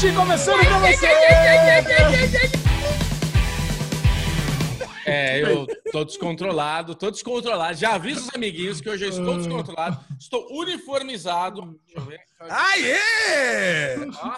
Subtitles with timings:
[0.00, 1.06] Podcast começando pra você!
[5.04, 7.76] É, eu tô descontrolado, tô descontrolado.
[7.76, 10.00] Já aviso os amiguinhos que hoje eu estou descontrolado.
[10.18, 11.78] Estou uniformizado.
[11.84, 12.20] Deixa eu ver.
[12.48, 13.96] Aê!
[14.22, 14.36] Ó,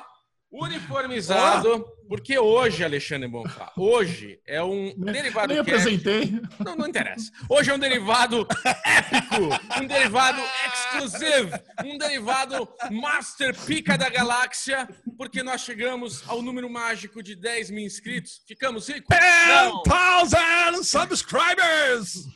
[0.65, 6.31] uniformizado, porque hoje, Alexandre Bonfá, hoje é um derivado Nem é- apresentei.
[6.63, 7.33] Não, não interessa.
[7.49, 8.47] Hoje é um derivado
[8.85, 16.69] épico, um derivado exclusivo, um derivado master pica da galáxia, porque nós chegamos ao número
[16.69, 18.43] mágico de 10 mil inscritos.
[18.47, 19.17] Ficamos ricos?
[19.49, 19.83] Não.
[19.83, 22.27] 10,000 subscribers!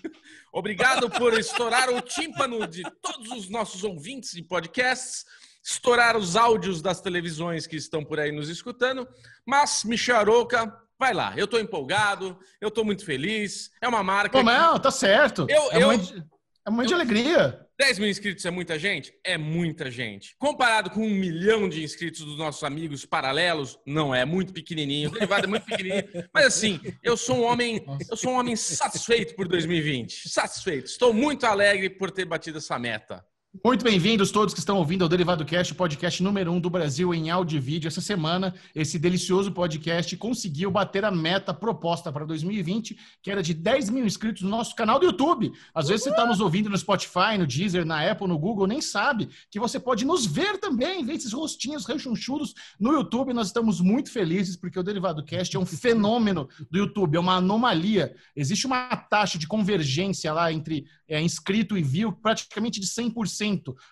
[0.54, 5.26] Obrigado por estourar o tímpano de todos os nossos ouvintes de podcasts,
[5.62, 9.06] estourar os áudios das televisões que estão por aí nos escutando.
[9.46, 11.32] Mas, Michel Aroca, vai lá.
[11.36, 13.70] Eu tô empolgado, eu tô muito feliz.
[13.80, 14.30] É uma marca.
[14.30, 15.46] Pô, que- não, tá certo.
[15.48, 16.24] Eu- é, eu- de,
[16.66, 17.60] é momento de alegria.
[17.78, 19.12] 10 mil inscritos é muita gente?
[19.22, 20.34] É muita gente.
[20.38, 25.10] Comparado com um milhão de inscritos dos nossos amigos paralelos, não é muito pequenininho.
[25.10, 26.04] O derivado é muito pequenininho.
[26.32, 30.26] Mas assim, eu sou um homem, eu sou um homem satisfeito por 2020.
[30.30, 30.86] Satisfeito.
[30.86, 33.22] Estou muito alegre por ter batido essa meta.
[33.64, 37.30] Muito bem-vindos todos que estão ouvindo ao Derivado Cast, podcast número um do Brasil em
[37.30, 37.86] áudio e vídeo.
[37.86, 43.54] Essa semana, esse delicioso podcast conseguiu bater a meta proposta para 2020, que era de
[43.54, 45.52] 10 mil inscritos no nosso canal do YouTube.
[45.72, 48.80] Às vezes você está nos ouvindo no Spotify, no Deezer, na Apple, no Google, nem
[48.80, 53.32] sabe que você pode nos ver também, ver esses rostinhos rechonchudos no YouTube.
[53.32, 57.36] Nós estamos muito felizes porque o Derivado Cast é um fenômeno do YouTube, é uma
[57.36, 58.14] anomalia.
[58.34, 63.45] Existe uma taxa de convergência lá entre é, inscrito e view praticamente de 100%.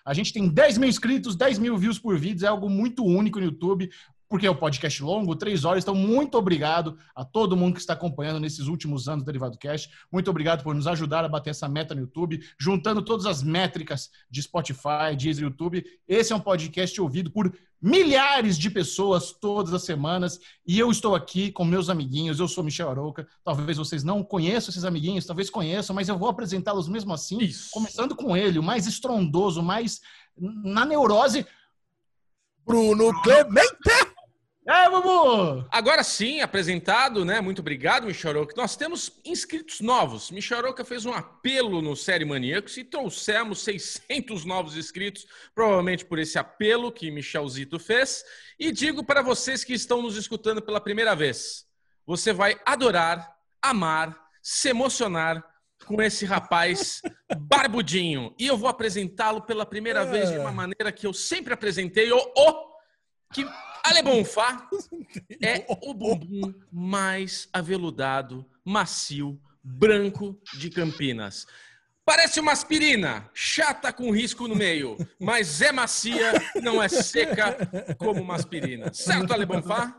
[0.05, 3.39] A gente tem 10 mil inscritos, 10 mil views por vídeo, é algo muito único
[3.39, 3.89] no YouTube,
[4.27, 5.83] porque é um podcast longo, três horas.
[5.83, 9.89] Então, muito obrigado a todo mundo que está acompanhando nesses últimos anos do Derivado Cast.
[10.11, 14.09] Muito obrigado por nos ajudar a bater essa meta no YouTube, juntando todas as métricas
[14.29, 15.85] de Spotify, Deezer, YouTube.
[16.07, 21.13] Esse é um podcast ouvido por milhares de pessoas todas as semanas e eu estou
[21.13, 22.39] aqui com meus amiguinhos.
[22.39, 23.27] Eu sou Michel Arouca.
[23.43, 27.69] Talvez vocês não conheçam esses amiguinhos, talvez conheçam, mas eu vou apresentá-los mesmo assim, Isso.
[27.71, 30.01] começando com ele, o mais estrondoso, o mais
[30.35, 31.45] na neurose.
[32.65, 34.14] Bruno Clemente!
[34.67, 35.63] É, Bubu!
[35.69, 37.39] Agora sim, apresentado, né?
[37.39, 38.55] Muito obrigado, Michel Aroca.
[38.57, 40.31] Nós temos inscritos novos.
[40.31, 46.17] Michel Aroca fez um apelo no Série Maníacos e trouxemos 600 novos inscritos, provavelmente por
[46.17, 48.23] esse apelo que Michelzito fez.
[48.57, 51.67] E digo para vocês que estão nos escutando pela primeira vez,
[52.03, 55.45] você vai adorar, amar, se emocionar
[55.85, 57.03] com esse rapaz
[57.37, 58.33] barbudinho.
[58.39, 62.17] E eu vou apresentá-lo pela primeira vez de uma maneira que eu sempre apresentei, o,
[62.17, 62.75] o
[63.31, 63.45] que
[63.85, 64.67] Ale Bonfá
[65.41, 71.45] é o bumbum mais aveludado, macio, branco de Campinas.
[72.03, 77.57] Parece uma aspirina, chata com risco no meio, mas é macia, não é seca
[77.97, 78.91] como uma aspirina.
[78.91, 79.95] Certo, Ale Bonfá?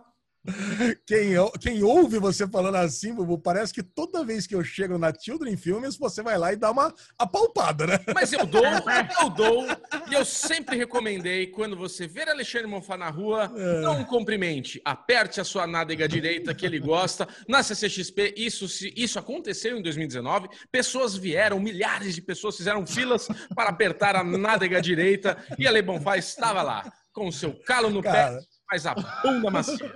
[1.06, 5.12] Quem, quem ouve você falando assim, Bubu, parece que toda vez que eu chego na
[5.12, 7.98] Children Filmes, você vai lá e dá uma apalpada, né?
[8.14, 9.66] Mas eu dou, eu dou,
[10.10, 13.48] e eu sempre recomendei, quando você ver Alexandre Monfá na rua,
[13.82, 17.26] não cumprimente, aperte a sua nádega direita, que ele gosta.
[17.48, 23.70] Na CCXP, isso, isso aconteceu em 2019, pessoas vieram, milhares de pessoas fizeram filas para
[23.70, 28.38] apertar a nádega direita, e Ale Bonfá estava lá, com o seu calo no Cara.
[28.38, 29.92] pé, mas a bunda macia.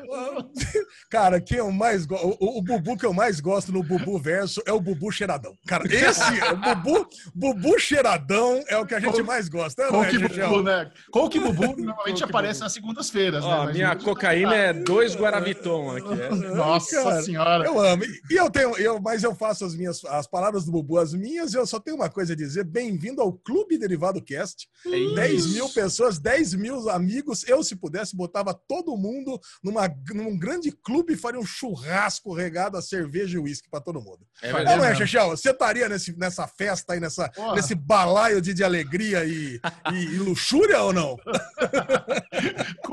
[1.10, 2.36] Cara, quem eu mais gosto.
[2.41, 5.56] O, Bubu que eu mais gosto no Bubu Verso é o Bubu Cheiradão.
[5.66, 9.91] Cara, esse é o Bubu, Bubu Cheiradão é o que a gente mais gosta.
[9.91, 10.48] Não é, Coke Gegel?
[10.50, 10.91] Bubu, né?
[11.10, 13.50] Coke Bubu normalmente aparece nas segundas-feiras, né?
[13.50, 16.20] Ó, minha cocaína é dois Guaraviton aqui.
[16.20, 16.31] é.
[16.54, 17.64] Nossa Cara, senhora.
[17.64, 18.04] Eu amo.
[18.31, 21.52] E eu tenho, eu, mas eu faço as minhas as palavras do Bubu, as minhas,
[21.52, 24.69] e eu só tenho uma coisa a dizer: bem-vindo ao Clube Derivado Cast.
[24.87, 25.14] É isso.
[25.14, 27.47] 10 mil pessoas, 10 mil amigos.
[27.48, 32.76] Eu, se pudesse, botava todo mundo numa, num grande clube e faria um churrasco regado
[32.76, 34.20] a cerveja e uísque para todo mundo.
[34.43, 34.79] É Não, verdade.
[34.79, 34.94] não é.
[34.94, 35.29] Chechel?
[35.31, 37.55] Você estaria nesse, nessa festa aí, nessa, Porra.
[37.55, 39.61] nesse balaio de, de alegria e,
[39.93, 41.17] e- e luxúria ou não?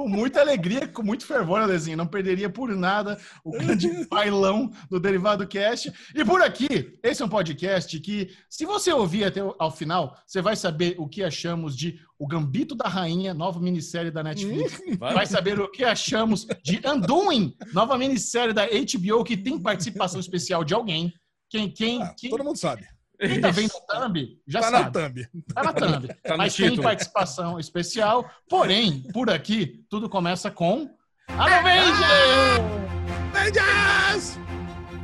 [0.08, 1.98] Com muita alegria, com muito fervor, Alezinho.
[1.98, 5.92] Não perderia por nada o grande bailão do Derivado Cast.
[6.16, 10.16] E por aqui, esse é um podcast que, se você ouvir até o- ao final,
[10.26, 14.80] você vai saber o que achamos de O Gambito da Rainha, nova minissérie da Netflix.
[14.98, 20.64] Vai saber o que achamos de Undoing, nova minissérie da HBO, que tem participação especial
[20.64, 21.14] de alguém.
[21.50, 22.88] Quem, quem, Ah, quem, todo mundo sabe.
[23.20, 24.92] Quem tá vendo o Thumb já tá na sabe.
[24.94, 25.28] thumb.
[25.54, 26.08] Tá na thumb.
[26.24, 26.84] Tá Mas tem título.
[26.84, 28.30] participação especial.
[28.50, 30.90] Porém, por aqui, tudo começa com.
[31.28, 32.62] Avengers!
[33.34, 34.40] Avengers!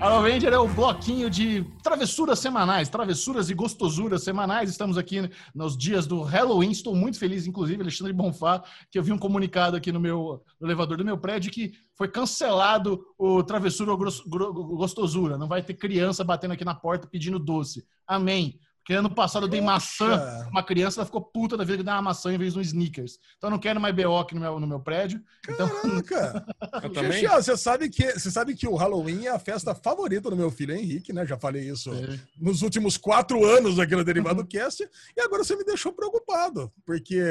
[0.04, 4.70] Halo Ranger é o bloquinho de travessuras semanais, travessuras e gostosuras semanais.
[4.70, 6.72] Estamos aqui nos dias do Halloween.
[6.72, 8.62] Estou muito feliz, inclusive, Alexandre Bonfá,
[8.92, 12.10] que eu vi um comunicado aqui no meu no elevador do meu prédio que foi
[12.10, 15.38] cancelado o travessura gostosura.
[15.38, 17.88] Não vai ter criança batendo aqui na porta pedindo doce.
[18.06, 18.60] Amém.
[18.84, 21.94] Porque ano passado eu dei maçã, uma criança ela ficou puta da vida que deu
[21.94, 23.18] uma maçã em vez de um sneakers.
[23.38, 25.24] Então eu não quero mais BO aqui no meu, no meu prédio.
[25.48, 25.70] Então...
[26.04, 26.46] Caraca!
[27.14, 30.52] Xixi, você, sabe que, você sabe que o Halloween é a festa favorita do meu
[30.52, 31.26] filho Henrique, né?
[31.26, 32.20] Já falei isso é.
[32.38, 34.48] nos últimos quatro anos aqui no Derivado uhum.
[34.52, 34.84] Cast.
[35.16, 37.22] E agora você me deixou preocupado, porque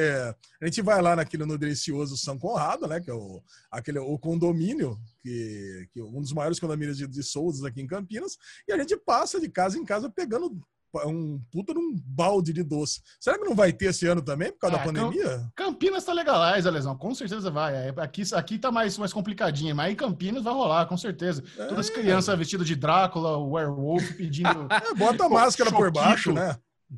[0.59, 2.99] a gente vai lá naquele no delicioso São Conrado, né?
[2.99, 7.69] Que é o, aquele, o condomínio, que, que um dos maiores condomínios de, de Souza
[7.69, 10.59] aqui em Campinas, e a gente passa de casa em casa pegando
[11.07, 13.03] um puta num balde de doce.
[13.21, 15.53] Será que não vai ter esse ano também, por causa é, da pandemia?
[15.55, 16.97] Campinas tá legalize, Lesão.
[16.97, 17.75] Com certeza vai.
[17.75, 21.43] É, aqui, aqui tá mais, mais complicadinho, mas aí Campinas vai rolar, com certeza.
[21.57, 21.67] É.
[21.67, 24.69] Todas as crianças vestidas de Drácula, werewolf, pedindo.
[24.73, 26.57] É, bota a máscara por baixo, né?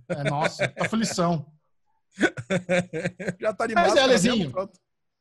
[0.09, 1.47] É, nossa, aflição.
[3.41, 4.53] Já tá de mas é, Lezinho.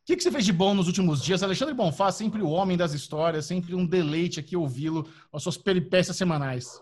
[0.03, 1.41] O que, que você fez de bom nos últimos dias?
[1.43, 6.17] Alexandre Bonfá, sempre o homem das histórias, sempre um deleite aqui ouvi-lo, as suas peripécias
[6.17, 6.79] semanais.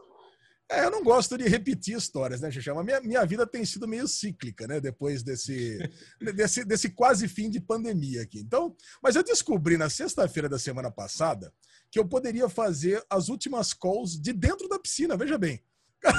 [0.72, 2.72] É, eu não gosto de repetir histórias, né, Xixi?
[2.72, 4.80] Mas minha, minha vida tem sido meio cíclica, né?
[4.80, 5.78] Depois desse,
[6.34, 8.40] desse, desse quase fim de pandemia aqui.
[8.40, 8.74] Então,
[9.04, 11.54] mas eu descobri na sexta-feira da semana passada
[11.92, 15.62] que eu poderia fazer as últimas calls de dentro da piscina, veja bem.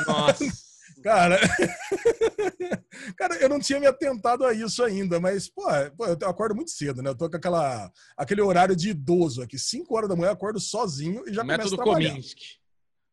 [0.07, 0.45] Nossa.
[1.03, 1.39] Cara,
[3.17, 7.03] cara, eu não tinha me atentado a isso ainda, mas, pô, eu acordo muito cedo,
[7.03, 7.11] né?
[7.11, 9.59] Eu tô com aquela, aquele horário de idoso aqui.
[9.59, 12.11] 5 horas da manhã eu acordo sozinho e já Método começo a trabalhar.
[12.11, 12.62] Kominski.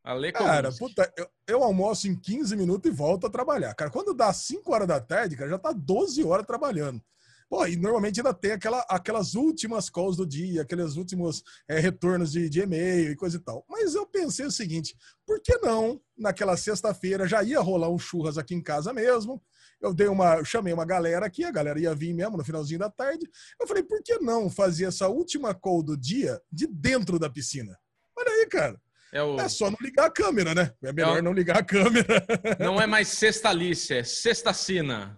[0.09, 3.75] Ale cara, puta, eu, eu, almoço em 15 minutos e volto a trabalhar.
[3.75, 6.99] Cara, quando dá 5 horas da tarde, cara, já tá 12 horas trabalhando.
[7.47, 12.31] Pô, e normalmente ainda tem aquela, aquelas últimas calls do dia, aqueles últimos é, retornos
[12.31, 13.63] de, de e-mail e coisa e tal.
[13.69, 14.97] Mas eu pensei o seguinte:
[15.27, 19.39] por que não, naquela sexta-feira, já ia rolar um churras aqui em casa mesmo?
[19.79, 22.79] Eu dei uma, eu chamei uma galera aqui, a galera ia vir mesmo no finalzinho
[22.79, 23.29] da tarde.
[23.61, 27.77] Eu falei, por que não fazer essa última call do dia de dentro da piscina?
[28.17, 28.81] Olha aí, cara.
[29.11, 29.39] É, o...
[29.39, 30.71] é, só não ligar a câmera, né?
[30.83, 31.23] É melhor é o...
[31.23, 32.25] não ligar a câmera.
[32.59, 35.17] Não é mais sextalice, é sextacina.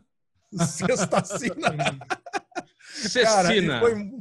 [0.53, 1.99] Sextacina.
[2.93, 3.71] Cecina.
[3.71, 4.11] Cara, foi,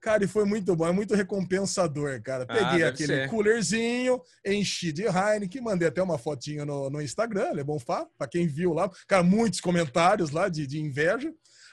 [0.00, 2.44] cara, e foi muito bom, é muito recompensador, cara.
[2.48, 3.30] Ah, Peguei ah, aquele ser.
[3.30, 8.28] coolerzinho, enchi de Heineken, mandei até uma fotinha no, no Instagram, é bom Fá, pra
[8.28, 8.90] quem viu lá.
[9.08, 11.32] Cara, muitos comentários lá de, de inveja.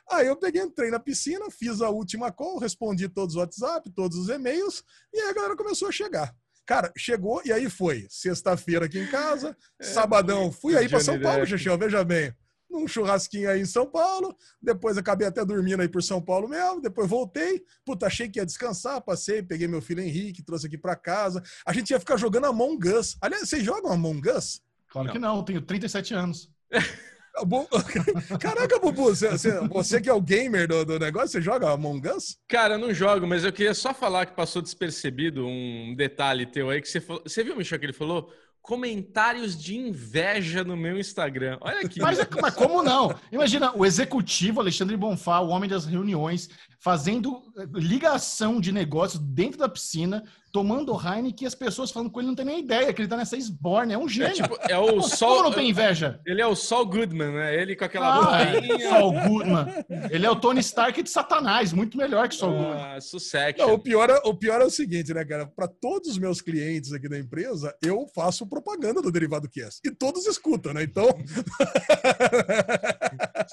[0.10, 4.18] Aí eu peguei, entrei na piscina, fiz a última call, respondi todos os WhatsApp, todos
[4.18, 4.84] os e-mails,
[5.14, 6.34] e aí a galera começou a chegar.
[6.70, 8.06] Cara, chegou e aí foi.
[8.12, 12.32] Sexta-feira aqui em casa, é, sabadão, fui aí para São Paulo, Xixi, veja bem.
[12.70, 16.80] Num churrasquinho aí em São Paulo, depois acabei até dormindo aí por São Paulo mesmo,
[16.80, 20.96] depois voltei, puta, achei que ia descansar, passei, peguei meu filho Henrique, trouxe aqui para
[20.96, 21.42] casa.
[21.66, 23.18] A gente ia ficar jogando Among Us.
[23.20, 24.62] Aliás, vocês jogam Among Us?
[24.90, 25.14] Claro não.
[25.14, 26.52] que não, tenho 37 anos.
[28.40, 29.30] Caraca, Bubu, você,
[29.70, 32.38] você, que é o gamer do, do, negócio, você joga Among Us?
[32.48, 36.70] Cara, eu não jogo, mas eu queria só falar que passou despercebido um detalhe teu
[36.70, 37.24] aí que você falou.
[37.26, 38.32] Você viu, Michel, que ele falou?
[38.62, 41.58] Comentários de inveja no meu Instagram.
[41.62, 42.00] Olha aqui.
[42.00, 43.16] Mas, mas como não?
[43.32, 49.60] Imagina o executivo Alexandre Bonfá, o homem das reuniões, fazendo eh, ligação de negócios dentro
[49.60, 53.02] da piscina, tomando Heineken e as pessoas falando com ele não tem nem ideia que
[53.02, 53.94] ele tá nessa esborne.
[53.94, 54.30] É um gênio.
[54.30, 55.44] É, tipo, é o Sol.
[55.44, 56.22] não tem inveja?
[56.26, 57.62] Ele é o Sol Goodman, né?
[57.62, 58.90] Ele com aquela ah, é.
[58.90, 59.66] Sol Goodman.
[60.10, 63.02] Ele é o Tony Stark de Satanás, muito melhor que Sol ah, Goodman.
[63.02, 63.66] Sucesso.
[63.66, 65.46] o, pior é, o pior é o seguinte, né, cara?
[65.46, 69.82] Para todos os meus clientes aqui da empresa, eu faço propaganda do Derivado Cast.
[69.86, 70.84] E todos escutam, né?
[70.84, 71.08] Então.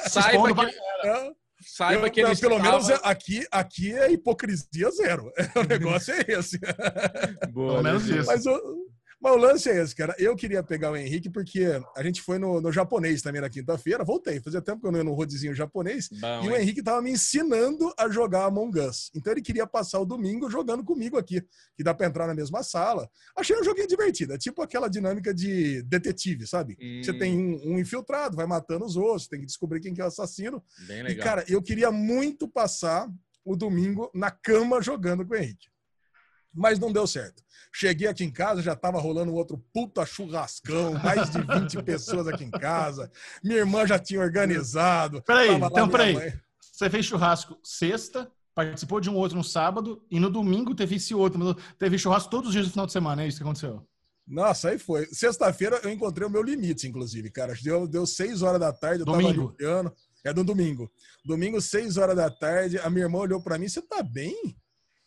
[0.08, 1.45] Saiba que.
[1.76, 1.88] É.
[1.88, 2.78] Saiba eu, que ele Pelo estava...
[2.78, 5.30] menos aqui, aqui é hipocrisia zero.
[5.56, 6.58] O negócio é esse.
[7.50, 8.26] Boa, pelo menos isso.
[8.26, 8.86] Mas o,
[9.26, 10.14] mas o lance é esse, cara.
[10.18, 11.66] Eu queria pegar o Henrique porque
[11.96, 14.04] a gente foi no, no japonês também na quinta-feira.
[14.04, 16.08] Voltei, fazia tempo que eu não ia no rodezinho japonês.
[16.12, 19.10] Bom, e o Henrique tava me ensinando a jogar Among Us.
[19.16, 21.42] Então ele queria passar o domingo jogando comigo aqui,
[21.76, 23.10] que dá pra entrar na mesma sala.
[23.36, 24.32] Achei um joguinho divertido.
[24.32, 26.76] É tipo aquela dinâmica de detetive, sabe?
[26.80, 27.00] Hum.
[27.02, 30.04] Você tem um, um, infiltrado, vai matando os outros, tem que descobrir quem que é
[30.04, 30.62] o assassino.
[30.86, 31.10] Bem legal.
[31.10, 33.10] E, cara, eu queria muito passar
[33.44, 35.66] o domingo na cama jogando com o Henrique
[36.56, 37.44] mas não deu certo.
[37.72, 42.44] Cheguei aqui em casa, já estava rolando outro puta churrascão, mais de 20 pessoas aqui
[42.44, 43.10] em casa.
[43.44, 45.22] Minha irmã já tinha organizado.
[45.22, 46.14] Peraí, então peraí.
[46.14, 46.32] Mãe.
[46.72, 51.14] Você fez churrasco sexta, participou de um outro no sábado, e no domingo teve esse
[51.14, 51.54] outro.
[51.78, 53.86] Teve churrasco todos os dias do final de semana, é isso que aconteceu?
[54.26, 55.06] Nossa, aí foi.
[55.06, 57.54] Sexta-feira eu encontrei o meu limite, inclusive, cara.
[57.62, 59.52] Deu, deu seis horas da tarde, eu domingo.
[59.52, 59.96] tava limpando.
[60.24, 60.90] É do domingo.
[61.24, 64.56] Domingo, seis horas da tarde, a minha irmã olhou para mim, você tá bem?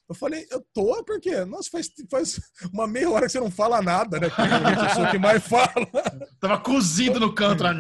[0.10, 2.42] Eu falei, eu tô, porque, nossa, faz, faz
[2.74, 4.26] uma meia hora que você não fala nada, né?
[4.26, 5.70] Eu sou o que mais fala.
[6.42, 7.72] Tava cozido no canto lá.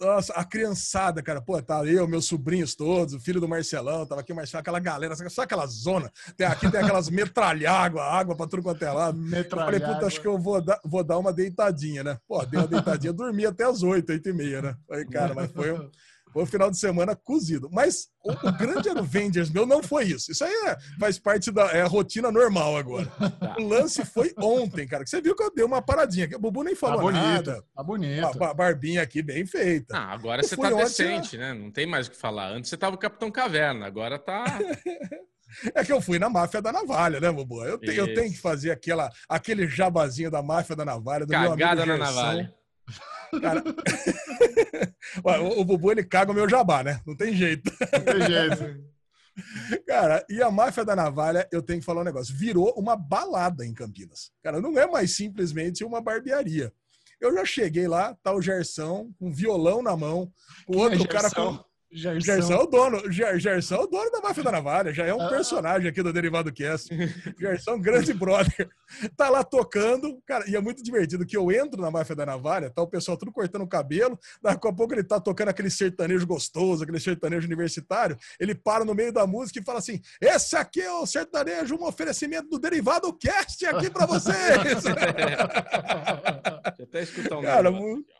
[0.00, 4.20] Nossa, a criançada, cara, pô, tá eu, meus sobrinhos todos, o filho do Marcelão, tava
[4.20, 6.12] aqui o Marcelão, aquela galera, sabe aquela zona?
[6.36, 9.18] Tem, aqui tem aquelas metralhágua, água pra tudo quanto é lado.
[9.34, 12.18] Eu falei, puta, acho que eu vou dar, vou dar uma deitadinha, né?
[12.28, 14.76] Pô, dei uma deitadinha, dormi até as oito, oito e meia, né?
[14.86, 15.90] Falei, cara, mas foi um,
[16.34, 17.70] foi um final de semana cozido.
[17.70, 20.32] Mas o, o grande Avengers meu não foi isso.
[20.32, 23.06] Isso aí é, faz parte da é a rotina normal agora.
[23.06, 23.56] Tá.
[23.56, 25.04] O lance foi ontem, cara.
[25.04, 26.26] Que você viu que eu dei uma paradinha.
[26.26, 27.64] Que o Bubu nem falou tá bonito, nada.
[27.72, 28.42] Tá bonito.
[28.42, 29.96] A, a barbinha aqui bem feita.
[29.96, 31.54] Ah, agora eu você tá decente, né?
[31.54, 32.50] Não tem mais o que falar.
[32.50, 34.44] Antes você tava o Capitão Caverna, agora tá.
[35.72, 37.64] É que eu fui na máfia da navalha, né, Bubu?
[37.64, 41.24] Eu, te, eu tenho que fazer aquela, aquele jabazinho da máfia da navalha.
[41.24, 42.52] Do Cagada na navalha.
[43.40, 43.62] Cara,
[45.42, 47.00] o, o Bubu ele caga o meu jabá, né?
[47.06, 47.70] Não tem jeito.
[47.92, 48.94] Não tem jeito.
[49.86, 53.64] Cara, e a máfia da navalha, eu tenho que falar um negócio, virou uma balada
[53.64, 54.30] em Campinas.
[54.42, 56.72] Cara, não é mais simplesmente uma barbearia.
[57.20, 60.32] Eu já cheguei lá, tá o Gersão, com um violão na mão,
[60.66, 61.58] o outro é cara com
[61.94, 62.20] Gerson.
[62.20, 63.12] Gerson é o dono.
[63.12, 64.92] Ger, Gerson é o dono da máfia da navalha.
[64.92, 65.28] Já é um ah.
[65.28, 66.88] personagem aqui do Derivado Cast.
[67.38, 68.68] Gerson é um grande brother.
[69.16, 70.20] Tá lá tocando.
[70.26, 73.16] Cara, e é muito divertido que eu entro na máfia da navalha, tá o pessoal
[73.16, 74.18] tudo cortando o cabelo.
[74.42, 78.16] Daqui a pouco ele tá tocando aquele sertanejo gostoso, aquele sertanejo universitário.
[78.40, 81.84] Ele para no meio da música e fala assim: Esse aqui é o sertanejo, um
[81.84, 84.34] oferecimento do Derivado Cast aqui para vocês.
[86.64, 88.13] Deixa eu até escutar um Cara, muito.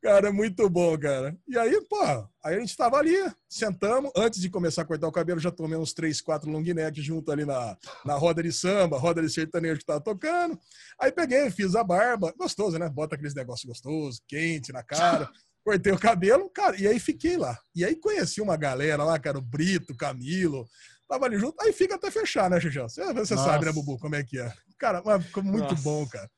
[0.00, 1.36] Cara, muito bom, cara.
[1.46, 2.02] E aí, pô,
[2.42, 3.14] aí a gente tava ali,
[3.48, 4.10] sentamos.
[4.16, 7.30] Antes de começar a cortar o cabelo, já tomei uns três, quatro long neck junto
[7.30, 10.58] ali na, na roda de samba, roda de sertanejo que tava tocando.
[10.98, 12.32] Aí peguei, fiz a barba.
[12.36, 12.88] Gostoso, né?
[12.88, 15.30] Bota aqueles negócios gostosos, quente na cara.
[15.64, 17.58] Cortei o cabelo, cara, e aí fiquei lá.
[17.74, 20.68] E aí conheci uma galera lá, cara, o Brito, Camilo,
[21.08, 21.58] tava ali junto.
[21.62, 22.86] Aí fica até fechar, né, Xixão?
[22.86, 24.52] Você, você sabe, né, Bubu, como é que é.
[24.78, 25.82] Cara, ficou muito Nossa.
[25.82, 26.28] bom, cara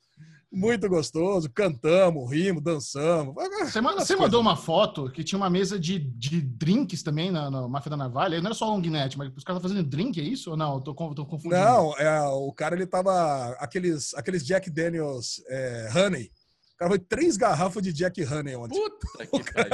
[0.56, 1.50] muito gostoso.
[1.50, 3.34] Cantamos, rimos, dançamos.
[3.34, 7.68] Você, você mandou uma foto que tinha uma mesa de, de drinks também na, na
[7.68, 8.38] Máfia da Navalha.
[8.38, 10.50] Não era só long net, mas os caras estão fazendo drink, é isso?
[10.50, 10.76] Ou não?
[10.76, 11.62] Eu tô, tô confundindo.
[11.62, 13.50] Não, é, o cara ele tava.
[13.58, 16.30] Aqueles, aqueles Jack Daniels é, Honey.
[16.74, 18.78] O cara foi três garrafas de Jack Honey ontem.
[18.78, 19.70] Puta que pariu.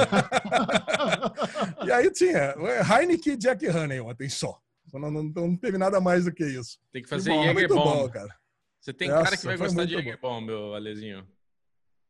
[1.87, 2.55] e aí tinha
[2.89, 4.57] Heineken e Jack Honey ontem só.
[4.93, 6.77] Não, não, não, teve nada mais do que isso.
[6.91, 8.35] Tem que fazer Jäger bom, cara.
[8.83, 11.25] Você tem Nossa, cara que vai gostar de Jäger bom, meu Alezinho.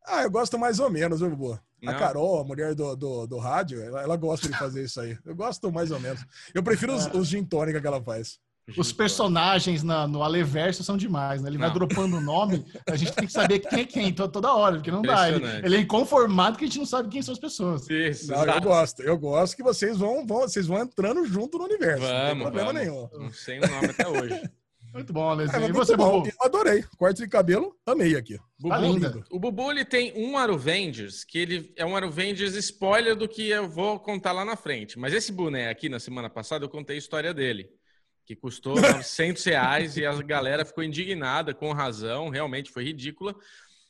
[0.04, 1.62] Ah, eu gosto mais ou menos, viu, Boa?
[1.86, 5.16] A Carol, a mulher do, do, do rádio, ela, ela, gosta de fazer isso aí.
[5.24, 6.26] Eu gosto mais ou menos.
[6.52, 7.16] Eu prefiro os, é.
[7.16, 8.40] os gin tônica que ela faz.
[8.76, 11.50] Os personagens na, no Aleverso são demais, né?
[11.50, 11.68] Ele não.
[11.68, 14.90] vai dropando o nome, a gente tem que saber quem é quem toda hora, porque
[14.90, 15.30] não dá.
[15.30, 17.88] Ele, ele, é inconformado que a gente não sabe quem são as pessoas.
[17.88, 21.66] Isso, não, eu gosto, eu gosto que vocês vão, vão, vocês vão entrando junto no
[21.66, 22.02] universo.
[22.02, 22.82] Vamos, não tem problema vamos.
[22.82, 23.10] nenhum.
[23.14, 24.42] Não sei o nome até hoje.
[24.94, 25.64] Muito bom, Alezinho.
[25.64, 26.22] É, e você, bom.
[26.22, 26.28] Bubu?
[26.28, 26.84] Eu adorei.
[26.98, 28.38] Corte de cabelo, amei aqui.
[28.60, 29.26] Bubu, tá lindo.
[29.32, 33.68] O Bubu ele tem um Aruvengers, que ele é um Aruvengers spoiler do que eu
[33.68, 35.00] vou contar lá na frente.
[35.00, 37.72] Mas esse boné aqui, na semana passada, eu contei a história dele.
[38.24, 43.36] Que custou 900 reais e a galera ficou indignada, com razão, realmente foi ridícula.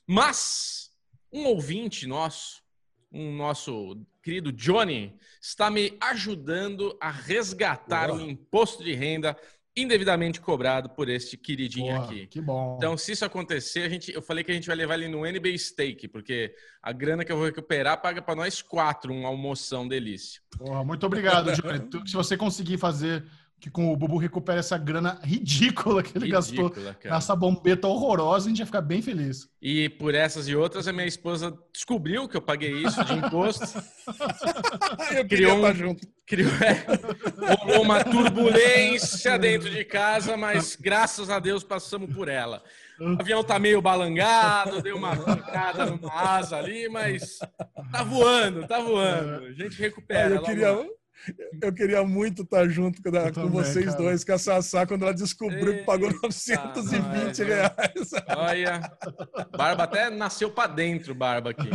[0.07, 0.89] Mas
[1.33, 2.63] um ouvinte nosso,
[3.12, 9.38] um nosso querido Johnny, está me ajudando a resgatar o imposto de renda
[9.75, 12.27] indevidamente cobrado por este queridinho Boa, aqui.
[12.27, 12.75] Que bom.
[12.77, 15.25] Então, se isso acontecer, a gente, eu falei que a gente vai levar ele no
[15.25, 19.88] NB Steak, porque a grana que eu vou recuperar paga para nós quatro uma almoção
[19.88, 20.42] delícia.
[20.58, 22.08] Porra, muito obrigado, Johnny.
[22.08, 23.25] se você conseguir fazer
[23.63, 27.15] que com o Bubu recupere essa grana ridícula que ele ridícula, gastou cara.
[27.15, 29.48] nessa bombeta horrorosa, a gente ia ficar bem feliz.
[29.62, 33.82] E por essas e outras, a minha esposa descobriu que eu paguei isso de imposto.
[35.15, 36.05] eu criou um, junto.
[36.27, 42.62] Criou, é, uma turbulência dentro de casa, mas graças a Deus passamos por ela.
[43.00, 47.39] O avião tá meio balangado, deu uma pancada numa asa ali, mas
[47.93, 49.46] tá voando, tá voando.
[49.46, 50.36] A gente recupera.
[50.36, 50.86] Eu queria,
[51.62, 53.98] eu queria muito estar junto com, com também, vocês cara.
[53.98, 58.12] dois, com a Sassá, quando ela descobriu que pagou 920 reais.
[58.36, 58.82] Olha,
[59.56, 61.70] Barba até nasceu para dentro, Barba aqui.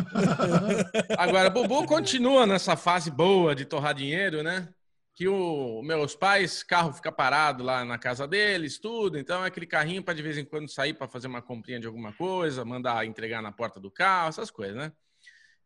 [1.16, 4.68] Agora, Bubu continua nessa fase boa de torrar dinheiro, né?
[5.14, 9.18] Que o meus pais, carro fica parado lá na casa deles, tudo.
[9.18, 11.86] Então é aquele carrinho para de vez em quando sair para fazer uma comprinha de
[11.86, 14.92] alguma coisa, mandar entregar na porta do carro, essas coisas, né?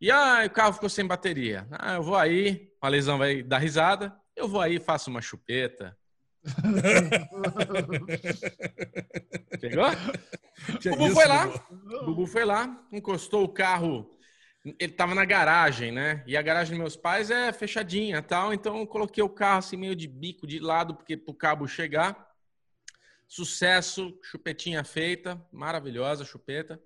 [0.02, 1.64] E ah, o carro ficou sem bateria.
[1.70, 4.12] Ah, eu vou aí, a lesão vai dar risada.
[4.34, 5.96] Eu vou aí, faço uma chupeta.
[9.60, 9.86] Pegou?
[9.86, 11.46] o Bubu foi lá.
[11.70, 14.18] O Bubu foi lá, encostou o carro.
[14.76, 16.24] Ele tava na garagem, né?
[16.26, 18.52] E a garagem dos meus pais é fechadinha, tal.
[18.52, 22.28] Então eu coloquei o carro assim meio de bico de lado porque pro cabo chegar.
[23.28, 26.82] sucesso, chupetinha feita, maravilhosa chupeta.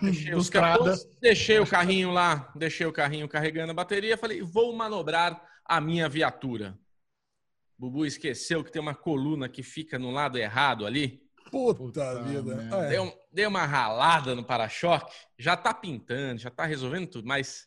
[0.00, 4.74] Deixei, os capôs, deixei o carrinho lá, deixei o carrinho carregando a bateria, falei, vou
[4.74, 6.78] manobrar a minha viatura.
[7.78, 11.20] Bubu esqueceu que tem uma coluna que fica no lado errado ali.
[11.50, 12.68] Puta, Puta vida.
[12.70, 12.88] Ah, é.
[12.90, 15.12] Deu, deu uma ralada no para-choque.
[15.38, 17.66] Já tá pintando, já tá resolvendo tudo, mas.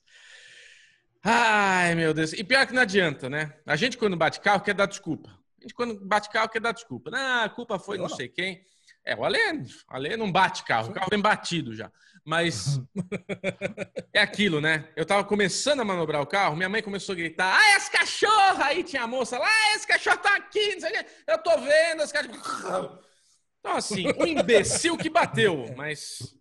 [1.24, 2.34] Ai, meu Deus.
[2.34, 3.58] E pior que não adianta, né?
[3.66, 5.30] A gente, quando bate carro, quer dar desculpa.
[5.60, 7.12] A gente, quando bate carro, quer dar desculpa.
[7.12, 8.66] Não, a culpa foi não sei quem.
[9.06, 11.92] É, o Alê, o Alê não bate carro, o carro vem batido já.
[12.24, 12.82] Mas
[14.12, 14.90] é aquilo, né?
[14.96, 18.64] Eu tava começando a manobrar o carro, minha mãe começou a gritar: Ah, esse cachorro!
[18.64, 21.06] Aí tinha a moça lá, ah, esse cachorro tá aqui, não sei o quê.
[21.28, 23.00] Eu tô vendo esse cachorro.
[23.60, 26.36] Então, assim, um imbecil que bateu, mas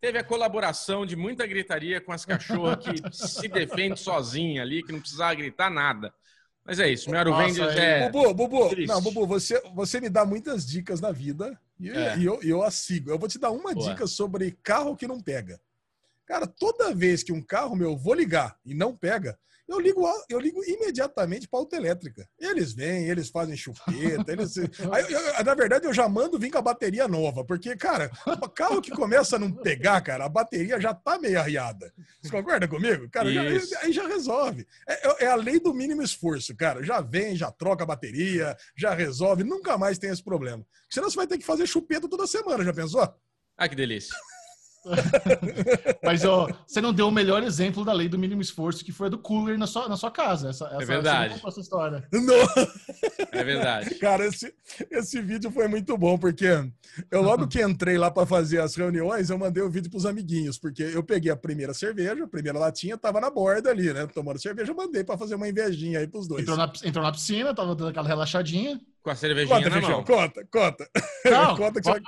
[0.00, 4.92] teve a colaboração de muita gritaria com as cachorras que se defende sozinha ali, que
[4.92, 6.14] não precisava gritar nada.
[6.64, 8.08] Mas é isso, meu Aruvengers é.
[8.08, 8.88] Bubu, Bubu, triste.
[8.88, 12.16] não, Bubu, você, você me dá muitas dicas na vida e, é.
[12.18, 13.10] eu, eu a sigo.
[13.10, 15.60] Eu vou te dar uma dica sobre carro que não pega.
[16.26, 20.38] Cara, toda vez que um carro meu vou ligar e não pega, eu ligo, eu
[20.38, 22.28] ligo imediatamente para a autoelétrica.
[22.38, 24.56] Eles vêm, eles fazem chupeta, eles.
[24.92, 28.48] Aí, eu, na verdade, eu já mando vir com a bateria nova, porque, cara, o
[28.48, 31.92] carro que começa a não pegar, cara, a bateria já tá meio arriada.
[32.20, 33.08] Você concorda comigo?
[33.10, 33.42] Cara, já,
[33.80, 34.66] aí já resolve.
[34.86, 36.82] É, é, é, a lei do mínimo esforço, cara.
[36.82, 40.64] Já vem, já troca a bateria, já resolve, nunca mais tem esse problema.
[40.90, 43.02] Senão você vai ter que fazer chupeta toda semana, já pensou?
[43.56, 44.14] Ah, que delícia.
[46.02, 49.06] Mas ó, você não deu o melhor exemplo da lei do mínimo esforço, que foi
[49.06, 50.50] a do cooler na sua, na sua casa.
[50.50, 51.40] Essa, é verdade.
[51.44, 52.06] Essa história.
[52.12, 52.34] Não.
[53.32, 53.94] É verdade.
[53.96, 54.52] Cara, esse,
[54.90, 56.46] esse vídeo foi muito bom, porque
[57.10, 60.06] eu logo que entrei lá para fazer as reuniões, eu mandei o um vídeo pros
[60.06, 64.06] amiguinhos, porque eu peguei a primeira cerveja, a primeira latinha, tava na borda ali, né?
[64.06, 66.42] Tomando cerveja, eu mandei para fazer uma invejinha aí pros dois.
[66.42, 68.80] Entrou na, entrou na piscina, tava dando aquela relaxadinha.
[69.02, 70.04] Com a cervejinha conta, na mão.
[70.04, 70.90] Conta, conta.
[71.24, 72.00] Não, conta que você...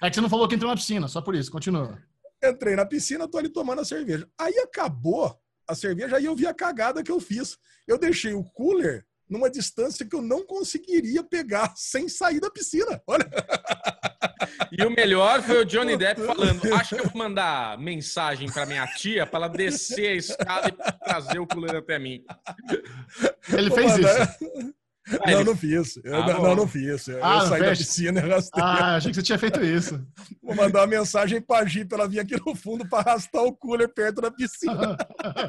[0.00, 1.98] É que você não falou que entrou na piscina, só por isso, continua.
[2.42, 4.28] Entrei na piscina, tô ali tomando a cerveja.
[4.38, 7.58] Aí acabou a cerveja, aí eu vi a cagada que eu fiz.
[7.86, 13.00] Eu deixei o cooler numa distância que eu não conseguiria pegar sem sair da piscina.
[13.06, 13.28] Olha.
[14.72, 18.66] E o melhor foi o Johnny Depp falando: Acho que eu vou mandar mensagem para
[18.66, 22.24] minha tia para ela descer a escada e trazer o cooler até mim.
[23.52, 24.74] Ele fez isso.
[25.22, 25.98] Ah, não, não fiz.
[26.04, 27.08] Eu, ah, não, não fiz.
[27.08, 28.62] Eu, ah, eu saí da piscina e arrastei.
[28.62, 30.00] Ah, achei que você tinha feito isso.
[30.42, 33.52] Vou mandar uma mensagem pra Gi pra ela vir aqui no fundo pra arrastar o
[33.52, 34.96] cooler perto da piscina.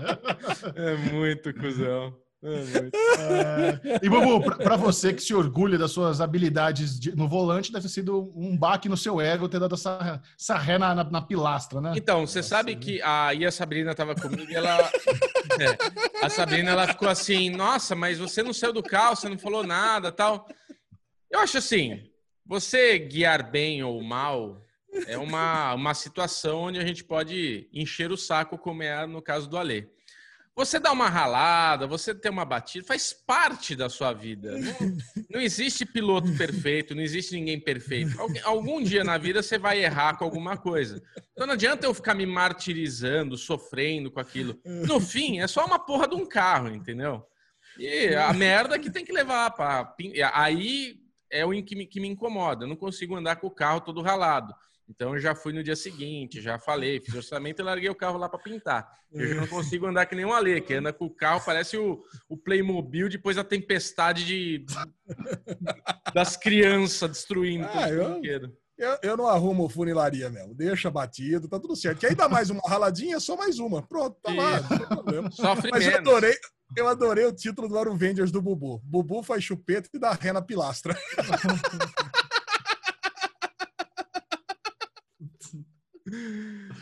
[0.76, 2.16] é muito cuzão.
[2.44, 7.84] É, e, Bubu, para você que se orgulha das suas habilidades de, no volante, deve
[7.84, 11.22] ter sido um baque no seu ego ter dado essa, essa ré na, na, na
[11.22, 11.94] pilastra, né?
[11.96, 14.78] Então, você Nossa, sabe que aí a Sabrina estava comigo e ela.
[15.60, 19.38] É, a Sabrina ela ficou assim: Nossa, mas você não saiu do carro, você não
[19.38, 20.48] falou nada tal.
[21.30, 22.10] Eu acho assim:
[22.46, 24.62] você guiar bem ou mal
[25.08, 29.50] é uma, uma situação onde a gente pode encher o saco, como é no caso
[29.50, 29.88] do Alê.
[30.62, 34.56] Você dá uma ralada, você ter uma batida, faz parte da sua vida.
[34.60, 34.98] Não,
[35.32, 38.16] não existe piloto perfeito, não existe ninguém perfeito.
[38.44, 41.02] Algum dia na vida você vai errar com alguma coisa.
[41.32, 44.56] Então não adianta eu ficar me martirizando, sofrendo com aquilo.
[44.64, 47.26] No fim, é só uma porra de um carro, entendeu?
[47.80, 49.96] E a merda que tem que levar para.
[50.32, 51.00] Aí
[51.32, 52.66] é o que me, que me incomoda.
[52.66, 54.54] Eu não consigo andar com o carro todo ralado.
[54.92, 58.18] Então eu já fui no dia seguinte, já falei, fiz orçamento e larguei o carro
[58.18, 58.92] lá para pintar.
[59.12, 61.78] Eu já não consigo andar que nem um Ale, que anda com o carro, parece
[61.78, 64.66] o, o Playmobil depois da tempestade de,
[66.14, 68.22] das crianças destruindo ah, eu,
[68.78, 72.00] eu, eu, não arrumo funilaria mesmo, deixa batido, tá tudo certo.
[72.00, 73.82] Que aí dá mais uma raladinha, só mais uma.
[73.82, 75.32] Pronto, tá lá, não tem problema.
[75.32, 75.94] Sofre Mas menos.
[75.94, 76.36] eu adorei,
[76.76, 78.82] eu adorei o título do Aruvengers do Bubu.
[78.84, 80.98] Bubu faz chupeta e dá ré na pilastra.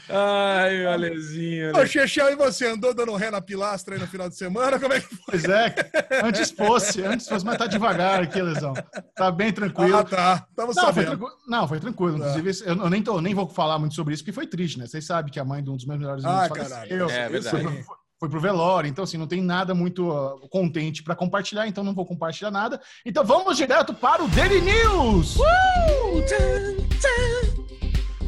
[0.10, 1.78] Ai, Alezinho.
[1.78, 4.80] Ô, Chechel, e você andou dando ré na pilastra aí no final de semana?
[4.80, 5.20] Como é que foi?
[5.30, 5.76] Pois é,
[6.24, 8.74] antes fosse, antes fosse, mas tá devagar aqui, Lesão.
[9.16, 9.98] Tá bem tranquilo.
[9.98, 10.48] Ah, tá.
[10.56, 11.18] Tava não, sabendo.
[11.18, 12.20] Foi Não, foi tranquilo.
[12.20, 12.30] Tá.
[12.30, 14.88] Inclusive, eu nem, tô, nem vou falar muito sobre isso, porque foi triste, né?
[14.88, 17.10] Vocês sabem que a mãe de um dos meus melhores amigos ah, faleceu.
[17.10, 17.64] É, verdade.
[17.64, 17.84] Foi,
[18.20, 21.94] foi pro velório, então assim, não tem nada muito uh, contente para compartilhar, então não
[21.94, 22.82] vou compartilhar nada.
[23.06, 25.38] Então vamos direto para o Daily News!
[25.38, 27.39] Uh!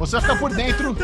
[0.01, 0.95] Você vai ficar por dentro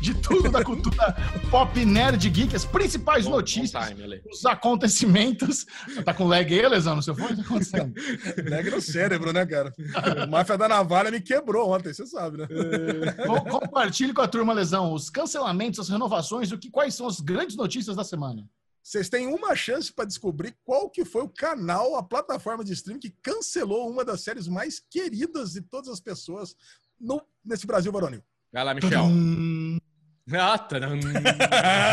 [0.00, 1.14] de tudo da cultura
[1.50, 5.66] pop nerd geek, as principais bom, notícias, bom time, os acontecimentos.
[6.02, 7.36] Tá com lag aí, Lesão, no seu fone?
[7.36, 7.92] Tá acontecendo?
[8.48, 9.70] lag no cérebro, né, cara?
[10.24, 12.48] O Máfia da Navalha me quebrou ontem, você sabe, né?
[13.18, 13.50] É...
[13.50, 17.54] Compartilhe com a turma, Lesão, os cancelamentos, as renovações, o que, quais são as grandes
[17.54, 18.48] notícias da semana.
[18.82, 23.00] Vocês têm uma chance para descobrir qual que foi o canal, a plataforma de streaming
[23.00, 26.56] que cancelou uma das séries mais queridas de todas as pessoas
[26.98, 28.22] no, nesse Brasil varonil.
[28.52, 29.04] Vai lá, Michel.
[29.04, 29.08] Ah,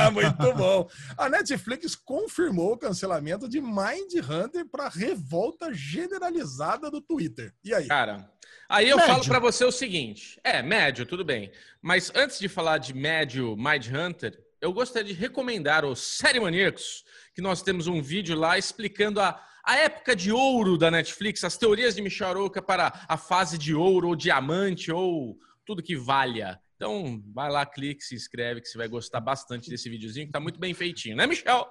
[0.12, 0.90] Muito bom.
[1.18, 7.54] A Netflix confirmou o cancelamento de Mind Hunter para revolta generalizada do Twitter.
[7.64, 7.88] E aí?
[7.88, 8.30] Cara,
[8.68, 9.14] aí eu Médio.
[9.14, 10.40] falo pra você o seguinte.
[10.44, 11.52] É, médio, tudo bem.
[11.82, 17.04] Mas antes de falar de médio Mind Hunter, eu gostaria de recomendar o Série Maníacos,
[17.36, 21.58] que nós temos um vídeo lá explicando a, a época de ouro da Netflix, as
[21.58, 26.60] teorias de Michel Arouca para a fase de ouro ou diamante ou tudo que valha.
[26.76, 30.40] Então, vai lá, clique, se inscreve, que você vai gostar bastante desse videozinho, que tá
[30.40, 31.66] muito bem feitinho, né, Michel?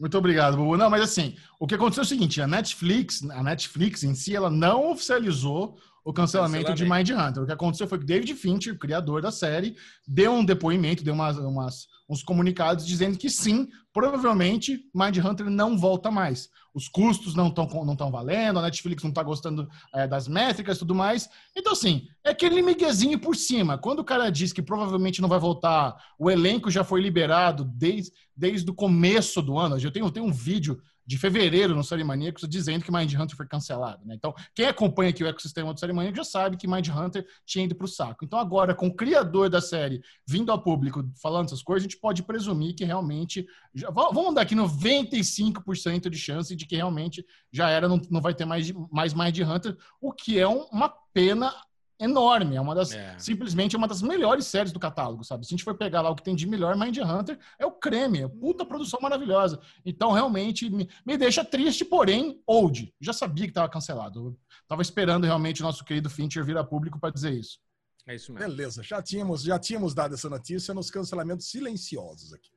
[0.00, 0.76] Muito obrigado, Bubu.
[0.76, 4.34] Não, mas assim, o que aconteceu é o seguinte: a Netflix, a Netflix em si,
[4.34, 7.42] ela não oficializou o cancelamento, de Mind Hunter.
[7.42, 9.76] O que aconteceu foi que David Fincher, o criador da série,
[10.06, 15.78] deu um depoimento, deu umas, umas- uns comunicados dizendo que sim, provavelmente Mind Hunter não
[15.78, 16.50] volta mais.
[16.74, 20.76] Os custos não estão não tão valendo, a Netflix não está gostando é, das métricas
[20.76, 21.28] e tudo mais.
[21.56, 23.78] Então, assim, é aquele miguezinho por cima.
[23.78, 28.12] Quando o cara diz que provavelmente não vai voltar, o elenco já foi liberado desde,
[28.36, 29.78] desde o começo do ano.
[29.78, 33.36] Eu tenho, eu tenho um vídeo de fevereiro no Série Maníacos dizendo que Mind Hunter
[33.36, 34.04] foi cancelado.
[34.06, 34.14] Né?
[34.14, 37.64] Então, quem acompanha aqui o ecossistema do Série Maníacos já sabe que Mind Hunter tinha
[37.64, 38.24] ido para o saco.
[38.24, 42.00] Então, agora, com o criador da série vindo ao público falando essas coisas, a gente
[42.00, 43.46] pode presumir que realmente.
[43.74, 48.20] Já, va- vamos dar aqui 95% de chance de que realmente já era, não, não
[48.20, 51.52] vai ter mais, mais Mind Hunter, o que é um- uma pena
[51.98, 52.56] enorme.
[52.56, 52.92] É uma das.
[52.92, 53.18] É.
[53.18, 55.44] Simplesmente uma das melhores séries do catálogo, sabe?
[55.46, 57.72] Se a gente for pegar lá o que tem de melhor, Mind Hunter é o
[57.72, 59.60] creme, é puta produção maravilhosa.
[59.84, 62.92] Então, realmente, me, me deixa triste, porém, old.
[63.00, 64.26] Já sabia que estava cancelado.
[64.28, 67.58] Eu tava esperando realmente o nosso querido Fincher vir a público para dizer isso.
[68.06, 68.48] É isso mesmo.
[68.48, 72.52] Beleza, já tínhamos, já tínhamos dado essa notícia nos cancelamentos silenciosos aqui.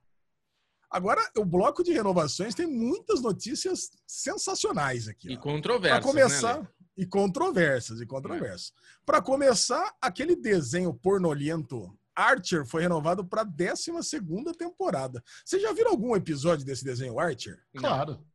[0.89, 5.29] Agora, o bloco de renovações tem muitas notícias sensacionais aqui.
[5.29, 5.39] E ó.
[5.39, 6.67] controversas, Para começar, né?
[6.97, 8.73] E controvérsias, e controvérsias.
[9.05, 13.91] Para começar, aquele desenho pornolento Archer foi renovado para a 12
[14.57, 15.23] temporada.
[15.45, 17.63] Vocês já viram algum episódio desse desenho Archer?
[17.75, 18.25] Claro.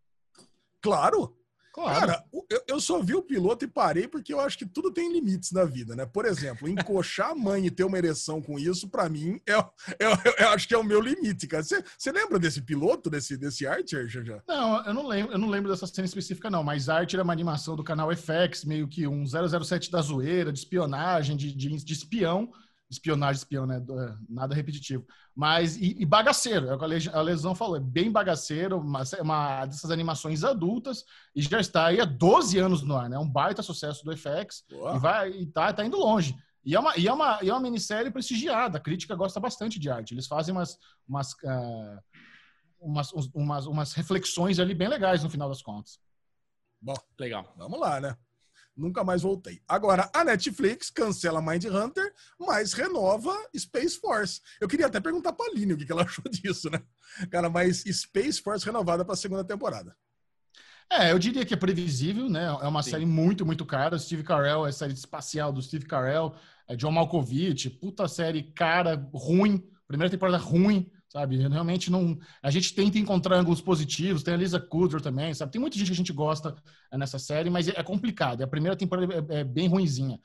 [0.81, 1.37] Claro.
[1.73, 2.01] Claro.
[2.01, 5.11] Cara, eu, eu só vi o piloto e parei porque eu acho que tudo tem
[5.11, 6.05] limites na vida, né?
[6.05, 10.13] Por exemplo, encoxar a mãe e ter uma ereção com isso, pra mim, é, é-
[10.39, 11.63] é- eu acho que é o meu limite, cara.
[11.63, 14.43] Você lembra desse piloto, desse, desse Archer, já?
[14.47, 17.33] Não, eu não lembro, eu não lembro dessa cena específica, não, mas Art era uma
[17.33, 21.93] animação do canal FX, meio que um 007 da zoeira, de espionagem, de, de, de
[21.93, 22.53] espião.
[22.93, 23.79] Espionagem, espião, né?
[23.79, 25.07] É, Nada repetitivo.
[25.35, 28.79] Mas, e, e bagaceiro, é o que a Le- a Lesão falou, é bem bagaceiro,
[28.79, 33.17] uma, uma dessas animações adultas, e já está aí há 12 anos no ar, né?
[33.17, 36.37] É um baita sucesso do FX, e, vai, e tá, tá indo longe.
[36.65, 39.81] E é, uma, e, é uma, e é uma minissérie prestigiada, a crítica gosta bastante
[39.81, 40.15] de arte.
[40.15, 40.79] Eles fazem umas,
[41.09, 41.99] umas, ah,
[42.79, 45.99] umas, umas, umas reflexões ali bem legais no final das contas.
[46.81, 47.53] Bom, Legal.
[47.57, 48.17] vamos lá, né?
[48.77, 49.61] Nunca mais voltei.
[49.69, 54.41] Agora, a Netflix cancela Mind Hunter, mas renova Space Force.
[54.61, 56.83] Eu queria até perguntar pra Aline o que ela achou disso, né?
[57.31, 59.95] Cara, mas Space Force renovada pra segunda temporada.
[60.91, 62.45] É, eu diria que é previsível, né?
[62.45, 62.91] É uma Sim.
[62.91, 63.99] série muito, muito cara.
[63.99, 66.35] Steve Carell, é a série espacial do Steve Carell,
[66.69, 71.37] é John Malkovich, puta série cara, ruim, primeira temporada ruim, sabe?
[71.37, 72.19] Realmente não.
[72.43, 75.53] A gente tenta encontrar ângulos positivos, tem a Lisa Kudrow também, sabe?
[75.53, 76.57] Tem muita gente que a gente gosta
[76.91, 78.43] é, nessa série, mas é é complicado.
[78.43, 80.19] A primeira temporada é, é bem ruinzinha.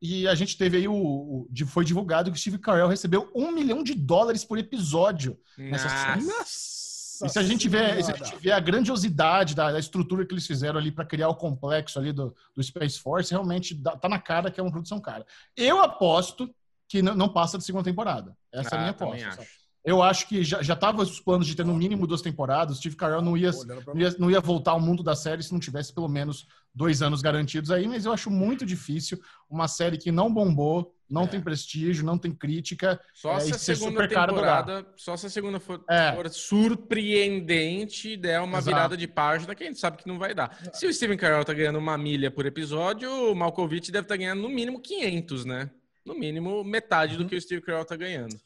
[0.00, 3.30] E a gente teve aí o, o- de- Foi divulgado que o Steve Carell recebeu
[3.34, 5.38] um milhão de dólares por episódio.
[5.56, 5.84] Nessa
[6.16, 6.26] Nossa.
[6.38, 7.26] Nossa!
[7.26, 8.24] E se a gente vê, se a Senhora!
[8.24, 11.98] gente vê a grandiosidade da, da estrutura que eles fizeram ali para criar o complexo
[11.98, 15.24] ali do, do Space Force, realmente dá- tá na cara que é uma produção cara.
[15.56, 16.52] Eu aposto
[16.88, 18.36] que não, não passa de segunda temporada.
[18.52, 19.46] Essa é a minha Ah, também aposta.
[19.84, 22.76] Eu acho que já, já tava os planos de ter no mínimo duas temporadas.
[22.76, 23.50] O Steve Carell não ia,
[23.86, 27.02] não ia, não ia voltar ao mundo da série se não tivesse pelo menos dois
[27.02, 31.26] anos garantidos aí, mas eu acho muito difícil uma série que não bombou, não É.
[31.26, 32.98] tem prestígio, não tem crítica.
[33.12, 36.12] Só É, se a segunda temporada, só se a segunda for, É.
[36.14, 38.64] for surpreendente der uma Exato.
[38.76, 40.56] virada de página que a gente sabe que não vai dar.
[40.72, 44.42] Se o Steven Carell tá ganhando uma milha por episódio, o Malkovich deve estar ganhando
[44.42, 45.70] no mínimo 500, né?
[46.04, 48.36] No mínimo metade do que o Steve Carell tá ganhando.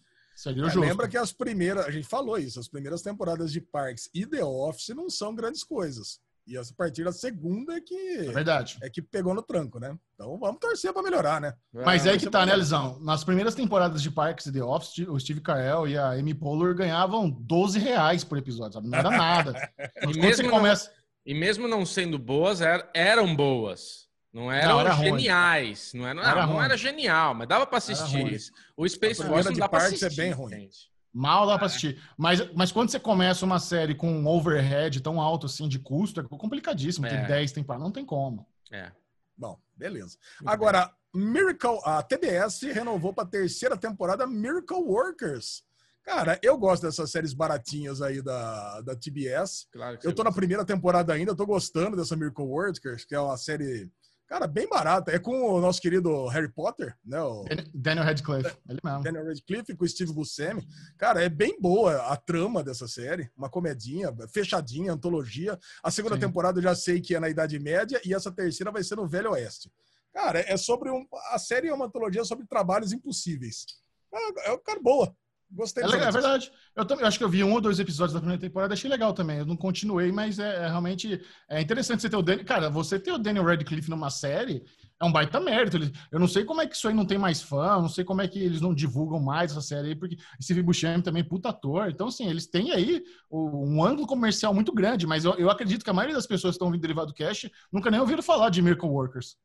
[0.47, 0.81] É, justo.
[0.81, 4.45] lembra que as primeiras, a gente falou isso, as primeiras temporadas de Parks e The
[4.45, 6.21] Office não são grandes coisas.
[6.47, 8.79] E a partir da segunda é que É verdade.
[8.81, 9.95] é que pegou no tranco, né?
[10.15, 11.53] Então vamos torcer pra melhorar, né?
[11.71, 12.99] Mas Ah, aí que tá, né, Lisão?
[13.01, 16.75] Nas primeiras temporadas de Parks e The Office, o Steve Carell e a Amy Poehler
[16.75, 18.89] ganhavam 12 reais por episódio, sabe?
[18.89, 19.53] Não era nada.
[20.03, 20.91] Quando mesmo você não- começa...
[21.27, 24.08] E mesmo não sendo boas, er- eram boas.
[24.33, 25.07] Não eram Não, era ruim.
[25.19, 25.93] geniais.
[25.95, 26.65] Não era, Era não, não ruim.
[26.65, 27.77] era genial, mas dava ruim.
[27.77, 28.53] assistir.
[28.77, 30.21] O Space Force não dá Parks é assistir.
[30.23, 30.69] bem ruim.
[31.13, 32.01] Mal dá pra assistir.
[32.17, 36.21] Mas, mas quando você começa uma série com um overhead tão alto assim de custo,
[36.21, 37.09] é complicadíssimo.
[37.09, 37.27] Tem É.
[37.27, 38.47] 10 temporadas, não tem como.
[38.71, 38.93] É.
[39.37, 40.19] Bom, beleza.
[40.45, 45.63] Agora, Miracle, a TBS renovou para a terceira temporada Miracle Workers.
[46.05, 49.67] Cara, eu gosto dessas séries baratinhas aí da, da TBS.
[49.73, 50.41] Claro que Eu tô na gosta.
[50.41, 53.91] primeira temporada ainda, tô gostando dessa Miracle Workers, que é uma série,
[54.29, 55.11] cara, bem barata.
[55.11, 57.21] É com o nosso querido Harry Potter, né?
[57.21, 59.03] O Dan- Daniel Radcliffe, ele mesmo.
[59.03, 60.67] Daniel Radcliffe com o Steve Buscemi.
[60.97, 63.31] Cara, é bem boa a trama dessa série.
[63.37, 65.59] Uma comedinha, fechadinha, antologia.
[65.83, 66.21] A segunda Sim.
[66.21, 69.09] temporada eu já sei que é na Idade Média e essa terceira vai ser no
[69.09, 69.73] Velho Oeste.
[70.13, 71.07] Cara, é sobre um.
[71.33, 73.65] A série é uma antologia sobre trabalhos impossíveis.
[74.13, 75.15] É, é cara, boa.
[75.51, 76.53] Gostei É, legal, é verdade.
[76.77, 79.15] Eu, também, acho que eu vi um ou dois episódios da primeira temporada, achei legal
[79.15, 79.39] também.
[79.39, 82.45] Eu não continuei, mas é, é realmente é interessante você ter o Daniel.
[82.45, 84.63] Cara, você ter o Daniel Radcliffe numa série
[85.01, 85.79] é um baita mérito.
[86.13, 88.21] Eu não sei como é que isso aí não tem mais fã, não sei como
[88.21, 91.49] é que eles não divulgam mais essa série aí, porque Steve Buscemi também é puta
[91.49, 91.89] ator.
[91.89, 95.91] Então, assim, eles têm aí um ângulo comercial muito grande, mas eu, eu acredito que
[95.91, 98.89] a maioria das pessoas que estão ouvindo Derivado Cash nunca nem ouviram falar de Miracle
[98.89, 99.37] Workers.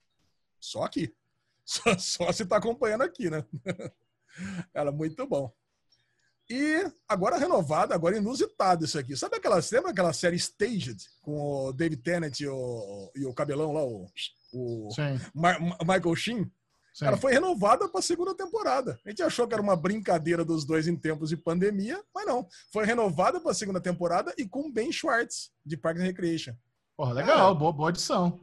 [0.59, 1.13] Só aqui.
[1.65, 3.45] Só, só se tá acompanhando aqui, né?
[4.73, 5.49] Cara, muito bom.
[6.49, 9.15] E agora renovado, agora inusitado isso aqui.
[9.15, 13.71] Sabe aquela, lembra aquela série Staged com o David Tennant e o, e o cabelão
[13.71, 14.07] lá, o,
[14.53, 16.43] o Sim, Ma- Ma- Michael Sheen?
[16.93, 17.05] sim.
[17.05, 18.99] Cara, foi renovada para a segunda temporada.
[19.05, 22.45] A gente achou que era uma brincadeira dos dois em tempos de pandemia, mas não.
[22.71, 26.53] Foi renovada para a segunda temporada e com Ben Schwartz, de Parks and Recreation.
[26.95, 28.39] Porra, legal, boa, boa edição.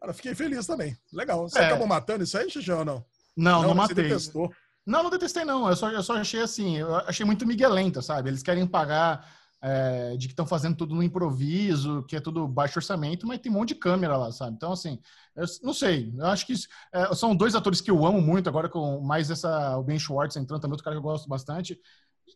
[0.00, 0.94] Cara, fiquei feliz também.
[1.12, 1.48] Legal.
[1.48, 1.66] Você É.
[1.66, 3.04] acabou matando isso aí, Xixão, ou não?
[3.36, 3.94] Não, não, você matei.
[4.04, 4.52] detestou.
[4.86, 5.68] Não, não detestei, não.
[5.68, 8.28] Eu só, eu só achei assim, eu achei muito miguelenta, sabe?
[8.30, 9.26] Eles querem pagar
[9.62, 13.50] é, de que estão fazendo tudo no improviso, que é tudo baixo orçamento, mas tem
[13.50, 14.56] um monte de câmera lá, sabe?
[14.56, 14.98] Então, assim,
[15.34, 16.12] eu não sei.
[16.16, 19.30] Eu acho que isso- é, são dois atores que eu amo muito, agora com mais
[19.30, 21.80] essa, o Ben Schwartz entrando também, outro cara que eu gosto bastante.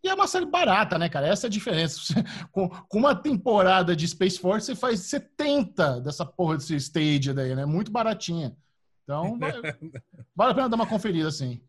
[0.02, 1.26] E é uma série barata, né, cara?
[1.28, 2.00] Essa é a diferença.
[2.00, 2.14] Você-
[2.52, 7.54] com, com uma temporada de Space Force, você faz 70 dessa porra desse stage daí,
[7.54, 7.66] né?
[7.66, 8.56] Muito baratinha.
[9.04, 9.62] Então, vale,
[10.37, 11.61] vale a pena dar uma conferida, assim.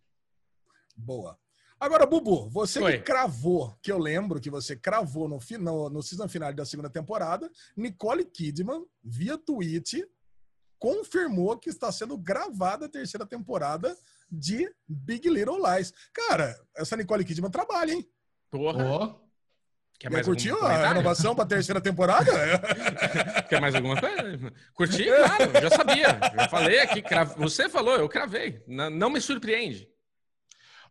[0.99, 1.37] Boa.
[1.79, 2.97] Agora, Bubu, você Oi.
[2.97, 6.65] que cravou, que eu lembro que você cravou no, fi- no, no season final da
[6.65, 10.05] segunda temporada, Nicole Kidman, via tweet,
[10.77, 13.95] confirmou que está sendo gravada a terceira temporada
[14.29, 15.93] de Big Little Lies.
[16.13, 18.05] Cara, essa Nicole Kidman trabalha, hein?
[18.51, 18.83] Porra.
[18.85, 19.15] Ó.
[19.97, 22.31] Quer mais curtiu a renovação para a terceira temporada?
[23.49, 24.53] Quer mais alguma coisa?
[24.73, 26.19] Curti, claro, já sabia.
[26.35, 28.63] Já falei aqui, cra- você falou, eu cravei.
[28.67, 29.89] Não me surpreende.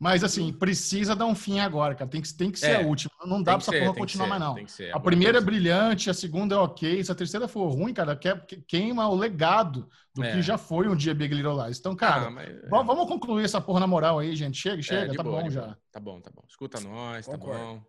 [0.00, 2.08] Mas assim, precisa dar um fim agora, cara.
[2.08, 3.10] Tem que, tem que ser É, a última.
[3.26, 4.68] Não dá pra essa ser, porra continuar ser, mais, não.
[4.68, 4.94] ser.
[4.94, 7.02] A primeira é brilhante, a segunda é ok.
[7.02, 10.32] Se a terceira for ruim, cara, que- que- queima o legado do É.
[10.32, 11.80] que já foi um dia Big Little Lies.
[11.80, 12.68] Então, cara, Ah, mas- é.
[12.68, 14.56] vamos, vamos concluir essa porra na moral aí, gente.
[14.56, 15.62] Chega, É, chega, tá boa, bom já.
[15.62, 15.78] boa.
[15.90, 16.44] Tá bom, tá bom.
[16.48, 17.60] Escuta nós, tá Concordo.
[17.60, 17.82] bom.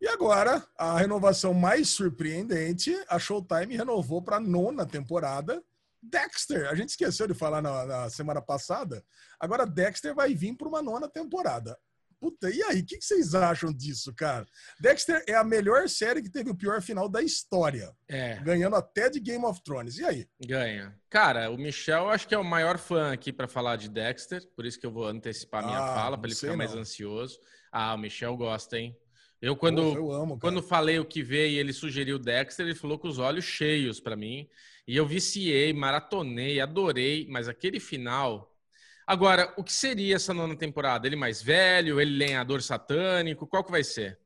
[0.00, 5.62] E agora, a renovação mais surpreendente, a Showtime renovou para a nona temporada.
[6.10, 9.04] Dexter, a gente esqueceu de falar na, na semana passada.
[9.40, 11.76] Agora Dexter vai vir para uma nona temporada.
[12.18, 14.46] Puta, e aí, o que, que vocês acham disso, cara?
[14.80, 19.10] Dexter é a melhor série que teve o pior final da história, É, ganhando até
[19.10, 19.98] de Game of Thrones.
[19.98, 20.26] E aí?
[20.46, 20.98] ganha.
[21.10, 24.64] Cara, o Michel acho que é o maior fã aqui pra falar de Dexter, por
[24.64, 26.80] isso que eu vou antecipar minha Ah, fala, pra ele ficar mais não.
[26.80, 27.38] ansioso.
[27.70, 28.96] Ah, o Michel gosta, hein?
[29.42, 30.38] Eu, quando, Porra, eu amo.
[30.40, 34.00] Quando falei o que veio e ele sugeriu Dexter, ele falou com os olhos cheios
[34.00, 34.48] pra mim.
[34.86, 38.52] E eu viciei, maratonei, adorei, mas aquele final.
[39.06, 41.06] Agora, o que seria essa nona temporada?
[41.06, 43.46] Ele mais velho, ele lenhador satânico?
[43.46, 44.18] Qual que vai ser?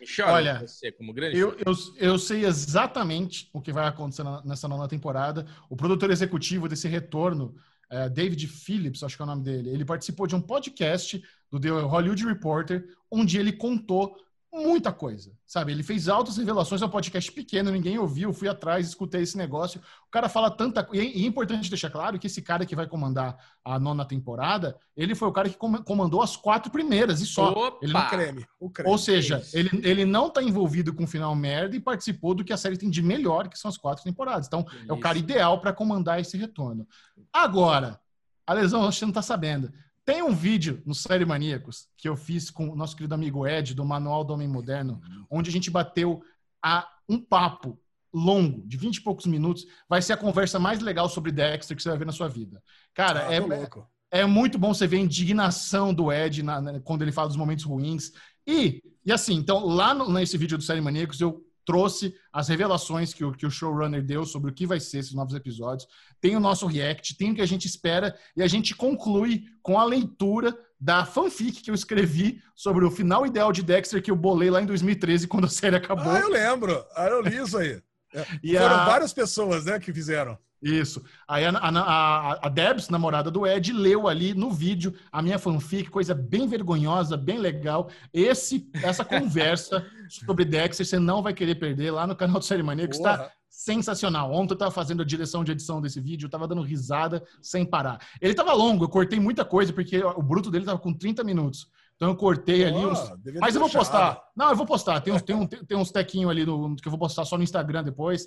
[0.00, 1.38] Michel, Olha, você como grande.
[1.38, 5.46] Eu, eu, eu sei exatamente o que vai acontecer na- nessa nona temporada.
[5.68, 7.54] O produtor executivo desse retorno,
[7.90, 11.60] é, David Phillips, acho que é o nome dele, ele participou de um podcast do
[11.60, 14.16] The Hollywood Reporter, onde ele contou
[14.52, 15.70] muita coisa, sabe?
[15.70, 19.80] Ele fez altas revelações, é um podcast pequeno, ninguém ouviu, fui atrás, escutei esse negócio.
[20.08, 21.02] O cara fala tanta coisa.
[21.04, 25.14] E é importante deixar claro que esse cara que vai comandar a nona temporada, ele
[25.14, 27.52] foi o cara que com- comandou as quatro primeiras e só.
[27.52, 27.78] Opa!
[27.80, 28.90] Ele O não creme, o creme.
[28.90, 29.56] ou seja, isso.
[29.56, 32.76] ele, ele não tá envolvido com o final merda e participou do que a série
[32.76, 34.46] tem de melhor, que são as quatro temporadas.
[34.48, 36.86] Então, é o cara ideal para comandar esse retorno.
[37.32, 38.00] Agora,
[38.46, 39.72] a lesão, você não tá sabendo.
[40.04, 43.74] Tem um vídeo no Série Maníacos que eu fiz com o nosso querido amigo Ed,
[43.74, 46.20] do Manual do Homem Moderno, onde a gente bateu
[46.62, 47.78] a um papo
[48.12, 49.64] longo, de 20 e poucos minutos.
[49.88, 52.62] Vai ser a conversa mais legal sobre Dexter que você vai ver na sua vida.
[52.92, 53.86] Cara, Ah, é, louco.
[54.10, 57.36] é muito bom você ver a indignação do Ed na- na- quando ele fala dos
[57.36, 58.10] momentos ruins.
[58.46, 63.12] E, e assim, então, lá no- nesse vídeo do Série Maníacos, eu trouxe as revelações
[63.12, 65.88] que o, que o showrunner deu sobre o que vai ser esses novos episódios.
[66.20, 69.78] Tem o nosso react, tem o que a gente espera, e a gente conclui com
[69.78, 74.16] a leitura da fanfic que eu escrevi sobre o final ideal de Dexter que eu
[74.16, 76.12] bolei lá em 2013 quando a série acabou.
[76.12, 76.84] Ah, eu lembro.
[76.96, 77.82] Ah, eu li isso aí.
[78.42, 78.84] e Foram a...
[78.86, 80.38] várias pessoas, né, que fizeram.
[80.62, 81.02] Isso.
[81.26, 85.88] Aí a, a, a, Debs, namorada do Ed, leu ali no vídeo a minha fanfic,
[85.90, 87.88] coisa bem vergonhosa, bem legal.
[88.12, 92.62] Esse, essa conversa sobre Dexter você não vai querer perder lá no canal do Série
[92.62, 92.92] Maníaco.
[92.92, 94.32] Está sensacional.
[94.32, 97.64] Ontem eu estava fazendo a direção de edição desse vídeo, eu estava dando risada sem
[97.64, 97.98] parar.
[98.20, 101.68] Ele estava longo, eu cortei muita coisa, porque o bruto dele estava com 30 minutos.
[102.00, 102.98] Então eu cortei ali uns.
[103.38, 104.22] Mas eu vou postar.
[104.34, 105.02] Não, eu vou postar.
[105.02, 107.84] Tem uns, tem um, tem uns tequinhos ali que eu vou postar só no Instagram
[107.84, 108.26] depois.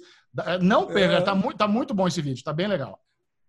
[0.61, 1.21] Não perca, é...
[1.21, 3.03] tá, muito, tá muito bom esse vídeo, tá bem legal.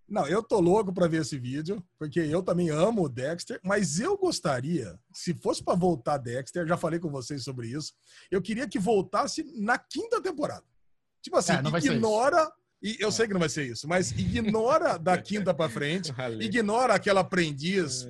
[0.08, 4.00] Não, eu tô louco para ver esse vídeo, porque eu também amo o Dexter, mas
[4.00, 7.92] eu gostaria, se fosse para voltar Dexter, já falei com vocês sobre isso,
[8.30, 10.64] eu queria que voltasse na quinta temporada.
[11.22, 12.50] Tipo assim, é, ignora
[12.82, 16.94] e eu sei que não vai ser isso, mas ignora da quinta para frente, ignora
[16.94, 18.06] aquela aprendiz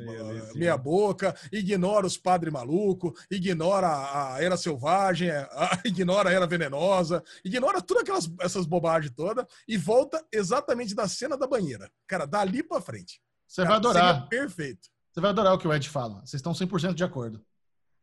[0.54, 7.22] meia boca, ignora os padres maluco, ignora a era selvagem, a, ignora a era venenosa,
[7.44, 11.90] ignora todas aquelas essas bobagens todas e volta exatamente da cena da banheira.
[12.06, 13.20] Cara, dali para frente.
[13.46, 14.28] Você vai adorar.
[14.28, 14.88] Perfeito.
[15.12, 16.20] Você vai adorar o que o Ed fala.
[16.26, 17.40] Vocês estão 100% de acordo.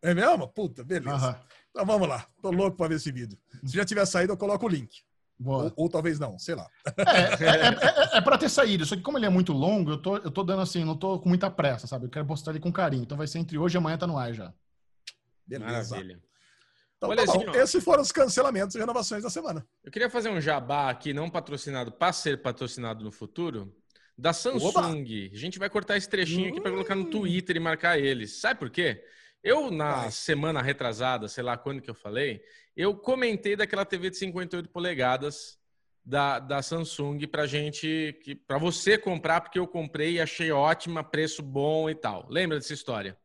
[0.01, 0.47] É mesmo?
[0.47, 1.29] Puta, beleza.
[1.31, 1.45] Uhum.
[1.69, 2.25] Então vamos lá.
[2.41, 3.37] Tô louco para ver esse vídeo.
[3.65, 5.03] Se já tiver saído, eu coloco o link.
[5.43, 6.67] Ou, ou, talvez não, sei lá.
[6.97, 9.97] É, é, é, é para ter saído, só que como ele é muito longo, eu
[9.97, 12.05] tô, eu tô dando assim, não tô com muita pressa, sabe?
[12.05, 13.03] Eu quero postar ele com carinho.
[13.03, 14.53] Então vai ser entre hoje e amanhã tá no ar já.
[15.45, 15.95] Beleza.
[15.95, 16.21] Maravilha.
[16.97, 17.51] Então, Olha, tá bom.
[17.55, 19.67] Esses foram os cancelamentos e renovações da semana.
[19.83, 23.75] Eu queria fazer um jabá aqui, não patrocinado, para ser patrocinado no futuro,
[24.15, 24.67] da Samsung.
[24.67, 24.87] Oba.
[24.87, 26.49] A gente vai cortar esse trechinho hum.
[26.51, 28.39] aqui para colocar no Twitter e marcar eles.
[28.39, 29.03] Sabe por quê?
[29.43, 30.11] Eu, na vai.
[30.11, 32.43] semana retrasada, sei lá quando que eu falei,
[32.75, 35.59] eu comentei daquela TV de 58 polegadas
[36.03, 38.13] da, da Samsung para gente,
[38.47, 42.27] para você comprar, porque eu comprei e achei ótima, preço bom e tal.
[42.29, 43.17] Lembra dessa história?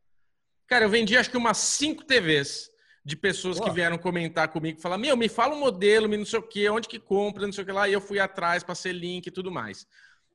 [0.66, 2.70] Cara, eu vendi acho que umas cinco TVs
[3.04, 6.40] de pessoas que vieram comentar comigo, falar, meu, me fala um modelo, me não sei
[6.40, 8.90] o que, onde que compra, não sei o que lá, e eu fui atrás, passei
[8.90, 9.86] link e tudo mais.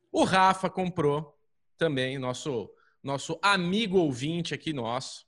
[0.09, 1.37] O Rafa comprou
[1.77, 2.69] também, nosso,
[3.03, 5.25] nosso amigo ouvinte aqui nosso.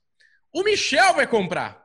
[0.50, 1.83] O Michel vai comprar.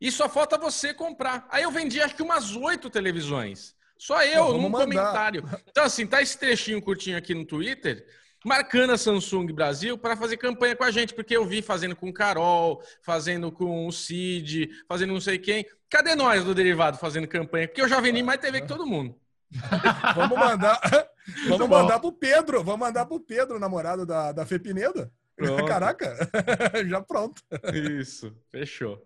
[0.00, 1.46] E só falta você comprar.
[1.50, 3.74] Aí eu vendi acho que umas oito televisões.
[3.98, 4.86] Só eu, num mandar.
[4.86, 5.44] comentário.
[5.68, 8.06] Então, assim, tá esse trechinho curtinho aqui no Twitter,
[8.42, 12.08] marcando a Samsung Brasil para fazer campanha com a gente, porque eu vi fazendo com
[12.08, 15.66] o Carol, fazendo com o Cid, fazendo não sei quem.
[15.90, 17.68] Cadê nós do Derivado fazendo campanha?
[17.68, 19.14] Porque eu já vendi mais TV que todo mundo.
[20.16, 20.80] vamos mandar,
[21.46, 25.10] vamos mandar pro Pedro, vamos mandar pro Pedro, namorado da, da Fê Pinedo.
[25.68, 26.16] Caraca,
[26.86, 27.42] já pronto.
[27.74, 28.98] Isso, fechou.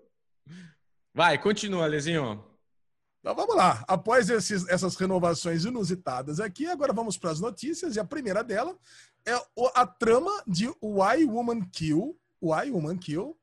[1.14, 2.44] Vai, continua, Lezinho.
[3.20, 3.84] Então vamos lá.
[3.86, 7.94] Após esses, essas renovações inusitadas aqui, agora vamos para as notícias.
[7.94, 8.76] E a primeira dela
[9.24, 9.32] é
[9.74, 13.38] a trama de Why Woman Kill, Why Woman Kill,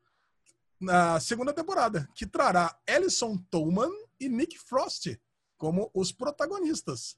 [0.80, 5.18] na segunda temporada, que trará Alison Tolman e Nick Frost
[5.58, 7.16] como os protagonistas.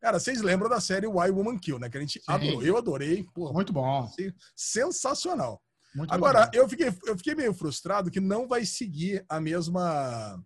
[0.00, 1.88] Cara, vocês lembram da série Why Woman Kill, né?
[1.88, 2.24] Que a gente Sim.
[2.26, 2.62] adorou.
[2.62, 3.22] Eu adorei.
[3.32, 4.10] Porra, Muito bom.
[4.56, 5.62] Sensacional.
[5.94, 10.42] Muito Agora, eu fiquei, eu fiquei meio frustrado que não vai seguir a mesma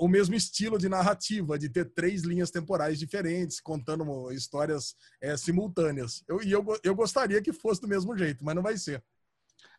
[0.00, 6.24] o mesmo estilo de narrativa, de ter três linhas temporais diferentes, contando histórias é, simultâneas.
[6.26, 9.00] Eu, e eu, eu gostaria que fosse do mesmo jeito, mas não vai ser.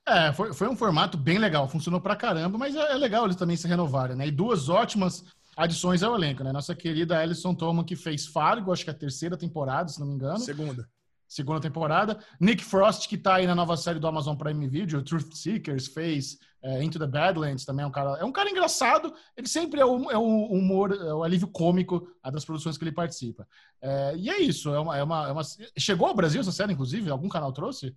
[0.08, 3.36] É, foi, foi um formato bem legal, funcionou pra caramba, mas é, é legal eles
[3.36, 4.28] também se renovarem, né?
[4.28, 5.26] E duas ótimas
[5.58, 6.54] adições ao elenco, né?
[6.54, 10.08] Nossa querida Alison Thoman, que fez Fargo, acho que é a terceira temporada, se não
[10.08, 10.40] me engano.
[10.40, 10.88] Segunda
[11.28, 12.20] segunda temporada.
[12.40, 16.38] Nick Frost, que está aí na nova série do Amazon Prime Video, Truth Seekers, fez
[16.63, 19.13] é, Into the Badlands, também é um cara, é um cara engraçado.
[19.36, 22.92] Ele sempre é o, é o humor, é o alívio cômico das produções que ele
[22.92, 23.48] participa.
[23.82, 24.74] É, e é isso.
[24.74, 25.42] É uma, é, uma, é uma,
[25.78, 27.10] Chegou ao Brasil essa série, inclusive?
[27.10, 27.96] Algum canal trouxe?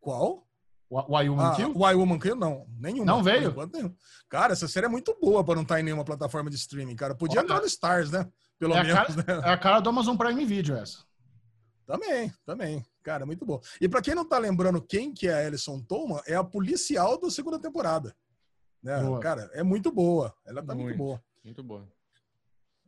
[0.00, 0.46] Qual?
[0.90, 1.72] Why Woman ah, Kill?
[1.74, 2.66] Why Woman Kill, não.
[2.78, 3.06] Nenhuma.
[3.06, 3.54] Não veio?
[4.28, 6.96] Cara, essa série é muito boa para não estar tá em nenhuma plataforma de streaming,
[6.96, 7.14] cara.
[7.14, 8.28] Podia Olha, entrar no Stars, né?
[8.58, 9.14] Pelo é menos.
[9.14, 9.48] Cara, né?
[9.48, 10.98] É a cara do Amazon Prime Video essa.
[11.92, 12.86] Também, também.
[13.02, 13.60] Cara, muito bom.
[13.78, 17.20] E para quem não tá lembrando quem que é a Alison Toma, é a policial
[17.20, 18.16] da segunda temporada.
[18.82, 18.94] Né?
[19.20, 20.34] Cara, é muito boa.
[20.46, 21.24] Ela tá muito, muito boa.
[21.44, 21.86] Muito boa.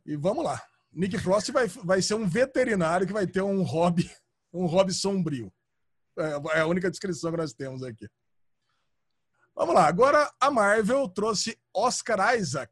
[0.07, 0.59] E vamos lá.
[0.91, 4.09] Nick Frost vai, vai ser um veterinário que vai ter um hobby,
[4.51, 5.53] um hobby sombrio.
[6.17, 8.07] É, é a única descrição que nós temos aqui.
[9.53, 9.85] Vamos lá.
[9.85, 12.71] Agora a Marvel trouxe Oscar Isaac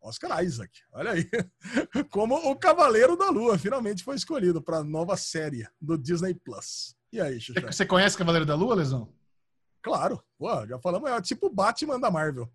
[0.00, 1.28] Oscar Isaac, olha aí.
[2.10, 6.96] Como o Cavaleiro da Lua finalmente foi escolhido para a nova série do Disney Plus.
[7.12, 7.60] E aí, Xuxa?
[7.60, 9.12] Você conhece Cavaleiro da Lua, Lesão?
[9.82, 12.50] Claro, Pô, já falamos, é tipo Batman da Marvel.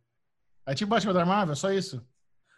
[0.65, 2.03] É tipo Batman da Marvel, só isso?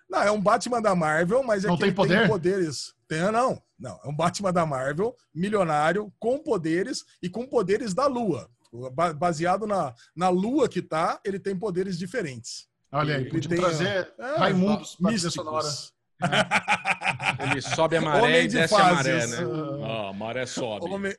[0.09, 2.19] Não, é um Batman da Marvel, mas é não que tem, poder?
[2.19, 2.93] tem poderes.
[3.07, 3.61] Tem, não.
[3.77, 8.49] Não, é um Batman da Marvel, milionário, com poderes e com poderes da Lua.
[9.17, 12.67] Baseado na, na lua que tá, ele tem poderes diferentes.
[12.91, 15.33] Olha aí, Ele podia tem, trazer é, Raimundos pra trilha místicos.
[15.33, 15.67] sonora.
[17.51, 19.39] Ele sobe a maré Homem e de desce a maré, fases.
[19.39, 19.45] né?
[19.45, 20.85] Ó, a maré sobe.
[20.89, 21.15] Homem-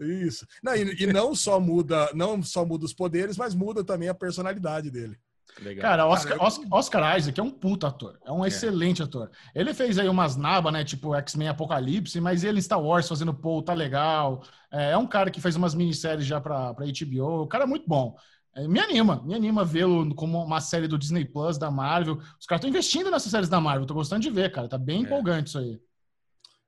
[0.00, 0.46] Isso.
[0.62, 4.14] Não, e, e não só muda, não só muda os poderes, mas muda também a
[4.14, 5.16] personalidade dele.
[5.62, 5.82] Legal.
[5.82, 8.18] Cara, Oscar, Oscar, Oscar Isaac é um puta ator.
[8.24, 9.30] É um excelente ator.
[9.54, 10.84] Ele fez aí umas nabas, né?
[10.84, 14.42] Tipo X-Men Apocalipse, mas ele em Star Wars fazendo Paul tá legal.
[14.70, 17.42] É, é um cara que fez umas minisséries já pra, pra HBO.
[17.42, 18.14] O cara é muito bom.
[18.58, 22.16] É, me anima, me anima vê-lo como uma série do Disney Plus, da Marvel.
[22.40, 23.86] Os caras estão investindo nessas séries da Marvel.
[23.86, 24.68] Tô gostando de ver, cara.
[24.68, 25.00] Tá bem É.
[25.02, 25.80] empolgante isso aí.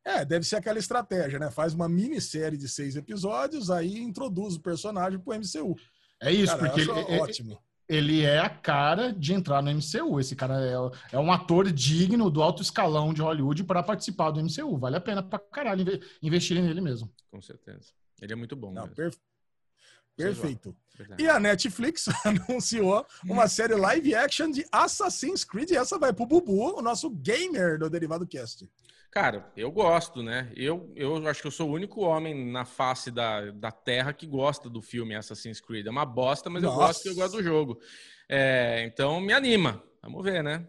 [0.05, 1.51] É, deve ser aquela estratégia, né?
[1.51, 5.74] Faz uma minissérie de seis episódios, aí introduz o personagem pro MCU.
[6.22, 7.59] É isso, Cara, porque ele, ele- ótimo.
[7.88, 10.18] ele é a cara de entrar no MCU.
[10.20, 14.41] Esse cara é, é um ator digno do alto escalão de Hollywood para participar do
[14.41, 14.78] MCU.
[14.78, 17.11] Vale a pena pra caralho inve- investir nele mesmo.
[17.30, 17.91] Com certeza.
[18.22, 18.72] Ele é muito bom.
[18.72, 18.95] Não, mesmo.
[18.97, 19.14] per-
[20.16, 20.76] Perfeito.
[21.18, 25.70] E a Netflix anunciou uma série live action de Assassin's Creed.
[25.70, 28.68] E essa vai pro Bubu, o nosso gamer do Derivado Cast.
[29.11, 30.52] Cara, eu gosto, né?
[30.54, 34.26] Eu, eu acho que eu sou o único homem na face da, da Terra que
[34.26, 35.86] gosta do filme Assassin's Creed.
[35.86, 36.86] É uma bosta, mas eu Nossa.
[36.86, 37.80] gosto porque eu gosto do jogo.
[38.28, 39.82] É, então me anima.
[40.00, 40.64] Vamos ver, né?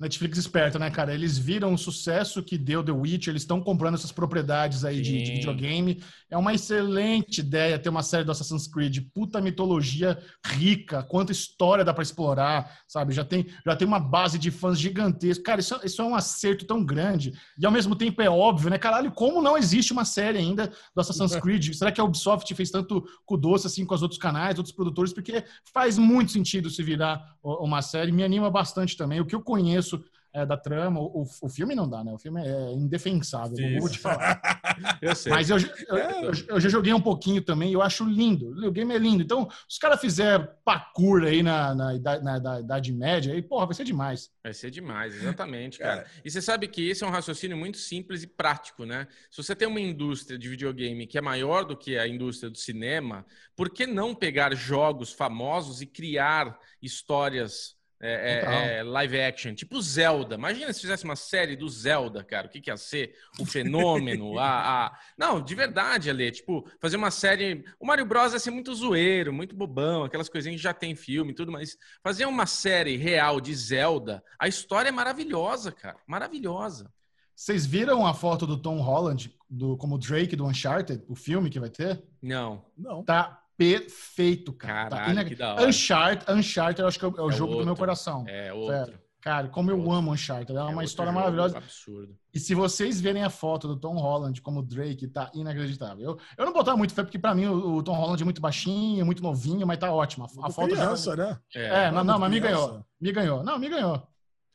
[0.00, 1.12] Netflix esperta, né, cara?
[1.12, 5.22] Eles viram o sucesso que deu The Witch, eles estão comprando essas propriedades aí de,
[5.22, 6.02] de videogame.
[6.30, 8.98] É uma excelente ideia ter uma série do Assassin's Creed.
[9.12, 13.12] Puta mitologia rica, quanta história dá pra explorar, sabe?
[13.12, 15.44] Já tem, já tem uma base de fãs gigantesca.
[15.44, 17.34] Cara, isso, isso é um acerto tão grande.
[17.58, 18.78] E ao mesmo tempo é óbvio, né?
[18.78, 21.74] Caralho, como não existe uma série ainda do Assassin's Creed?
[21.74, 24.74] Será que a Ubisoft fez tanto com o doce assim com os outros canais, outros
[24.74, 25.12] produtores?
[25.12, 25.44] Porque
[25.74, 28.12] faz muito sentido se virar uma série.
[28.12, 29.20] Me anima bastante também.
[29.20, 29.89] O que eu conheço
[30.32, 32.12] é, da trama, o, o filme não dá, né?
[32.12, 34.40] O filme é indefensável, não vou te falar.
[35.02, 35.30] Eu sei.
[35.32, 38.50] Mas eu, eu, eu- eu já joguei um pouquinho também e eu acho lindo.
[38.66, 39.22] O game é lindo.
[39.22, 43.42] Então, se os caras fizerem parkour aí na, na, idade, na, na Idade Média, aí,
[43.42, 44.30] porra, vai ser demais.
[44.42, 46.02] Vai ser demais, exatamente, Cara.
[46.02, 46.10] cara.
[46.24, 49.06] E você sabe que esse é um raciocínio muito simples e prático, né?
[49.30, 52.58] Se você tem uma indústria de videogame que é maior do que a indústria do
[52.58, 53.26] cinema,
[53.56, 59.54] por que não pegar jogos famosos e criar histórias é, é, é, live action?
[59.54, 60.34] Tipo Zelda.
[60.34, 62.46] Imagina se fizesse uma série do Zelda, cara.
[62.46, 63.14] O que, que ia ser?
[63.38, 64.38] O fenômeno?
[64.40, 64.98] a, a...
[65.18, 66.30] Não, de verdade, Ale.
[66.30, 67.64] Tipo, fazer uma série.
[67.78, 68.32] O Mario Bros.
[68.32, 71.76] ia ser muito zoeiro, muito bobão, aquelas coisinhas que já tem filme e tudo, mas
[72.02, 75.98] fazer uma série real de Zelda, a história é maravilhosa, cara.
[76.06, 76.90] Maravilhosa.
[77.34, 81.58] Vocês viram a foto do Tom Holland do, como Drake do Uncharted, o filme que
[81.58, 82.02] vai ter?
[82.22, 82.64] Não.
[82.76, 83.02] Não.
[83.02, 84.88] Tá perfeito, cara.
[84.90, 85.66] Tá Caralho, ineg- que da hora.
[85.66, 87.76] Uncharted, Uncharted, eu acho que é o, é o É jogo do meu outro.
[87.82, 88.24] coração.
[88.28, 88.98] É outro.
[89.22, 89.92] Cara, como eu Outro.
[89.92, 90.50] amo Uncharted.
[90.52, 91.58] É É uma outro história jogo maravilhosa.
[91.58, 92.16] Absurdo.
[92.32, 96.02] E se vocês verem a foto do Tom Holland como Drake, tá inacreditável.
[96.12, 98.40] Eu, eu não botava muito fé, porque pra mim o, o Tom Holland é muito
[98.40, 100.24] baixinho, muito novinho, mas tá ótimo.
[100.24, 101.38] A, a foto já- criança, né?
[101.54, 102.82] É, É, não, não, mas me ganhou.
[102.98, 103.42] Me ganhou.
[103.44, 104.02] Não, me ganhou.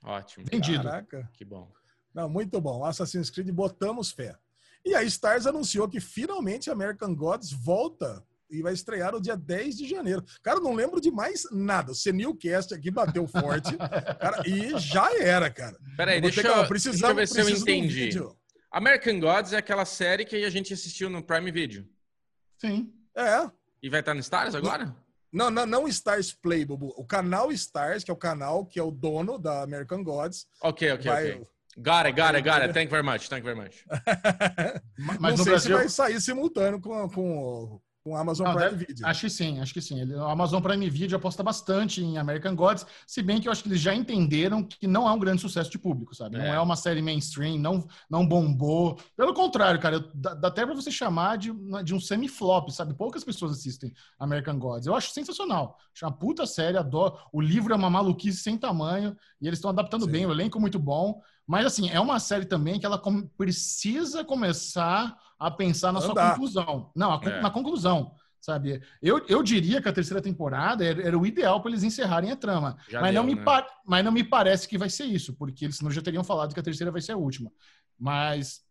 [0.04, 0.46] ótimo.
[0.52, 0.84] Vendido.
[0.84, 1.30] Caraca.
[1.34, 1.70] Que bom.
[2.12, 2.84] Não, muito bom.
[2.84, 4.36] Assassin's Creed, botamos fé.
[4.84, 9.78] E a Stars anunciou que finalmente American Gods volta e vai estrear no dia 10
[9.78, 10.24] de janeiro.
[10.44, 11.92] Cara, eu não lembro de mais nada.
[11.92, 13.76] O Senilcast aqui bateu forte
[14.20, 15.78] cara, e já era, cara.
[15.98, 17.88] Peraí, deixa, que- deixa eu ver se eu um entendi.
[17.88, 18.36] vídeo.
[18.72, 21.88] American Gods é aquela série que a gente assistiu no Prime Video.
[22.60, 22.92] Sim.
[23.16, 23.50] É.
[23.82, 24.96] E vai estar no Stars agora?
[25.32, 26.94] Não, não, não Stars Play, Bubu.
[26.98, 30.92] O canal Stars, que é o canal que é o dono da American Gods, Ok,
[30.94, 31.32] ok, vai.
[31.34, 31.48] ok.
[31.78, 32.72] Got it, got it, got it.
[32.74, 33.84] Thank you very much, thank you very much.
[35.20, 35.60] Mas não sei Brasil.
[35.60, 39.08] se vai sair simultâneo com, com, com o Amazon Não, Prime deve- Video.
[39.08, 40.00] Acho que sim, acho que sim.
[40.00, 43.64] Ele- O Amazon Prime Video aposta bastante em American Gods, se bem que eu acho
[43.64, 46.38] que eles já entenderam que não é um grande sucesso de público, sabe?
[46.38, 46.50] Não É.
[46.56, 49.00] é uma série mainstream, não, não bombou.
[49.18, 51.52] Pelo contrário, cara, eu- dá, dá até pra você chamar de,
[51.84, 52.94] de um semi-flop, sabe?
[52.94, 54.86] Poucas pessoas assistem American Gods.
[54.86, 55.76] Eu acho sensacional.
[55.92, 57.18] Acho uma puta série, adoro.
[57.34, 60.12] O livro é uma maluquice sem tamanho e eles estão adaptando Sim.
[60.12, 61.24] bem, o elenco é muito bom.
[61.48, 66.12] Mas, assim, é uma série também que ela com- precisa começar a pensar na sua
[66.12, 66.32] Andar.
[66.32, 66.92] conclusão.
[66.96, 67.42] Não, a É.
[67.42, 68.82] na conclusão, sabe?
[69.02, 72.36] Eu, eu diria que a terceira temporada era, era o ideal para eles encerrarem a
[72.36, 72.78] trama.
[72.90, 73.66] Já Mas, deu, não me né?
[73.86, 76.60] mas não me parece que vai ser isso, porque eles senão já teriam falado que
[76.60, 77.52] a terceira vai ser a última.
[78.00, 78.62] Mas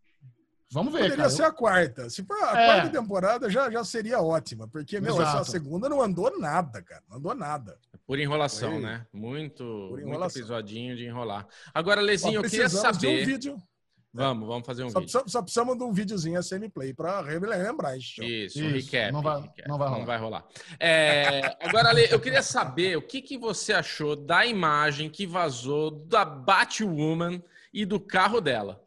[0.71, 1.31] vamos ver, Poderia cara.
[1.31, 2.11] ser a quarta.
[2.11, 2.67] Se for a É.
[2.67, 4.67] quarta temporada, já, já seria ótima.
[4.69, 7.03] Porque, meu, essa segunda não andou nada, cara.
[7.09, 7.79] Não andou nada.
[8.07, 8.81] Por enrolação, Foi.
[8.81, 9.07] né?
[9.13, 10.41] Muito, muito enrolação.
[10.43, 11.47] episodinho de enrolar.
[11.73, 13.25] Agora, Ó, Lezinho, eu queria precisamos de um saber.
[13.27, 13.57] vídeo.
[14.17, 15.11] Vamos, vamos fazer um Só vídeo.
[15.11, 18.23] precisamos, só precisamos de um videozinho SM Play pra relembrar isso.
[18.23, 19.13] Isso, Isso, recap.
[19.13, 19.69] não vai- recap.
[19.69, 20.19] não vai rolar.
[20.19, 20.45] rolar.
[20.79, 25.91] É, agora, Ale, eu queria saber o que, que você achou da imagem que vazou
[25.91, 27.43] da Batwoman
[27.73, 28.84] e do carro dela.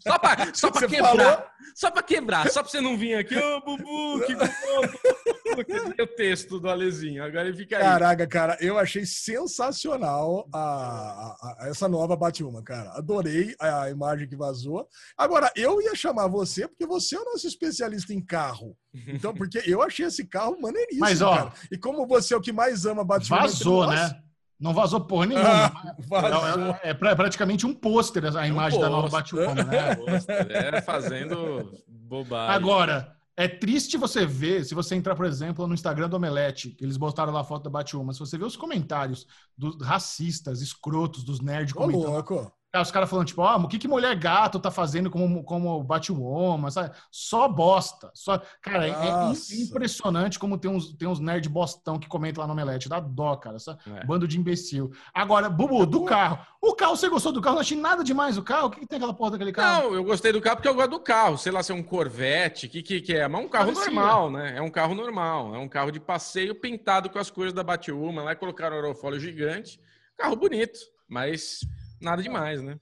[0.00, 1.16] Só pra, só pra quebrar.
[1.16, 1.46] Falou...
[1.74, 2.50] Só pra quebrar.
[2.50, 3.36] Só pra você não vir aqui.
[3.36, 6.02] Ô, oh, Bubu, que bom.
[6.02, 7.24] o texto do Alezinho.
[7.24, 7.82] Agora ele fica aí.
[7.82, 12.90] Caraca, cara, eu achei sensacional a, a, a essa nova Batman, cara.
[12.92, 14.86] Adorei a, a imagem que vazou.
[15.16, 18.76] Agora, eu ia chamar você, porque você é o nosso especialista em carro.
[19.08, 21.52] Então, porque eu achei esse carro maneiríssimo, Mas, ó, cara.
[21.70, 23.38] E como você é o que mais ama Batman...
[23.38, 24.22] Vazou, né?
[24.62, 25.48] Não vazou porra nenhuma.
[25.48, 26.76] Ah, vazou.
[26.84, 29.96] É, é, é, praticamente um pôster a imagem um da nova Batwoman, né?
[30.48, 32.54] É, fazendo bobagem.
[32.54, 36.84] Agora, é triste você ver, se você entrar, por exemplo, no Instagram do Omelete, que
[36.84, 39.26] eles botaram lá a foto da Batwoman, se você ver os comentários
[39.58, 42.12] dos racistas, escrotos, dos nerds comentando.
[42.12, 42.52] Louco.
[42.74, 46.70] Os caras falando, tipo, ah, o que, que mulher gato tá fazendo como, como Batwoman,
[46.70, 46.90] sabe?
[47.10, 48.10] Só bosta.
[48.14, 48.40] Só...
[48.62, 52.54] Cara, é, é impressionante como tem uns, tem uns nerd bostão que comentam lá no
[52.54, 52.88] Omelete.
[52.88, 53.56] Dá dó, cara.
[53.56, 54.06] Essa é.
[54.06, 54.90] Bando de imbecil.
[55.12, 56.38] Agora, Bubu, do carro.
[56.62, 57.56] O carro, você gostou do carro?
[57.56, 58.68] Não achei nada demais o carro.
[58.68, 59.90] O que, que tem aquela porra daquele carro?
[59.90, 61.36] Não, eu gostei do carro porque eu gosto do carro.
[61.36, 63.28] Sei lá se é um Corvette, o que, que, que é.
[63.28, 64.54] Mas é um carro normal, né?
[64.56, 65.54] É um carro normal.
[65.54, 68.22] É um carro de passeio pintado com as cores da Batwoman.
[68.22, 69.78] Lá colocaram um aerofólio gigante.
[70.16, 71.60] Carro bonito, mas
[72.02, 72.78] Nada demais, né?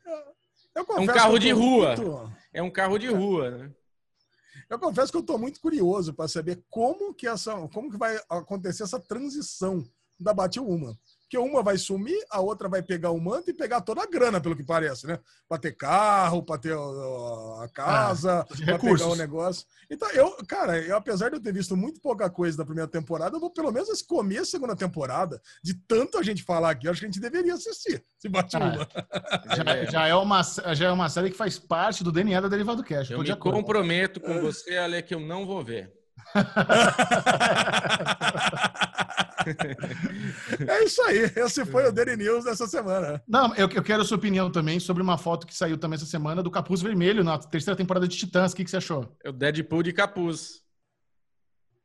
[0.75, 1.97] é um carro de rua.
[1.97, 2.33] Muito...
[2.53, 3.73] É um carro de rua, né?
[4.69, 8.19] Eu confesso que eu estou muito curioso para saber como que essa, como que vai
[8.29, 9.85] acontecer essa transição
[10.19, 10.97] da Batwoman.
[11.31, 14.41] Porque uma vai sumir, a outra vai pegar o manto e pegar toda a grana,
[14.41, 15.17] pelo que parece, né?
[15.49, 19.65] Para ter carro, para ter a casa, ah, para pegar o negócio.
[19.89, 23.37] Então, eu, cara, eu, apesar de eu ter visto muito pouca coisa da primeira temporada,
[23.37, 26.89] eu vou pelo menos esse começo da segunda temporada, de tanto a gente falar aqui,
[26.89, 28.89] eu acho que a gente deveria assistir se bate uma.
[29.13, 30.43] Ah, já, já, é uma,
[30.75, 33.13] já é uma série que faz parte do DNA da Derivado Cash.
[33.13, 35.93] Eu me comprometo com você, Ale, que eu não vou ver.
[40.69, 41.31] é isso aí.
[41.37, 43.23] Esse foi o Daily News dessa semana.
[43.27, 46.07] Não, eu, eu quero a sua opinião também sobre uma foto que saiu também essa
[46.07, 48.53] semana do Capuz Vermelho na terceira temporada de Titãs.
[48.53, 49.17] O que, que você achou?
[49.25, 50.63] É o Deadpool de capuz.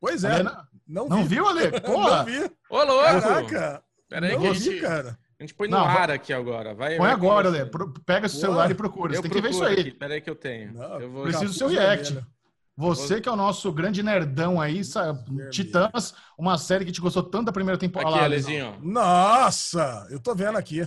[0.00, 0.42] Pois é.
[0.86, 1.70] não, não, viu, Ale?
[1.80, 2.18] Porra!
[2.18, 2.50] não vi.
[2.70, 3.20] Ô, louco!
[3.20, 3.82] Caraca!
[4.08, 5.18] Peraí, não que vi, gente, cara.
[5.38, 6.74] A gente põe no não, ar aqui agora.
[6.74, 7.70] Vai, põe vai agora, Ale.
[8.06, 9.14] Pega seu celular e procura.
[9.14, 9.90] Você tem que ver isso aí.
[9.90, 10.72] Peraí que eu tenho.
[10.72, 11.22] Não, eu vou...
[11.24, 12.12] Preciso do seu react.
[12.12, 12.35] Vermelho.
[12.76, 15.48] Você que é o nosso grande nerdão aí, sabe?
[15.48, 18.16] Titãs, uma série que te gostou tanto da primeira temporada.
[18.16, 18.78] Aqui, Alezinho.
[18.82, 20.86] Nossa, eu tô vendo aqui.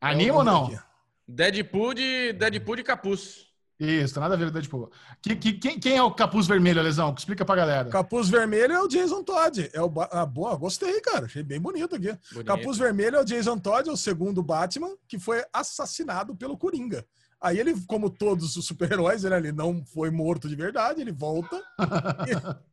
[0.00, 0.76] Anima ou não?
[1.26, 3.46] Deadpool de, Deadpool de capuz.
[3.78, 4.90] Isso, nada a ver com Deadpool.
[5.22, 7.14] Que, que, quem, quem, é o capuz vermelho, Alesão?
[7.16, 7.88] Explica pra galera.
[7.88, 9.70] Capuz vermelho é o Jason Todd.
[9.72, 11.26] É o ah, boa, gostei, cara.
[11.26, 12.16] Achei bem bonito aqui.
[12.32, 12.44] Bonito.
[12.44, 17.04] Capuz vermelho é o Jason Todd, é o segundo Batman, que foi assassinado pelo Coringa.
[17.44, 21.62] Aí ele, como todos os super-heróis, né, ele não foi morto de verdade, ele volta.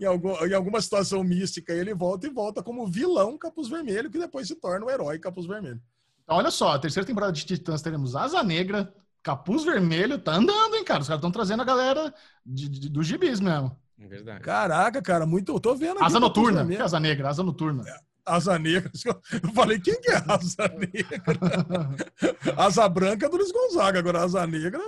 [0.00, 4.18] em, algum, em, alguma situação mística, ele volta e volta como vilão Capuz Vermelho, que
[4.18, 5.78] depois se torna o herói Capuz Vermelho.
[6.24, 8.90] Então, olha só, a terceira temporada de Titãs teremos Asa Negra,
[9.22, 11.02] Capuz Vermelho, tá andando, hein, cara?
[11.02, 12.14] Os caras estão trazendo a galera
[12.46, 13.76] de, de, do gibis mesmo.
[14.00, 14.40] É verdade.
[14.40, 15.52] Caraca, cara, muito.
[15.52, 16.04] Eu tô vendo aqui.
[16.06, 16.66] Asa Noturna.
[16.66, 17.28] Que é Asa Negra?
[17.28, 17.84] Asa Noturna.
[17.86, 18.00] É.
[18.26, 18.90] Asa Negra.
[19.42, 21.38] Eu falei, quem que é Asa Negra?
[22.58, 24.80] Asa Branca é do Luiz Gonzaga, agora Asa Negra.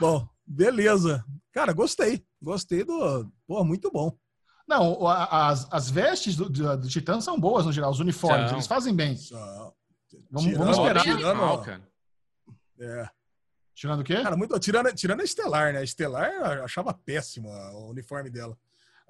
[0.00, 1.24] Bom, beleza.
[1.52, 2.24] Cara, gostei.
[2.42, 3.30] Gostei do.
[3.46, 4.16] Pô, muito bom.
[4.66, 8.56] Não, as, as vestes do, do, do Titã são boas no geral, os uniformes, São.
[8.56, 9.16] eles fazem bem.
[10.30, 11.02] Vamos, tirando, vamos esperar.
[11.02, 11.92] Tirando, cara.
[12.80, 13.08] É.
[13.74, 14.22] Tirando o quê?
[14.22, 15.80] Cara, muito, tirando, tirando a Estelar, né?
[15.80, 18.56] A Estelar eu achava péssimo o uniforme dela.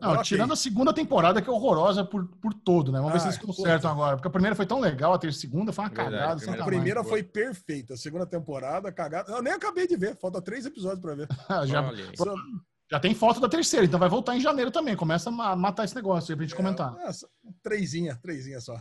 [0.02, 2.98] Não, tirando a segunda temporada, que é horrorosa por, por todo, né?
[2.98, 4.16] Vamos ah, ver se eles consertam agora.
[4.16, 6.32] Porque a primeira foi tão legal, a segunda foi uma Verdade, cagada.
[6.32, 9.30] A primeira, a primeira foi perfeita, a segunda temporada, cagada.
[9.32, 11.28] Eu nem acabei de ver, falta três episódios para ver.
[11.66, 11.92] já,
[12.90, 14.96] já tem foto da terceira, então vai voltar em janeiro também.
[14.96, 16.94] Começa a matar esse negócio aí pra gente é, comentar.
[16.98, 17.10] É,
[17.62, 18.76] trêsinha, trêsinha só.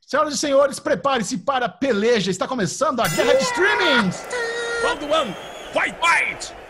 [0.00, 2.30] Senhoras e senhores, prepare-se para a peleja.
[2.30, 4.26] Está começando a guerra de streamings!
[4.82, 5.34] Round one,
[5.74, 6.67] fight, fight!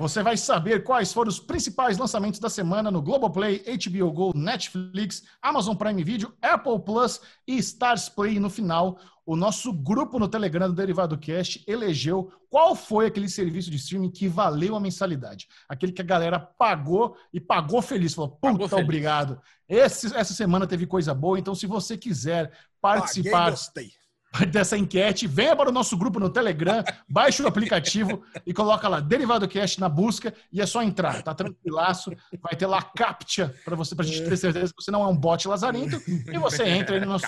[0.00, 5.24] Você vai saber quais foram os principais lançamentos da semana no Globoplay, HBO Go, Netflix,
[5.42, 8.40] Amazon Prime Video, Apple Plus e Stars Play.
[8.40, 13.70] No final, o nosso grupo no Telegram do Derivado Cast elegeu qual foi aquele serviço
[13.70, 15.46] de streaming que valeu a mensalidade.
[15.68, 18.14] Aquele que a galera pagou e pagou feliz.
[18.14, 19.38] Falou, puta, obrigado.
[19.68, 23.54] Esse, essa semana teve coisa boa, então se você quiser participar...
[23.54, 23.92] Paguei,
[24.50, 29.00] dessa enquete, venha para o nosso grupo no Telegram, baixe o aplicativo e coloca lá
[29.00, 33.74] Derivado Cast na busca e é só entrar, tá tranquilaço, vai ter lá captcha para
[33.74, 36.64] você para a gente ter certeza que você não é um bot lazarento e você
[36.64, 37.26] entra aí no nosso,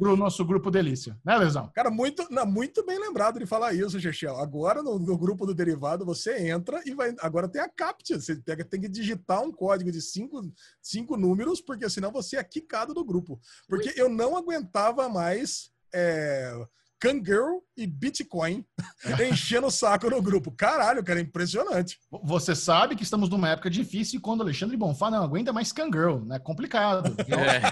[0.00, 1.70] no nosso grupo delícia, né, Lesão?
[1.72, 4.36] Cara, muito, não, muito bem lembrado de falar isso, Chechel.
[4.36, 8.36] Agora no, no, grupo do Derivado você entra e vai, agora tem a captcha, você
[8.36, 10.42] pega, tem que digitar um código de cinco,
[10.82, 13.40] cinco números porque senão você é quicado do grupo.
[13.68, 16.52] Porque eu não aguentava mais é,
[17.00, 18.62] Kangirl e Bitcoin
[19.30, 20.52] enchendo o saco no grupo.
[20.52, 21.98] Caralho, cara, é impressionante.
[22.22, 26.22] Você sabe que estamos numa época difícil e quando Alexandre Bonfá não aguenta mais Kangirl,
[26.26, 26.38] né?
[26.38, 27.16] Complicado.
[27.30, 27.62] É.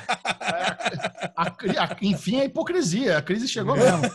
[1.37, 3.19] A, a, a, enfim, a hipocrisia.
[3.19, 4.01] A crise chegou mesmo.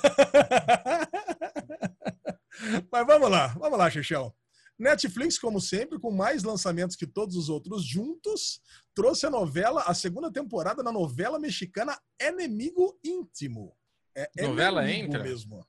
[2.91, 4.33] Mas vamos lá, vamos lá, Xixão.
[4.79, 8.61] Netflix, como sempre, com mais lançamentos que todos os outros juntos,
[8.95, 13.75] trouxe a novela, a segunda temporada da novela mexicana Enemigo Íntimo.
[14.15, 15.23] É novela entra?
[15.23, 15.65] mesmo.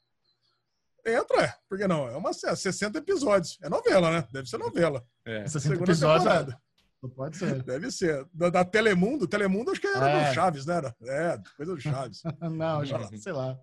[1.06, 1.54] Entra, é.
[1.68, 2.08] por que não?
[2.08, 3.58] É uma 60 episódios.
[3.62, 4.28] É novela, né?
[4.32, 5.04] Deve ser novela.
[5.24, 5.46] É.
[5.46, 6.24] 60 segunda episódios.
[6.24, 6.62] Temporada.
[7.02, 7.62] Não pode ser.
[7.62, 8.26] Deve ser.
[8.32, 9.28] Da, da Telemundo.
[9.28, 10.28] Telemundo acho que era é.
[10.28, 10.80] do Chaves, né?
[11.02, 12.22] É, coisa do Chaves.
[12.40, 13.58] não, já, sei lá.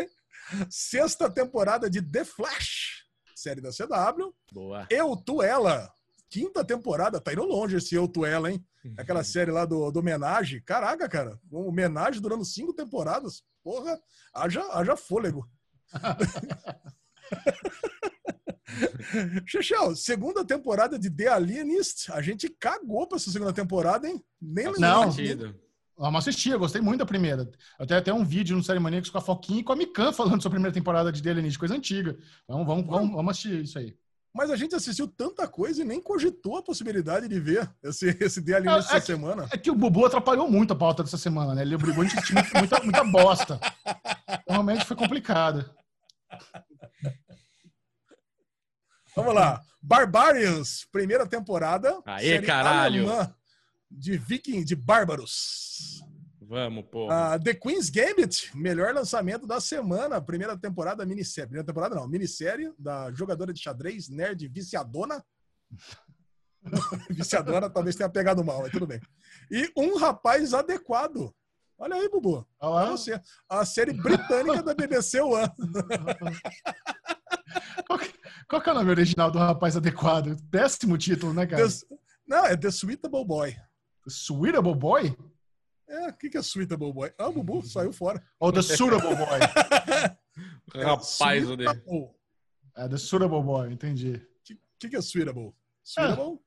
[0.68, 3.06] Sexta temporada de The Flash
[3.36, 4.34] série da CW.
[4.50, 4.86] Boa.
[4.90, 5.92] Eu, Tu, Ela.
[6.36, 8.62] Quinta temporada, tá indo longe esse Eu, Tu, Ela, hein?
[8.98, 9.24] Aquela uhum.
[9.24, 10.60] série lá do, do Homenagem.
[10.60, 11.40] Caraca, cara.
[11.50, 13.42] Um homenagem durando cinco temporadas.
[13.64, 13.98] Porra,
[14.34, 15.48] haja, haja fôlego.
[19.46, 22.12] Xixel, segunda temporada de The Alienist.
[22.12, 24.22] A gente cagou pra essa segunda temporada, hein?
[24.38, 25.10] Nem Não,
[25.96, 27.50] Vamos assistir, eu gostei muito da primeira.
[27.78, 30.12] Eu tenho até um vídeo no Série Maníacos com a Foquinha e com a Mikan
[30.12, 32.18] falando sobre a primeira temporada de The coisa antiga.
[32.46, 33.96] Vamos, vamos, vamos, vamos assistir isso aí.
[34.36, 38.42] Mas a gente assistiu tanta coisa e nem cogitou a possibilidade de ver esse, esse
[38.44, 39.48] The Alienist é, essa é semana.
[39.50, 41.62] É que o Bubu atrapalhou muito a pauta dessa semana, né?
[41.62, 43.58] Ele obrigou a gente a assistir muita, muita bosta.
[44.46, 45.68] Realmente foi complicado.
[49.16, 49.62] Vamos lá.
[49.80, 51.98] Barbarians, primeira temporada.
[52.04, 53.06] Aê, caralho!
[53.90, 56.04] De Viking, de Bárbaros.
[56.48, 57.08] Vamos, pô.
[57.08, 61.48] Uh, The Queen's Gambit, melhor lançamento da semana, primeira temporada minissérie.
[61.48, 65.24] Primeira temporada não, minissérie da jogadora de xadrez, nerd viciadona.
[67.10, 69.00] viciadona talvez tenha pegado mal, mas tudo bem.
[69.50, 71.34] E Um Rapaz Adequado.
[71.78, 72.46] Olha aí, Bubu.
[72.60, 73.20] Olha você.
[73.48, 75.48] A série britânica da BBC One.
[77.86, 78.14] qual, que,
[78.48, 80.36] qual que é o nome original do Rapaz Adequado?
[80.48, 81.68] Péssimo título, né, cara?
[81.68, 81.74] The,
[82.26, 83.56] não, é The Suitable Boy.
[84.08, 85.16] Suitable Boy?
[85.88, 87.12] É, o que, que é Suitable Boy?
[87.16, 88.22] Ah, o Bubu saiu fora.
[88.40, 90.82] Ou The Suitable Boy.
[90.82, 91.70] Rapaz, o dele.
[92.76, 94.14] É, The Suitable Boy, entendi.
[94.14, 95.54] O que, que é Suitable?
[95.82, 96.34] Suitable?
[96.34, 96.38] É,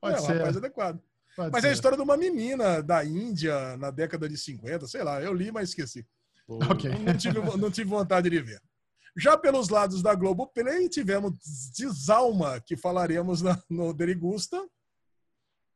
[0.00, 0.32] pode é, ser.
[0.38, 1.02] rapaz adequado.
[1.36, 1.66] Pode mas ser.
[1.68, 5.22] é a história de uma menina da Índia na década de 50, sei lá.
[5.22, 6.06] Eu li, mas esqueci.
[6.48, 6.90] Okay.
[6.98, 8.60] Não, tive, não tive vontade de ver.
[9.16, 11.32] Já pelos lados da Globo Play, tivemos
[11.76, 14.60] Desalma, que falaremos na, no Derigusta.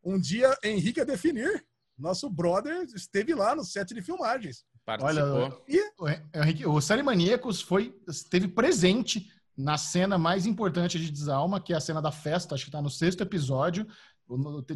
[0.02, 1.64] Um dia, Henrique a definir,
[1.99, 4.64] nosso brother, esteve lá no set de filmagens.
[4.84, 5.28] Participou.
[5.28, 5.80] Olha, e...
[5.99, 11.72] o, Henrique, o Série Maníacos foi, esteve presente na cena mais importante de Desalma, que
[11.72, 13.86] é a cena da festa, acho que está no sexto episódio.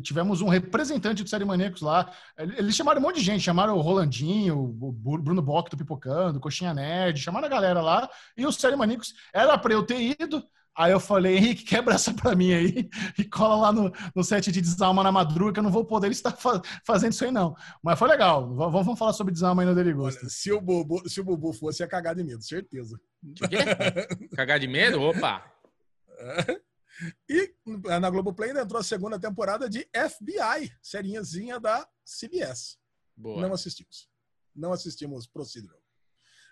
[0.02, 2.12] Tivemos um representante do Série Maníacos lá.
[2.36, 6.74] Eles chamaram um monte de gente, chamaram o Rolandinho, o Bruno Bock do Pipocando, Coxinha
[6.74, 8.08] Nerd, chamaram a galera lá.
[8.36, 10.44] E o Série Maníacos era para eu ter ido,
[10.78, 14.52] Aí eu falei, Henrique, quebra essa pra mim aí e cola lá no, no set
[14.52, 17.56] de Desalma na madruga, que eu não vou poder estar fa fazendo isso aí, não.
[17.82, 18.54] Mas foi legal.
[18.54, 20.30] Vamos, vamos falar sobre Desalma aí no Deligosto.
[20.30, 22.96] Se o Bubu, se o Bubu fosse, ia cagar de medo, certeza.
[24.36, 25.02] cagar de medo?
[25.02, 25.44] Opa!
[27.28, 27.54] E
[28.00, 32.76] na Globoplay entrou a segunda temporada de FBI, serinhazinha da CBS.
[33.16, 33.40] Boa.
[33.40, 34.08] Não assistimos.
[34.52, 35.80] Não assistimos Procedural.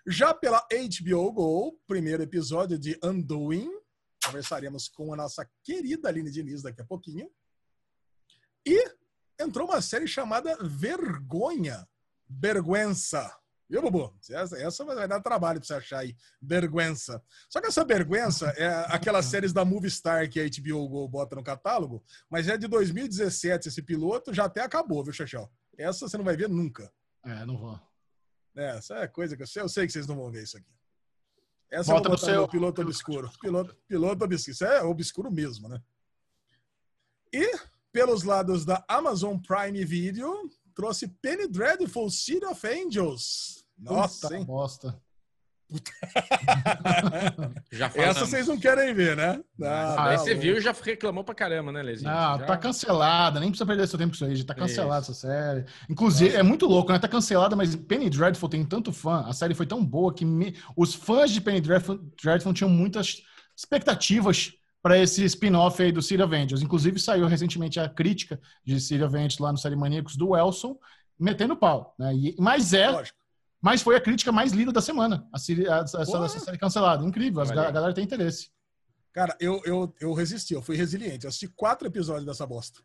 [0.07, 3.69] Já pela HBO Go, primeiro episódio de Undoing,
[4.27, 7.29] Conversaremos com a nossa querida Aline Diniz daqui a pouquinho.
[8.65, 8.91] E
[9.39, 11.87] entrou uma série chamada Vergonha.
[12.29, 13.33] Vergüenza.
[13.69, 14.17] Viu, Bubu?
[14.29, 16.15] Essa, essa vai dar trabalho pra você achar aí.
[16.41, 17.21] Vergüenza.
[17.49, 21.43] Só que essa vergüenza é aquelas séries da Movistar que a HBO Go bota no
[21.43, 25.51] catálogo, mas é de 2017 esse piloto, já até acabou, viu, Xaxel?
[25.77, 26.91] Essa você não vai ver nunca.
[27.25, 27.79] É, não vou.
[28.55, 30.57] É, essa é coisa que eu sei, eu sei que vocês não vão ver isso
[30.57, 30.73] aqui.
[31.69, 33.29] Essa Bota no seu piloto obscuro.
[33.41, 34.51] Piloto, piloto obscuro.
[34.51, 35.81] Isso é obscuro mesmo, né?
[37.33, 37.57] E
[37.91, 43.65] pelos lados da Amazon Prime Video, trouxe Penny Dreadful City of Angels.
[43.77, 44.45] Nossa, Puta hein?
[44.45, 45.01] bosta.
[47.71, 49.41] Já Essa vocês não querem ver, né?
[49.61, 52.09] Ah, Aí você viu e já reclamou pra caramba, né, Lezinho?
[52.09, 52.45] Não, já...
[52.45, 55.65] tá cancelada, nem precisa perder seu tempo com isso aí, já tá cancelada essa série.
[55.89, 56.39] Inclusive, Nossa.
[56.39, 56.99] é muito louco, né?
[56.99, 60.55] Tá cancelada, mas Penny Dreadful tem tanto fã, a série foi tão boa que me...
[60.75, 63.21] os fãs de Penny Dreadful, Dreadful tinham muitas
[63.55, 66.61] expectativas para esse spin-off aí do City Avengers.
[66.61, 70.77] Inclusive, saiu recentemente a crítica de City Avengers lá no Série Maníacos do Elson,
[71.19, 72.15] metendo pau, né?
[72.15, 72.89] E, mas é.
[72.89, 73.16] Lógico
[73.67, 77.03] mas foi a crítica mais lida da semana, a, série, a, essa, essa, série cancelada.
[77.03, 78.49] Incrível, a, a galera tem interesse.
[79.11, 81.25] Cara, eu, eu, eu resisti, eu fui resiliente.
[81.25, 82.79] Eu assisti quatro episódios dessa bosta.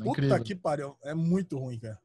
[0.00, 0.96] É Puta que pariu.
[1.02, 2.00] É muito ruim, cara.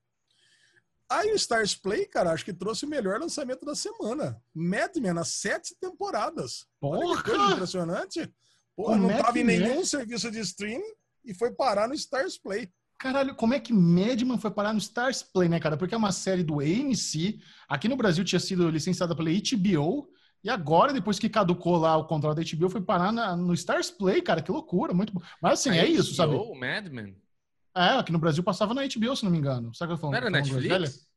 [1.08, 4.42] Aí o Stars Play, cara, acho que trouxe o melhor lançamento da semana.
[4.52, 6.66] Mad Men, as sete temporadas.
[6.82, 8.34] Olha que coisa impressionante.
[8.76, 12.74] Porra, não tava em nenhum serviço de streaming e foi parar no Stars Play.
[13.06, 15.78] Caralho, como é que Madman foi parar no Stars Play, né, cara?
[15.78, 17.40] Porque é uma série do AMC.
[17.70, 20.12] Aqui no Brasil tinha sido licenciada pela HBO.
[20.44, 23.92] E agora, depois que caducou lá o contrato da HBO, foi parar na, no Stars
[23.92, 24.42] Play, cara.
[24.42, 25.22] Que loucura, muito bom.
[25.40, 26.34] Mas assim, a é HBO, isso, sabe?
[26.34, 27.16] O Madman?
[27.76, 29.72] É, aqui no Brasil passava na HBO, se não me engano.
[29.76, 30.14] Sabe que eu falando?
[30.14, 31.08] Não era Netflix?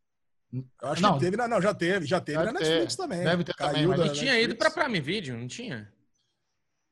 [0.53, 1.15] Eu acho não.
[1.15, 3.25] que teve, não, já teve, já teve na Netflix ter, também.
[3.25, 4.09] Deve ter Caiu também.
[4.09, 5.91] Mas tinha ido pra Prime Video, não tinha?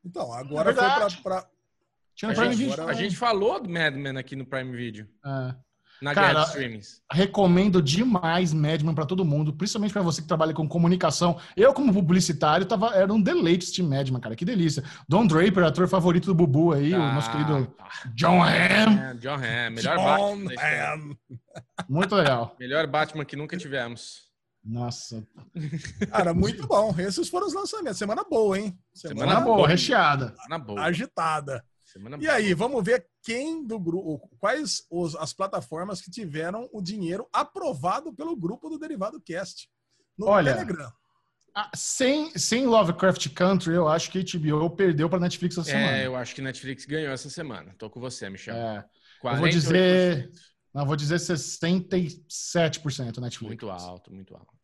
[0.03, 1.56] Então, agora é foi pra, pra...
[2.17, 2.89] Tinha no Prime Video.
[2.89, 5.07] A gente falou do Mad Men aqui no Prime Video.
[5.23, 5.55] É.
[6.01, 7.01] Na Cara, streamings.
[7.11, 11.39] recomendo demais Madman para todo mundo, principalmente para você que trabalha com comunicação.
[11.55, 14.35] Eu, como publicitário, tava, era um deleite assistir Madman, cara.
[14.35, 14.83] Que delícia.
[15.09, 17.87] Don Draper, ator favorito do Bubu aí, ah, o nosso querido tá.
[18.13, 18.99] John Hamm.
[18.99, 20.61] É, John Hamm, melhor John Batman.
[20.61, 21.15] Hamm.
[21.89, 22.55] Muito legal.
[22.59, 24.27] melhor Batman que nunca tivemos.
[24.63, 25.25] Nossa.
[26.11, 26.93] Cara, muito bom.
[26.99, 27.97] Esses foram os lançamentos.
[27.97, 28.77] Semana boa, hein?
[28.93, 30.35] Semana, Semana boa, boa, recheada.
[30.43, 30.81] Semana boa.
[30.81, 31.63] Agitada.
[31.87, 36.81] Semana e aí, vamos ver quem do grupo, quais os, as plataformas que tiveram o
[36.81, 39.69] dinheiro aprovado pelo grupo do Derivado Cast
[40.17, 40.91] no Olha, Telegram.
[41.73, 45.97] Sem, sem Lovecraft Country, eu acho que a HBO perdeu para Netflix essa é, semana.
[45.97, 47.73] É, eu acho que Netflix ganhou essa semana.
[47.77, 48.53] Tô com você, Michel.
[48.53, 48.85] É,
[49.23, 50.29] eu vou dizer,
[50.73, 53.47] não, vou dizer 67% Netflix.
[53.47, 54.56] Muito alto, muito alto.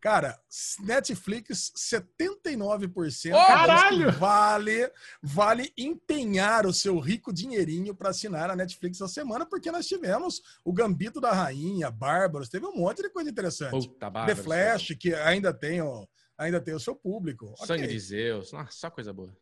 [0.00, 0.38] Cara,
[0.80, 3.32] Netflix 79%.
[3.32, 4.12] Oh, caralho!
[4.12, 9.88] Vale, vale empenhar o seu rico dinheirinho para assinar a Netflix essa semana, porque nós
[9.88, 13.88] tivemos o Gambito da Rainha, Bárbaros, teve um monte de coisa interessante.
[13.88, 17.52] Puta, The Flash, que ainda tem, ó, ainda tem o seu público.
[17.58, 17.94] Sangue okay.
[17.94, 19.36] de Zeus, Nossa, só coisa boa.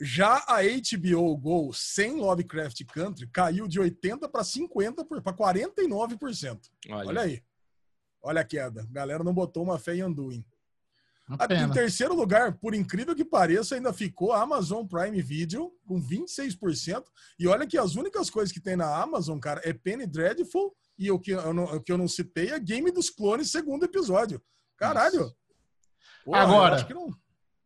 [0.00, 6.60] Já a HBO Go sem Lovecraft Country caiu de 80 para 50 para 49%.
[6.90, 7.08] Olha.
[7.08, 7.42] Olha aí.
[8.22, 8.82] Olha a queda.
[8.82, 10.44] A galera não botou uma fé em Anduin.
[11.30, 17.04] Em terceiro lugar, por incrível que pareça, ainda ficou a Amazon Prime Video com 26%.
[17.38, 21.10] E olha que as únicas coisas que tem na Amazon, cara, é Penny Dreadful e
[21.10, 24.40] o que eu não, o que eu não citei é Game dos Clones, segundo episódio.
[24.78, 25.30] Caralho!
[26.24, 27.10] Porra, Agora, não...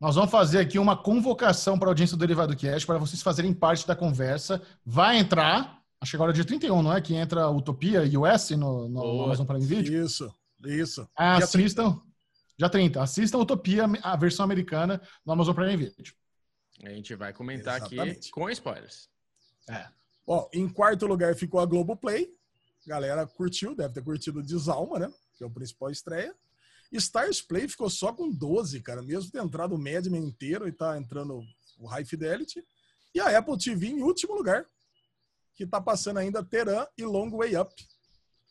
[0.00, 3.54] nós vamos fazer aqui uma convocação para a audiência do Derivado Cash para vocês fazerem
[3.54, 4.60] parte da conversa.
[4.84, 7.00] Vai entrar, acho que agora é dia 31, não é?
[7.00, 10.04] Que entra Utopia US no, no Amazon Prime Video.
[10.04, 10.34] Isso.
[10.64, 11.08] Isso.
[11.16, 12.00] Assistam.
[12.58, 13.02] Já 30.
[13.02, 16.14] Assistam Utopia, a versão americana, no Amazon Prime Video.
[16.84, 18.18] A gente vai comentar Exatamente.
[18.18, 19.08] aqui com spoilers.
[19.68, 19.88] É.
[20.26, 22.32] Ó, em quarto lugar ficou a Globoplay.
[22.86, 25.12] Galera curtiu, deve ter curtido Desalma, né?
[25.36, 26.34] Que é o principal estreia.
[26.92, 29.02] Stars Play ficou só com 12, cara.
[29.02, 31.42] Mesmo ter entrado o Madman inteiro e tá entrando
[31.78, 32.64] o High Fidelity.
[33.14, 34.66] E a Apple TV em último lugar.
[35.54, 37.74] Que tá passando ainda Teran e Long Way Up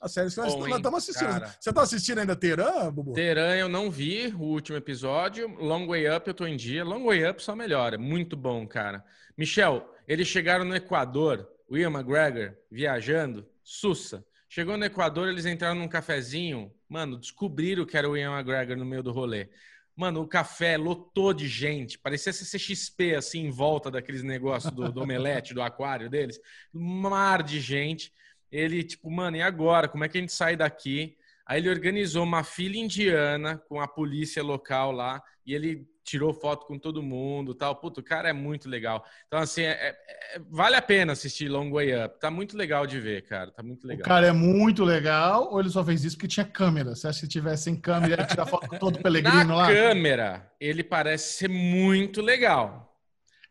[0.02, 1.30] a série que nós, Bom, nós estamos assistindo.
[1.30, 1.56] Cara.
[1.60, 3.14] Você está assistindo ainda Teran, Bubu?
[3.14, 5.48] Teran eu não vi o último episódio.
[5.60, 6.84] Long Way Up eu tô em dia.
[6.84, 8.00] Long Way Up só melhora.
[8.00, 9.06] Muito bom, cara.
[9.38, 11.48] Michel, eles chegaram no Equador.
[11.72, 13.48] William McGregor viajando.
[13.64, 14.26] Sussa.
[14.50, 16.74] Chegou no Equador, eles entraram num cafezinho.
[16.90, 19.50] Mano, descobriram que era o William McGregor no meio do rolê.
[19.96, 22.00] Mano, o café lotou de gente.
[22.00, 26.40] Parecia CCXP, assim, em volta daqueles negócios do, do omelete, do aquário deles.
[26.74, 28.12] Um mar de gente.
[28.52, 29.88] Ele, tipo, mano, e agora?
[29.88, 31.16] Como é que a gente sai daqui?
[31.46, 36.66] Aí ele organizou uma fila indiana com a polícia local lá e ele tirou foto
[36.66, 37.76] com todo mundo tal.
[37.76, 39.06] Puto, o cara é muito legal.
[39.28, 39.90] Então, assim, é, é,
[40.36, 42.20] é, vale a pena assistir Long Way Up.
[42.20, 43.52] Tá muito legal de ver, cara.
[43.52, 44.02] Tá muito legal.
[44.02, 46.96] O cara é muito legal ou ele só fez isso porque tinha câmera?
[46.96, 49.56] Você acha que tivesse sem câmera, ele ia tirar foto com todo o Pelegrino Na
[49.56, 49.68] lá?
[49.68, 52.98] câmera, ele parece ser muito legal.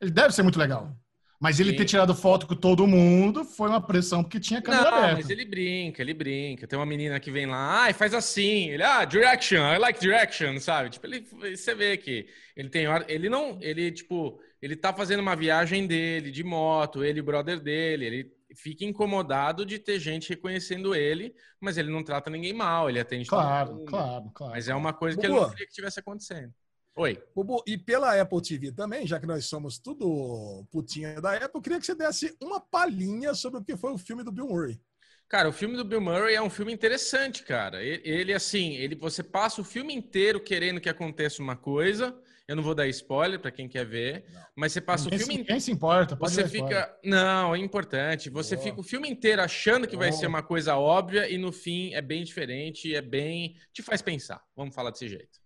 [0.01, 0.97] Ele deve ser muito legal.
[1.41, 1.77] Mas ele Sim.
[1.79, 5.15] ter tirado foto com todo mundo foi uma pressão porque tinha câmera Não, aberta.
[5.15, 6.67] mas ele brinca, ele brinca.
[6.67, 8.69] Tem uma menina que vem lá, ah, faz assim.
[8.69, 10.91] Ele, ah, direction, I like direction, sabe?
[10.91, 11.21] Tipo, ele,
[11.57, 15.87] você vê que ele tem hora, ele não, ele tipo, ele tá fazendo uma viagem
[15.87, 20.95] dele de moto, ele e o brother dele, ele fica incomodado de ter gente reconhecendo
[20.95, 24.53] ele, mas ele não trata ninguém mal, ele atende Claro, claro, claro.
[24.53, 25.39] Mas é uma coisa que Boa.
[25.39, 26.53] ele não queria que tivesse acontecendo.
[26.97, 27.23] Oi.
[27.35, 31.63] Bubu, e pela Apple TV também, já que nós somos tudo putinha da Apple, eu
[31.63, 34.81] queria que você desse uma palhinha sobre o que foi o filme do Bill Murray.
[35.29, 37.81] Cara, o filme do Bill Murray é um filme interessante, cara.
[37.81, 42.21] Ele, assim, ele, você passa o filme inteiro querendo que aconteça uma coisa.
[42.49, 44.43] Eu não vou dar spoiler para quem quer ver, não.
[44.57, 45.53] mas você passa ninguém o filme inteiro.
[45.53, 46.17] Quem se importa?
[46.17, 46.99] Pode você fica.
[47.05, 48.29] Não, é importante.
[48.29, 48.67] Você Boa.
[48.67, 50.09] fica o filme inteiro achando que Boa.
[50.09, 53.55] vai ser uma coisa óbvia e no fim é bem diferente, é bem.
[53.73, 54.43] te faz pensar.
[54.57, 55.39] Vamos falar desse jeito.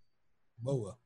[0.57, 0.97] Boa.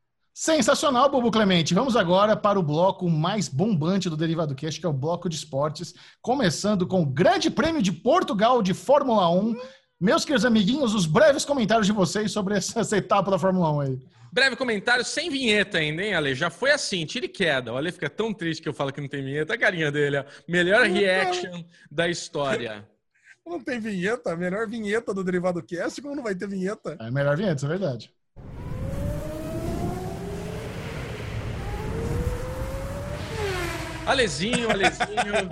[0.41, 1.73] Sensacional, Bobo Clemente.
[1.73, 5.35] Vamos agora para o bloco mais bombante do Derivado Cash, que é o bloco de
[5.35, 9.59] esportes, começando com o Grande Prêmio de Portugal de Fórmula 1.
[9.99, 13.79] Meus queridos amiguinhos, os breves comentários de vocês sobre essa, essa etapa da Fórmula 1
[13.81, 13.99] aí.
[14.31, 16.33] Breve comentário sem vinheta ainda, hein, Ale?
[16.33, 17.73] Já foi assim, tira e queda.
[17.73, 19.55] O Ale fica tão triste que eu falo que não tem vinheta.
[19.55, 20.23] A carinha dele, ó.
[20.47, 22.87] Melhor reaction da história.
[23.45, 24.31] Não tem vinheta?
[24.31, 26.95] A melhor vinheta do Derivado Cast, como não vai ter vinheta?
[26.97, 28.18] É a melhor vinheta, isso é verdade.
[34.09, 35.49] Alezinho, Alezinho.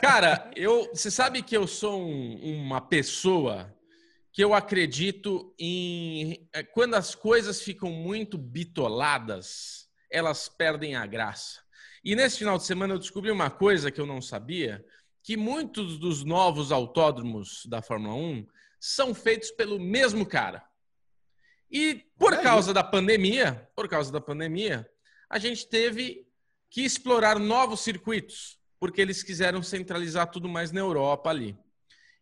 [0.00, 3.74] Cara, eu, você sabe que eu sou um, uma pessoa
[4.32, 11.60] que eu acredito em é, quando as coisas ficam muito bitoladas, elas perdem a graça.
[12.04, 14.86] E nesse final de semana eu descobri uma coisa que eu não sabia,
[15.20, 18.46] que muitos dos novos autódromos da Fórmula 1
[18.78, 20.62] são feitos pelo mesmo cara.
[21.68, 24.88] E por causa da pandemia, por causa da pandemia,
[25.28, 26.25] a gente teve
[26.70, 31.56] que explorar novos circuitos, porque eles quiseram centralizar tudo mais na Europa ali.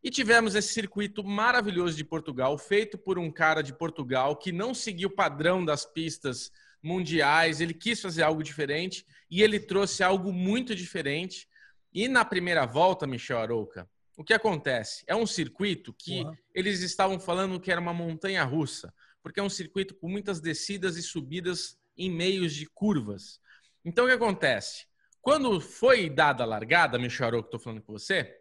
[0.02, 4.74] E tivemos esse circuito maravilhoso de Portugal, feito por um cara de Portugal que não
[4.74, 10.30] seguiu o padrão das pistas mundiais, ele quis fazer algo diferente e ele trouxe algo
[10.30, 11.48] muito diferente.
[11.92, 15.02] E na primeira volta, Michel Arouca, o que acontece?
[15.06, 16.36] É um circuito que uhum.
[16.54, 18.92] eles estavam falando que era uma montanha russa,
[19.22, 23.40] porque é um circuito com muitas descidas e subidas em meios de curvas.
[23.84, 24.86] Então, o que acontece?
[25.20, 28.38] Quando foi dada a largada, Michel que estou falando com você,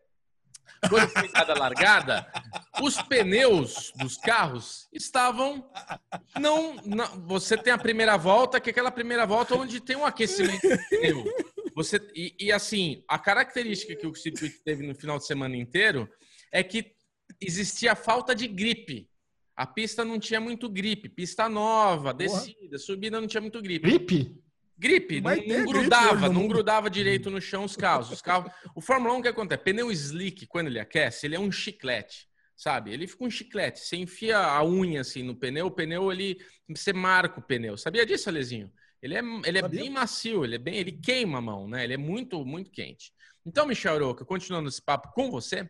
[0.89, 2.31] quando foi dada a largada,
[2.81, 5.69] os pneus dos carros estavam.
[6.39, 10.05] Não, não, Você tem a primeira volta, que é aquela primeira volta onde tem um
[10.05, 11.23] aquecimento do pneu.
[11.75, 16.07] Você, e, e assim, a característica que o circuito teve no final de semana inteiro
[16.51, 16.93] é que
[17.41, 19.09] existia falta de gripe.
[19.55, 21.09] A pista não tinha muito gripe.
[21.09, 22.77] Pista nova, descida, Porra.
[22.77, 23.87] subida não tinha muito gripe.
[23.87, 24.42] Gripe?
[24.83, 28.11] Gripe, não, não grudava, gripe não grudava direito no chão os carros.
[28.11, 28.51] Os carros.
[28.75, 29.63] O Fórmula 1 o que acontece?
[29.63, 32.91] Pneu slick, quando ele aquece, ele é um chiclete, sabe?
[32.91, 33.79] Ele fica um chiclete.
[33.79, 37.77] Você enfia a unha assim no pneu, o pneu ele você marca o pneu.
[37.77, 38.69] Sabia disso, Alezinho?
[39.01, 41.85] Ele é, ele é bem macio, ele é bem, ele queima a mão, né?
[41.85, 43.13] Ele é muito, muito quente.
[43.45, 45.69] Então, Michel Roca, continuando esse papo com você,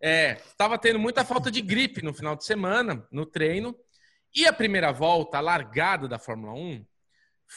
[0.00, 3.76] é, tava tendo muita falta de gripe no final de semana, no treino.
[4.34, 6.84] E a primeira volta, a largada da Fórmula 1,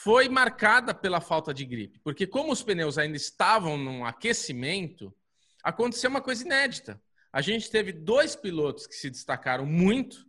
[0.04, 5.14] foi marcada pela falta de gripe, porque como os pneus ainda estavam num aquecimento,
[5.64, 7.02] aconteceu uma coisa inédita.
[7.34, 10.26] A gente teve dois pilotos que se destacaram muito.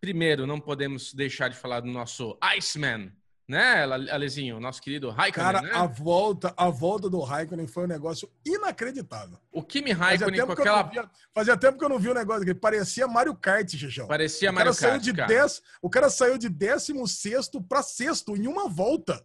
[0.00, 3.12] Primeiro, não podemos deixar de falar do nosso Iceman,
[3.46, 4.58] né, Alezinho?
[4.58, 5.70] Nosso querido Raikkonen, Cara, né?
[5.74, 9.38] a volta, a volta do Raikkonen foi um negócio inacreditável.
[9.52, 10.82] O Kimi Raikkonen com aquela...
[10.84, 14.06] Via, fazia tempo que eu não vi o um negócio que parecia Mario Kart, Xixão.
[14.06, 15.28] Parecia Mario Kart, saiu de cara.
[15.28, 19.22] Dez, o cara saiu de 16 para sexto em uma volta.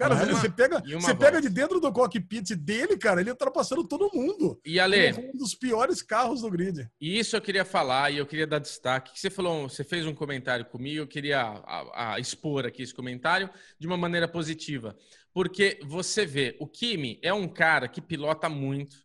[0.00, 4.10] Cara, uma, você pega, você pega de dentro do cockpit dele, cara, ele ultrapassando todo
[4.14, 4.58] mundo.
[4.64, 6.88] E Ale, um dos piores carros do grid.
[6.98, 9.12] E isso eu queria falar e eu queria dar destaque.
[9.12, 12.94] Que você falou, você fez um comentário comigo, eu queria a, a expor aqui esse
[12.94, 14.96] comentário de uma maneira positiva,
[15.34, 18.96] porque você vê, o Kimi é um cara que pilota muito.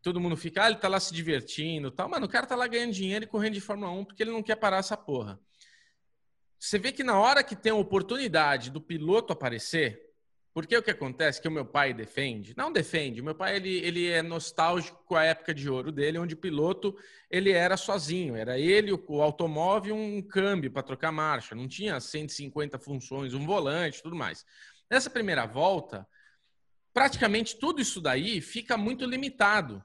[0.00, 2.68] Todo mundo fica, ah, ele tá lá se divertindo, tal, mano, o cara tá lá
[2.68, 5.40] ganhando dinheiro e correndo de Fórmula 1 porque ele não quer parar essa porra.
[6.64, 10.00] Você vê que na hora que tem a oportunidade do piloto aparecer,
[10.50, 13.80] porque o que acontece que o meu pai defende, não defende, o meu pai ele,
[13.80, 16.96] ele é nostálgico com a época de ouro dele, onde o piloto
[17.30, 22.00] ele era sozinho, era ele, o, o automóvel um câmbio para trocar marcha, não tinha
[22.00, 24.46] 150 funções, um volante, tudo mais.
[24.90, 26.08] Nessa primeira volta,
[26.94, 29.84] praticamente tudo isso daí fica muito limitado.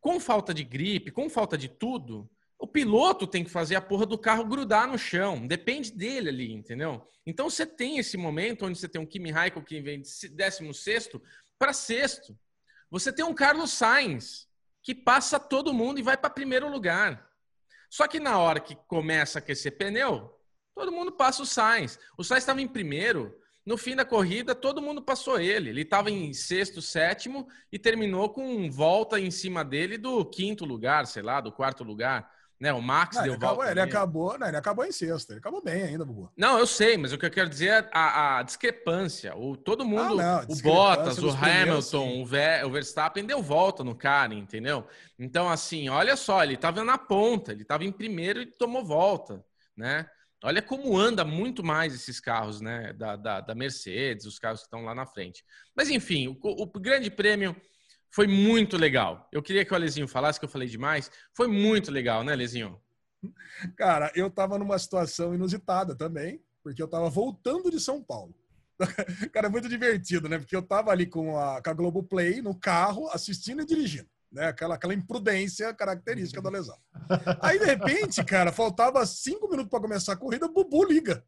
[0.00, 4.04] Com falta de gripe, com falta de tudo, o piloto tem que fazer a porra
[4.04, 5.46] do carro grudar no chão.
[5.46, 7.06] Depende dele ali, entendeu?
[7.24, 11.10] Então você tem esse momento onde você tem um Kimi Raikkonen que vem de 16
[11.56, 12.36] para sexto.
[12.90, 14.48] Você tem um Carlos Sainz
[14.82, 17.30] que passa todo mundo e vai para primeiro lugar.
[17.88, 20.36] Só que na hora que começa a aquecer pneu,
[20.74, 21.98] todo mundo passa o Sainz.
[22.16, 23.38] O Sainz estava em primeiro.
[23.64, 25.68] No fim da corrida, todo mundo passou ele.
[25.68, 31.06] Ele estava em sexto, sétimo e terminou com volta em cima dele do quinto lugar,
[31.06, 32.37] sei lá, do quarto lugar.
[32.60, 33.70] Né, o Max não, deu ele acabou, volta.
[33.70, 35.30] Ele acabou, não, ele acabou em sexto.
[35.30, 36.32] Ele acabou bem ainda, Bubu.
[36.36, 39.36] Não, eu sei, mas o que eu quero dizer é a, a discrepância.
[39.36, 43.84] O, todo mundo, ah, não, o Bottas, o Hamilton, o, Ver, o, Verstappen deu volta
[43.84, 44.84] no cara, entendeu?
[45.16, 49.44] Então, assim, olha só, ele estava na ponta, ele estava em primeiro e tomou volta,
[49.76, 50.08] né?
[50.42, 52.92] Olha como anda muito mais esses carros, né?
[52.92, 55.44] Da, da, da Mercedes, os carros que estão lá na frente.
[55.76, 57.54] Mas, enfim, o, o grande prêmio
[58.10, 59.28] foi muito legal.
[59.32, 61.10] Eu queria que o Alezinho falasse, que eu falei demais.
[61.34, 62.80] Foi muito legal, né, Alezinho?
[63.76, 68.34] Cara, eu tava numa situação inusitada também, porque eu tava voltando de São Paulo.
[69.32, 70.38] Cara, é muito divertido, né?
[70.38, 74.08] Porque eu tava ali com a, com a Globoplay no carro, assistindo e dirigindo.
[74.30, 74.46] né?
[74.46, 76.78] Aquela, aquela imprudência característica da lesão.
[77.40, 81.24] Aí, de repente, cara, faltava cinco minutos para começar a corrida, o Bubu liga.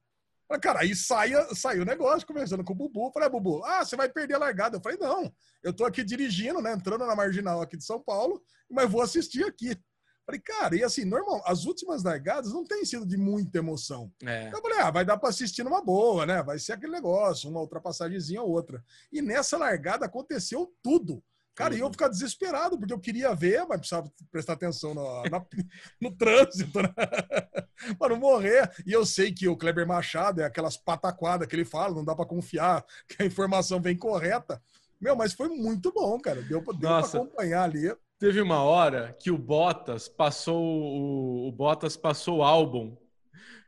[0.59, 3.13] Cara, aí saia, saiu o negócio, conversando com o Bubu.
[3.13, 4.77] Falei, ah, Bubu, ah, você vai perder a largada.
[4.77, 5.33] Eu falei, não,
[5.63, 6.73] eu tô aqui dirigindo, né?
[6.73, 9.79] Entrando na marginal aqui de São Paulo, mas vou assistir aqui.
[10.27, 14.13] Falei, cara, e assim, normal, as últimas largadas não têm sido de muita emoção.
[14.25, 14.47] É.
[14.47, 16.43] Então eu falei, ah, vai dar para assistir numa boa, né?
[16.43, 18.83] Vai ser aquele negócio, uma ultrapassagemzinha ou outra.
[19.13, 21.23] E nessa largada aconteceu tudo.
[21.61, 25.45] Cara, e eu ficar desesperado, porque eu queria ver, mas precisava prestar atenção no, na,
[26.01, 26.89] no trânsito, né?
[27.99, 28.71] para não morrer.
[28.87, 32.17] E eu sei que o Kleber Machado é aquelas pataquadas que ele fala, não dá
[32.17, 34.59] para confiar que a informação vem correta.
[34.99, 36.41] Meu, mas foi muito bom, cara.
[36.41, 37.95] Deu, deu para acompanhar ali.
[38.19, 42.97] Teve uma hora que o Bottas passou o, o Bottas passou o álbum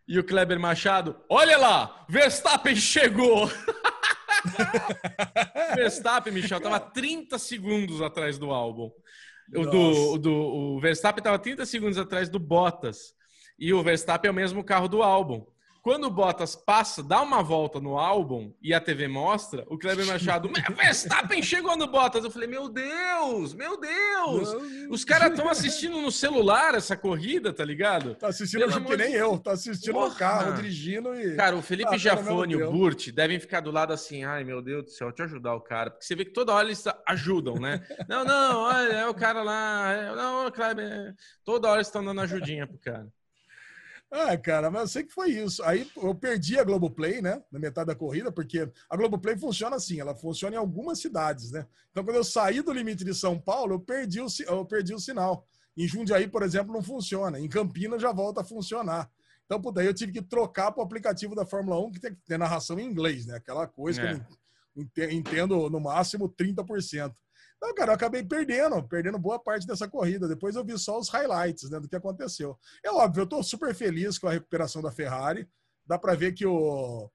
[0.08, 3.50] e o Kleber Machado, olha lá, Verstappen chegou.
[5.76, 8.90] Verstappen, Michel, estava 30 segundos atrás do álbum.
[9.54, 13.14] O, do, do, o Verstappen estava 30 segundos atrás do Bottas.
[13.58, 15.46] E o Verstappen é o mesmo carro do álbum.
[15.82, 20.06] Quando o Bottas passa, dá uma volta no álbum e a TV mostra, o Kleber
[20.06, 22.22] Machado, Verstappen chegou no Bottas.
[22.22, 24.54] Eu falei, meu Deus, meu Deus.
[24.88, 28.14] Os caras estão assistindo no celular essa corrida, tá ligado?
[28.14, 30.08] Tá assistindo Pelo que nem eu, tá assistindo Porra.
[30.08, 31.34] no carro, dirigindo e...
[31.34, 34.62] Cara, o Felipe ah, Jafone e o Burt devem ficar do lado assim, ai meu
[34.62, 35.90] Deus do céu, te ajudar o cara.
[35.90, 37.84] Porque você vê que toda hora eles ajudam, né?
[38.08, 41.12] não, não, olha, é o cara lá, é, não, Kleber,
[41.44, 43.08] toda hora eles estão dando ajudinha pro cara.
[44.14, 45.64] Ah, cara, mas eu sei que foi isso.
[45.64, 47.42] Aí eu perdi a Globoplay, né?
[47.50, 51.66] Na metade da corrida, porque a Globoplay funciona assim, ela funciona em algumas cidades, né?
[51.90, 54.98] Então, quando eu saí do limite de São Paulo, eu perdi o, eu perdi o
[54.98, 55.46] sinal.
[55.74, 57.40] Em Jundiaí, por exemplo, não funciona.
[57.40, 59.10] Em Campinas já volta a funcionar.
[59.46, 62.14] Então, por daí eu tive que trocar para o aplicativo da Fórmula 1, que tem
[62.14, 63.36] que ter narração em inglês, né?
[63.36, 64.14] Aquela coisa é.
[64.94, 67.14] que eu entendo no máximo 30%.
[67.62, 70.26] Não, cara, eu acabei perdendo, perdendo boa parte dessa corrida.
[70.26, 72.58] Depois eu vi só os highlights né, do que aconteceu.
[72.84, 75.48] É óbvio, eu estou super feliz com a recuperação da Ferrari.
[75.86, 77.08] Dá para ver que o,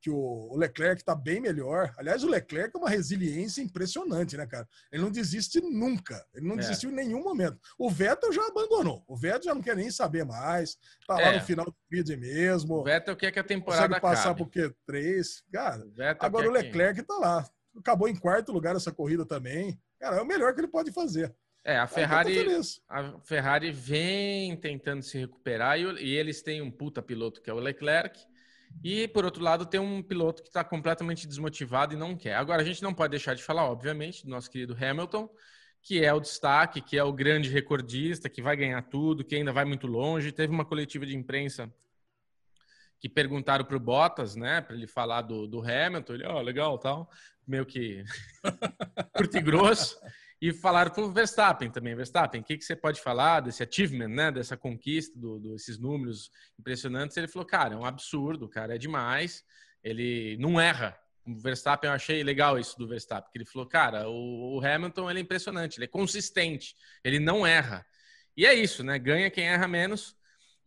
[0.00, 1.92] que o Leclerc está bem melhor.
[1.98, 4.68] Aliás, o Leclerc é uma resiliência impressionante, né, cara?
[4.92, 6.24] Ele não desiste nunca.
[6.32, 6.58] Ele não é.
[6.58, 7.58] desistiu em nenhum momento.
[7.76, 9.02] O Vettel já abandonou.
[9.08, 10.76] O Vettel já não quer nem saber mais.
[11.04, 11.24] Tá é.
[11.24, 12.76] lá no final do grid mesmo.
[12.76, 15.42] O Vettel quer que a temporada Consegue passar por Q3.
[15.52, 17.06] Cara, o agora o Leclerc que...
[17.06, 17.44] tá lá
[17.78, 19.78] acabou em quarto lugar essa corrida também.
[19.98, 21.34] Cara, é o melhor que ele pode fazer.
[21.64, 22.44] É, a Ferrari,
[22.88, 27.54] a Ferrari vem tentando se recuperar e, e, eles têm um puta piloto que é
[27.54, 28.20] o Leclerc.
[28.82, 32.34] E, por outro lado, tem um piloto que está completamente desmotivado e não quer.
[32.34, 35.30] Agora, a gente não pode deixar de falar, obviamente, do nosso querido Hamilton,
[35.80, 39.52] que é o destaque, que é o grande recordista, que vai ganhar tudo, que ainda
[39.52, 40.32] vai muito longe.
[40.32, 41.72] Teve uma coletiva de imprensa
[43.04, 46.14] que perguntaram para o Bottas, né, para ele falar do, do Hamilton.
[46.14, 47.10] Ele, ó, oh, legal, tal
[47.46, 48.02] meio que
[49.14, 50.00] curto e grosso.
[50.40, 51.94] E falaram para o Verstappen também.
[51.94, 54.32] Verstappen, o que, que você pode falar desse achievement, né?
[54.32, 57.14] Dessa conquista, do, do, esses números impressionantes?
[57.18, 59.44] Ele falou, cara, é um absurdo, cara, é demais.
[59.82, 60.98] Ele não erra.
[61.26, 65.10] O Verstappen, eu achei legal isso do Verstappen, que ele falou, cara, o, o Hamilton
[65.10, 66.74] ele é impressionante, ele é consistente,
[67.04, 67.84] ele não erra.
[68.34, 68.98] E é isso, né?
[68.98, 70.16] Ganha quem erra menos.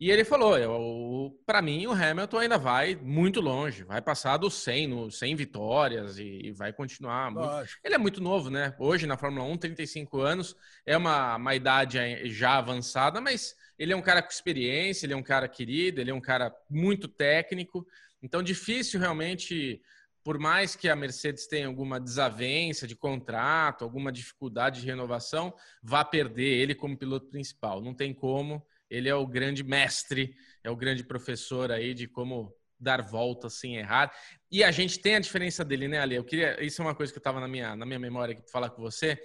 [0.00, 4.86] E ele falou, para mim o Hamilton ainda vai muito longe, vai passar dos 100,
[4.86, 7.32] no 100 vitórias e, e vai continuar.
[7.32, 7.68] Muito...
[7.82, 8.76] Ele é muito novo, né?
[8.78, 10.54] Hoje na Fórmula 1, 35 anos,
[10.86, 15.16] é uma, uma idade já avançada, mas ele é um cara com experiência, ele é
[15.16, 17.84] um cara querido, ele é um cara muito técnico.
[18.22, 19.82] Então difícil realmente,
[20.22, 26.04] por mais que a Mercedes tenha alguma desavença de contrato, alguma dificuldade de renovação, vá
[26.04, 27.80] perder ele como piloto principal.
[27.80, 32.54] Não tem como ele é o grande mestre, é o grande professor aí de como
[32.78, 34.12] dar volta sem errar.
[34.50, 36.14] E a gente tem a diferença dele, né, Ale?
[36.14, 38.42] Eu queria, isso é uma coisa que eu estava na minha, na minha memória aqui
[38.42, 39.20] para falar com você,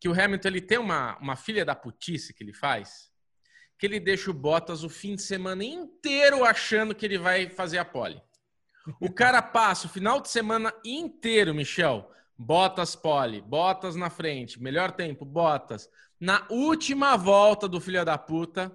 [0.00, 3.10] que o Hamilton ele tem uma, uma filha da putice que ele faz,
[3.78, 7.78] que ele deixa o Bottas o fim de semana inteiro achando que ele vai fazer
[7.78, 8.20] a pole.
[9.00, 14.92] O cara passa o final de semana inteiro, Michel, Bottas pole, Bottas na frente, melhor
[14.92, 15.88] tempo, Bottas.
[16.20, 18.72] Na última volta do filho da puta,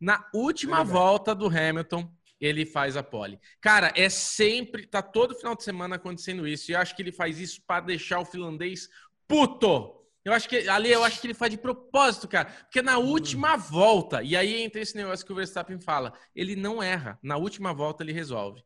[0.00, 3.38] na última volta do Hamilton, ele faz a pole.
[3.60, 6.70] Cara, é sempre, tá todo final de semana acontecendo isso.
[6.70, 8.88] E eu acho que ele faz isso para deixar o finlandês
[9.28, 9.96] puto.
[10.24, 12.46] Eu acho que ali eu acho que ele faz de propósito, cara.
[12.46, 16.82] Porque na última volta, e aí entra esse negócio que o Verstappen fala, ele não
[16.82, 17.18] erra.
[17.22, 18.64] Na última volta ele resolve.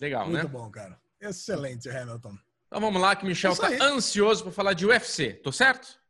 [0.00, 0.42] Legal, Muito né?
[0.42, 1.00] Muito bom, cara.
[1.20, 2.36] Excelente, Hamilton.
[2.66, 5.34] Então vamos lá, que o Michel tá ansioso para falar de UFC.
[5.34, 6.00] Tô certo?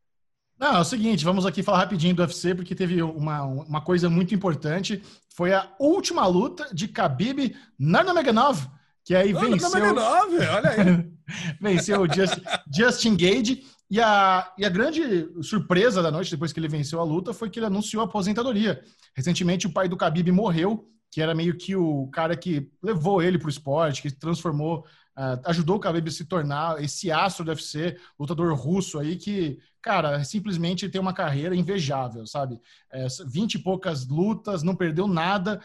[0.63, 4.09] Não, é o seguinte, vamos aqui falar rapidinho do UFC, porque teve uma, uma coisa
[4.09, 5.03] muito importante.
[5.35, 8.69] Foi a última luta de Khabib Nurmagomedov,
[9.03, 9.69] que aí venceu...
[9.69, 11.11] Nurmagomedov, olha aí.
[11.59, 12.39] venceu o Just,
[12.73, 13.65] Justin Gage.
[13.91, 17.49] E a, e a grande surpresa da noite, depois que ele venceu a luta, foi
[17.49, 18.81] que ele anunciou a aposentadoria.
[19.13, 23.37] Recentemente, o pai do Khabib morreu, que era meio que o cara que levou ele
[23.37, 24.85] para o esporte, que transformou,
[25.17, 29.59] uh, ajudou o Khabib a se tornar esse astro do UFC, lutador russo aí, que,
[29.83, 32.59] cara, simplesmente tem uma carreira invejável, sabe?
[32.91, 35.61] É, 20 e poucas lutas, não perdeu nada,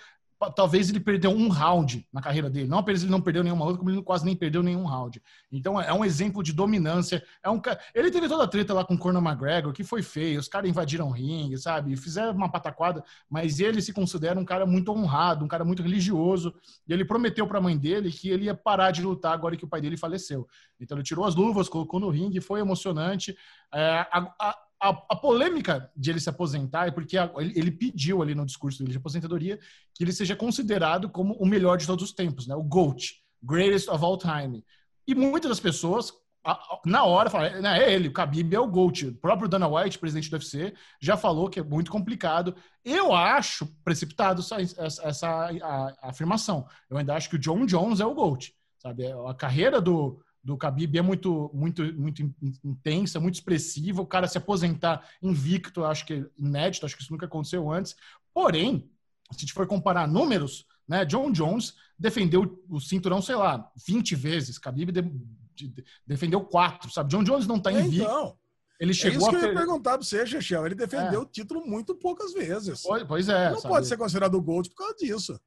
[0.54, 2.68] talvez ele perdeu um round na carreira dele.
[2.68, 5.20] Não apenas ele não perdeu nenhuma luta, como ele quase nem perdeu nenhum round.
[5.50, 7.22] Então é um exemplo de dominância.
[7.42, 7.60] É um
[7.94, 10.38] Ele teve toda a treta lá com o Conor McGregor, que foi feio.
[10.38, 11.96] Os caras invadiram o ringue, sabe?
[11.96, 16.54] Fizeram uma pataquada, mas ele se considera um cara muito honrado, um cara muito religioso.
[16.86, 19.64] E ele prometeu para a mãe dele que ele ia parar de lutar agora que
[19.64, 20.46] o pai dele faleceu.
[20.78, 23.36] Então ele tirou as luvas, colocou no ringue, foi emocionante.
[23.74, 27.70] É, a, a, a, a, polêmica de ele se aposentar é porque a, ele, ele,
[27.70, 29.58] pediu ali no discurso dele de aposentadoria
[29.94, 32.54] que ele seja considerado como o melhor de todos os tempos, né?
[32.54, 34.64] O GOAT, Greatest of All Time.
[35.06, 36.12] E muitas das pessoas,
[36.84, 39.06] na hora, falam, né, é ele, o Khabib é o GOAT.
[39.06, 42.54] O próprio Dana White, presidente do UFC, já falou que é muito complicado.
[42.84, 46.66] Eu acho precipitado essa, essa, essa a, a afirmação.
[46.88, 48.54] Eu ainda acho que o John Jones é o GOAT.
[48.78, 49.06] Sabe?
[49.26, 52.22] A carreira do, do Khabib é muito, muito, muito
[52.64, 54.00] intensa, muito expressiva.
[54.00, 57.94] O cara se aposentar invicto, acho que inédito, acho que isso nunca aconteceu antes.
[58.32, 58.90] Porém,
[59.30, 64.14] se a gente for comparar números, né, John Jones defendeu o cinturão, sei lá, 20
[64.16, 64.58] vezes.
[64.58, 65.02] Khabib de,
[65.54, 67.10] de, defendeu quatro, sabe?
[67.10, 68.04] John Jones não está é, invicto.
[68.04, 68.34] Então.
[68.80, 70.64] Ele chegou é isso que eu ia perguntar para você, Chechel.
[70.64, 71.22] Ele defendeu é.
[71.22, 72.80] o título muito poucas vezes.
[72.82, 73.50] Pois, pois é.
[73.50, 73.74] Não sabe?
[73.74, 75.38] pode ser considerado o Gold por causa disso.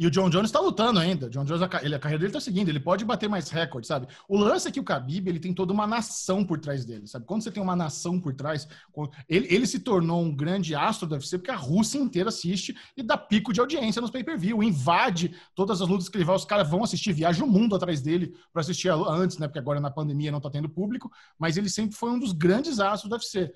[0.00, 1.28] E o John Jones está lutando ainda.
[1.28, 2.70] John Jones, ele, a carreira dele está seguindo.
[2.70, 4.08] Ele pode bater mais recordes, sabe?
[4.26, 7.26] O lance é que o Khabib, ele tem toda uma nação por trás dele, sabe?
[7.26, 8.66] Quando você tem uma nação por trás,
[9.28, 13.02] ele, ele se tornou um grande astro do UFC porque a Rússia inteira assiste e
[13.02, 16.66] dá pico de audiência nos pay-per-view, invade todas as lutas que ele vai, os caras
[16.66, 19.48] vão assistir, viaja o mundo atrás dele para assistir antes, né?
[19.48, 22.80] Porque agora na pandemia não está tendo público, mas ele sempre foi um dos grandes
[22.80, 23.52] astros do UFC.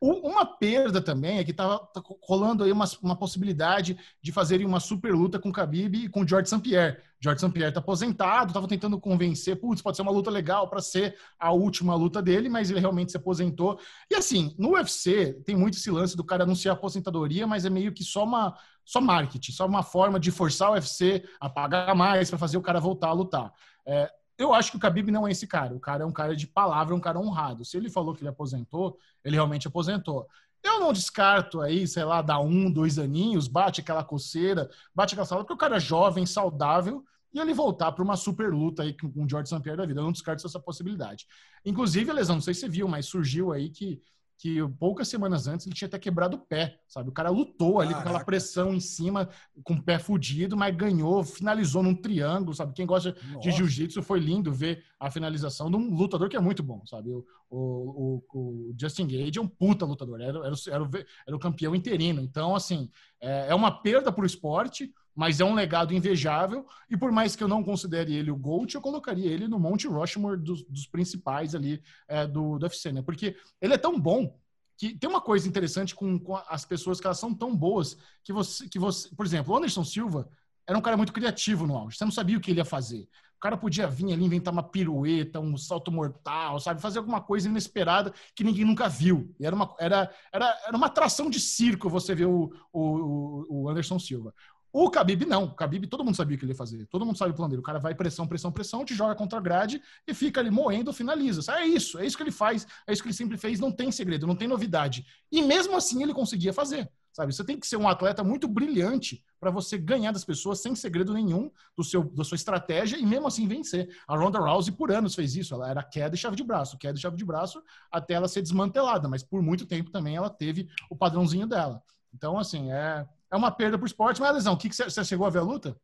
[0.00, 4.78] Uma perda também é que estava tá rolando aí uma, uma possibilidade de fazerem uma
[4.78, 6.60] super luta com o Khabib e com o George St.
[6.60, 6.98] Pierre.
[7.20, 7.52] George St.
[7.52, 11.50] Pierre está aposentado, estava tentando convencer, putz, pode ser uma luta legal para ser a
[11.50, 13.80] última luta dele, mas ele realmente se aposentou.
[14.08, 17.92] E assim, no UFC tem muito esse lance do cara anunciar aposentadoria, mas é meio
[17.92, 22.30] que só uma só marketing, só uma forma de forçar o UFC a pagar mais
[22.30, 23.52] para fazer o cara voltar a lutar.
[23.84, 25.74] É, eu acho que o Khabib não é esse cara.
[25.74, 27.64] O cara é um cara de palavra, um cara honrado.
[27.64, 30.28] Se ele falou que ele aposentou, ele realmente aposentou.
[30.62, 35.26] Eu não descarto aí, sei lá, dar um, dois aninhos, bate aquela coceira, bate aquela
[35.26, 38.96] saúde, porque o cara é jovem, saudável, e ele voltar para uma super luta aí
[38.96, 39.60] com o George St.
[39.60, 40.00] Pierre da vida.
[40.00, 41.26] Eu não descarto essa possibilidade.
[41.64, 44.00] Inclusive, lesão, não sei se você viu, mas surgiu aí que
[44.38, 47.08] que poucas semanas antes ele tinha até quebrado o pé, sabe?
[47.08, 48.02] O cara lutou ali Caraca.
[48.02, 49.28] com aquela pressão em cima,
[49.64, 52.72] com o pé fudido, mas ganhou, finalizou num triângulo, sabe?
[52.72, 53.40] Quem gosta Nossa.
[53.40, 57.10] de jiu-jitsu foi lindo ver a finalização de um lutador que é muito bom, sabe?
[57.10, 60.90] O, o, o, o Justin Gage é um puta lutador, era, era, era, o,
[61.26, 62.20] era o campeão interino.
[62.20, 62.90] Então, assim,
[63.20, 66.66] é, é uma perda para o esporte, mas é um legado invejável.
[66.88, 69.88] E por mais que eu não considere ele o GOAT, eu colocaria ele no Monte
[69.88, 73.02] Rushmore dos, dos principais ali é, do, do UFC, né?
[73.02, 74.38] Porque ele é tão bom
[74.76, 78.32] que tem uma coisa interessante com, com, as pessoas que elas são tão boas que
[78.32, 80.28] você, que você, por exemplo, o Anderson Silva
[80.64, 81.96] era um cara muito criativo no auge.
[81.96, 83.08] Você não sabia o que ele ia fazer.
[83.38, 86.82] O cara podia vir ali inventar uma pirueta, um salto mortal, sabe?
[86.82, 89.32] Fazer alguma coisa inesperada que ninguém nunca viu.
[89.38, 93.68] E era uma, era, era, era uma atração de circo você ver o, o, o
[93.68, 94.34] Anderson Silva.
[94.72, 95.44] O Khabib não.
[95.44, 96.84] O Khabib, todo mundo sabia o que ele ia fazer.
[96.86, 97.60] Todo mundo sabe o plano dele.
[97.60, 100.92] O cara vai pressão, pressão, pressão, te joga contra a grade e fica ali moendo,
[100.92, 101.40] finaliza.
[101.52, 103.60] É isso, é isso que ele faz, é isso que ele sempre fez.
[103.60, 105.06] Não tem segredo, não tem novidade.
[105.30, 106.90] E mesmo assim ele conseguia fazer.
[107.18, 107.34] Sabe?
[107.34, 111.12] Você tem que ser um atleta muito brilhante para você ganhar das pessoas sem segredo
[111.12, 113.88] nenhum do seu, da sua estratégia e mesmo assim vencer.
[114.06, 115.52] A Ronda Rousey por anos fez isso.
[115.52, 118.40] Ela era queda e chave de braço, queda e chave de braço até ela ser
[118.40, 119.08] desmantelada.
[119.08, 121.82] Mas por muito tempo também ela teve o padrãozinho dela.
[122.14, 124.20] Então, assim, é, é uma perda para o esporte.
[124.20, 125.76] Mas, Lesão, o que, que você chegou a ver a luta?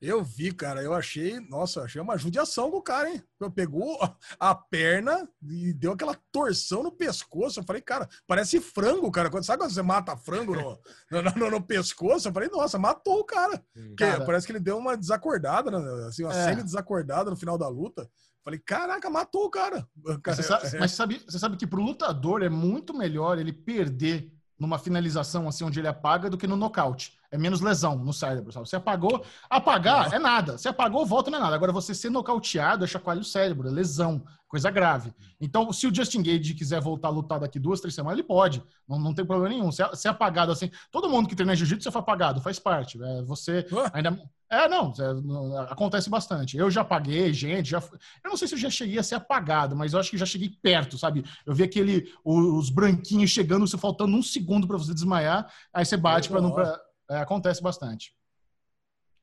[0.00, 0.82] Eu vi, cara.
[0.82, 3.22] Eu achei, nossa, achei uma judiação do cara, hein?
[3.54, 3.98] Pegou
[4.40, 7.60] a perna e deu aquela torção no pescoço.
[7.60, 9.30] Eu falei, cara, parece frango, cara.
[9.42, 10.78] Sabe quando você mata frango no,
[11.10, 12.28] no, no, no pescoço?
[12.28, 13.62] Eu falei, nossa, matou o cara.
[13.74, 14.24] Porque cara.
[14.24, 16.06] parece que ele deu uma desacordada, né?
[16.06, 16.44] assim, uma é.
[16.46, 18.08] semi-desacordada no final da luta.
[18.42, 19.86] Falei, caraca, matou o cara.
[20.24, 20.78] Você sabe, é.
[20.78, 25.64] Mas sabe, você sabe que pro lutador é muito melhor ele perder numa finalização assim
[25.64, 27.19] onde ele apaga do que no nocaute.
[27.30, 28.68] É menos lesão no cérebro, sabe?
[28.68, 30.58] Você apagou, apagar é nada.
[30.58, 31.54] Você apagou, volta não é nada.
[31.54, 35.12] Agora você ser nocauteado é chacoalha o cérebro, é lesão, coisa grave.
[35.40, 38.62] Então, se o Justin Gage quiser voltar a lutar daqui duas, três semanas, ele pode.
[38.88, 39.70] Não, não tem problema nenhum.
[39.70, 43.00] Se é apagado assim, todo mundo que treina jiu-jitsu foi apagado, faz parte.
[43.00, 44.20] É, você ainda
[44.50, 46.56] É, não, é, acontece bastante.
[46.56, 47.78] Eu já paguei, gente, já.
[47.78, 50.26] Eu não sei se eu já cheguei a ser apagado, mas eu acho que já
[50.26, 51.24] cheguei perto, sabe?
[51.46, 52.12] Eu vi aquele.
[52.24, 56.50] Os branquinhos chegando, você faltando um segundo para você desmaiar, aí você bate para não.
[56.52, 56.76] Pra,
[57.10, 58.14] é, acontece bastante.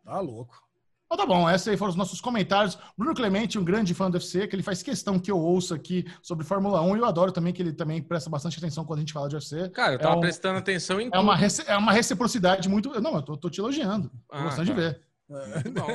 [0.04, 0.68] Tá louco.
[1.06, 2.78] Então tá bom, esses aí foram os nossos comentários.
[2.98, 6.06] Bruno Clemente, um grande fã do UFC, que ele faz questão que eu ouça aqui
[6.22, 9.02] sobre Fórmula 1 e eu adoro também que ele também presta bastante atenção quando a
[9.04, 9.70] gente fala de UFC.
[9.70, 13.00] Cara, eu tava é um, prestando atenção em é uma, é uma reciprocidade muito...
[13.00, 14.10] Não, eu tô, tô te elogiando.
[14.10, 14.74] Tô ah, gostando tá.
[14.74, 15.02] de ver.
[15.30, 15.88] Muito bom.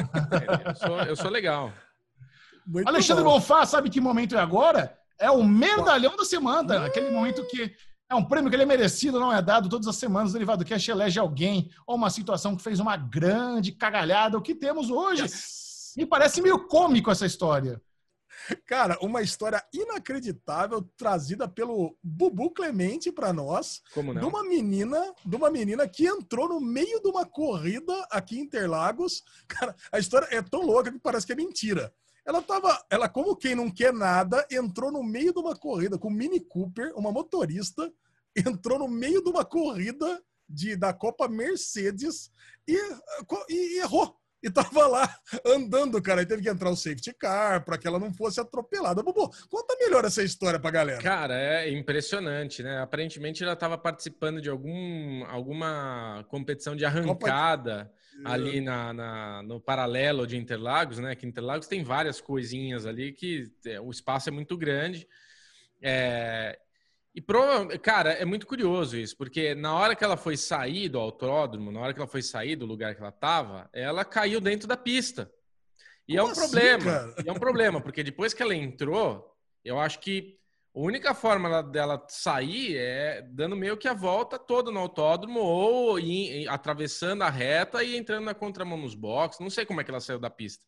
[0.64, 1.70] eu, sou, eu sou legal.
[2.66, 3.34] Muito Alexandre bom.
[3.34, 4.98] Bonfá, sabe que momento é agora?
[5.18, 6.86] É o medalhão da semana.
[6.86, 7.74] Aquele momento que
[8.12, 10.30] é um prêmio que ele é merecido, não é dado todas as semanas.
[10.30, 14.36] O Derivado Cash elege alguém ou uma situação que fez uma grande cagalhada.
[14.36, 15.22] O que temos hoje?
[15.22, 15.94] Yes.
[15.96, 17.80] Me parece meio cômico essa história.
[18.66, 24.20] Cara, uma história inacreditável trazida pelo Bubu Clemente para nós, Como não?
[24.20, 28.42] de uma menina, de uma menina que entrou no meio de uma corrida aqui em
[28.42, 29.22] Interlagos.
[29.48, 31.92] Cara, a história é tão louca que parece que é mentira.
[32.24, 36.08] Ela tava, ela como quem não quer nada, entrou no meio de uma corrida com
[36.08, 37.92] Mini Cooper, uma motorista,
[38.36, 42.30] entrou no meio de uma corrida de, da Copa Mercedes
[42.66, 42.78] e,
[43.48, 44.16] e, errou.
[44.44, 45.16] E tava lá
[45.46, 46.22] andando, cara.
[46.22, 49.00] E teve que entrar o safety car para que ela não fosse atropelada.
[49.00, 51.00] Bubu, conta melhor essa história pra galera.
[51.00, 52.80] Cara, é impressionante, né?
[52.80, 57.84] Aparentemente ela estava participando de algum, alguma competição de arrancada.
[57.84, 61.14] Copa ali na, na, no paralelo de Interlagos, né?
[61.14, 65.06] Que Interlagos tem várias coisinhas ali que é, o espaço é muito grande.
[65.80, 66.58] É,
[67.14, 70.98] e provavelmente, cara, é muito curioso isso, porque na hora que ela foi sair do
[70.98, 74.66] autódromo, na hora que ela foi sair do lugar que ela estava, ela caiu dentro
[74.66, 75.30] da pista.
[76.08, 77.14] E Como é um assim, problema.
[77.26, 79.30] É um problema, porque depois que ela entrou,
[79.64, 80.38] eu acho que
[80.74, 85.98] a única forma dela sair é dando meio que a volta toda no autódromo ou
[85.98, 89.40] ir, atravessando a reta e entrando na contramão nos boxes.
[89.40, 90.64] Não sei como é que ela saiu da pista.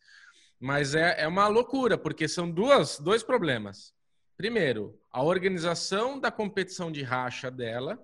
[0.60, 3.94] Mas é, é uma loucura, porque são duas, dois problemas.
[4.36, 7.98] Primeiro, a organização da competição de racha dela,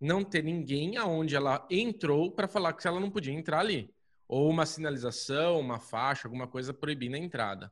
[0.00, 3.94] não ter ninguém aonde ela entrou para falar que ela não podia entrar ali.
[4.26, 7.70] Ou uma sinalização, uma faixa, alguma coisa proibindo a entrada.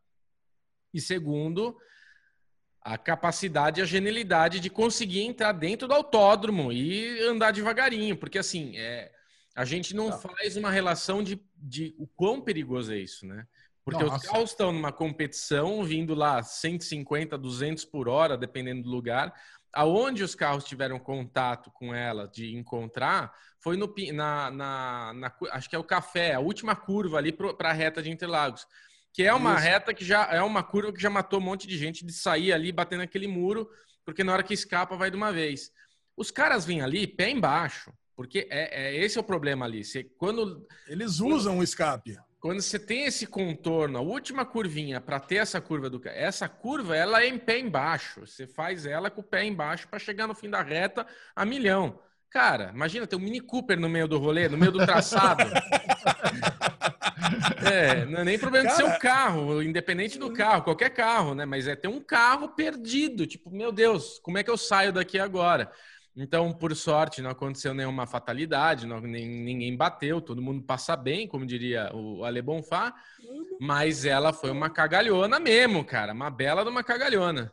[0.92, 1.76] E segundo,
[2.82, 8.38] a capacidade e a genialidade de conseguir entrar dentro do autódromo e andar devagarinho, porque
[8.38, 9.12] assim, é,
[9.54, 10.18] a gente não tá.
[10.18, 13.46] faz uma relação de, de o quão perigoso é isso, né?
[13.84, 14.16] Porque Nossa.
[14.16, 19.34] os carros estão numa competição, vindo lá 150, 200 por hora, dependendo do lugar.
[19.72, 25.68] Aonde os carros tiveram contato com ela de encontrar foi no, na, na, na acho
[25.68, 28.66] que é o café, a última curva ali para a reta de Interlagos
[29.12, 29.62] que é uma Isso.
[29.62, 32.52] reta que já é uma curva que já matou um monte de gente de sair
[32.52, 33.68] ali batendo aquele muro,
[34.04, 35.72] porque na hora que escapa vai de uma vez.
[36.16, 39.84] Os caras vêm ali pé embaixo, porque é, é esse é o problema ali.
[39.84, 42.16] Você, quando eles usam o escape.
[42.38, 46.96] Quando você tem esse contorno, a última curvinha para ter essa curva do essa curva
[46.96, 48.20] ela é em pé embaixo.
[48.20, 51.06] Você faz ela com o pé embaixo para chegar no fim da reta
[51.36, 52.00] a milhão.
[52.30, 55.44] Cara, imagina ter um Mini Cooper no meio do rolê, no meio do traçado.
[57.62, 58.76] É, não é nem problema Cara...
[58.76, 61.44] de ser um carro, independente do carro, qualquer carro, né?
[61.44, 63.26] Mas é ter um carro perdido.
[63.26, 65.70] Tipo, meu Deus, como é que eu saio daqui agora?
[66.16, 71.28] Então, por sorte, não aconteceu nenhuma fatalidade, não, nem, ninguém bateu, todo mundo passa bem,
[71.28, 72.92] como diria o Ale Bonfá,
[73.60, 77.52] mas ela foi uma cagalhona mesmo, cara, uma bela de uma cagalhona.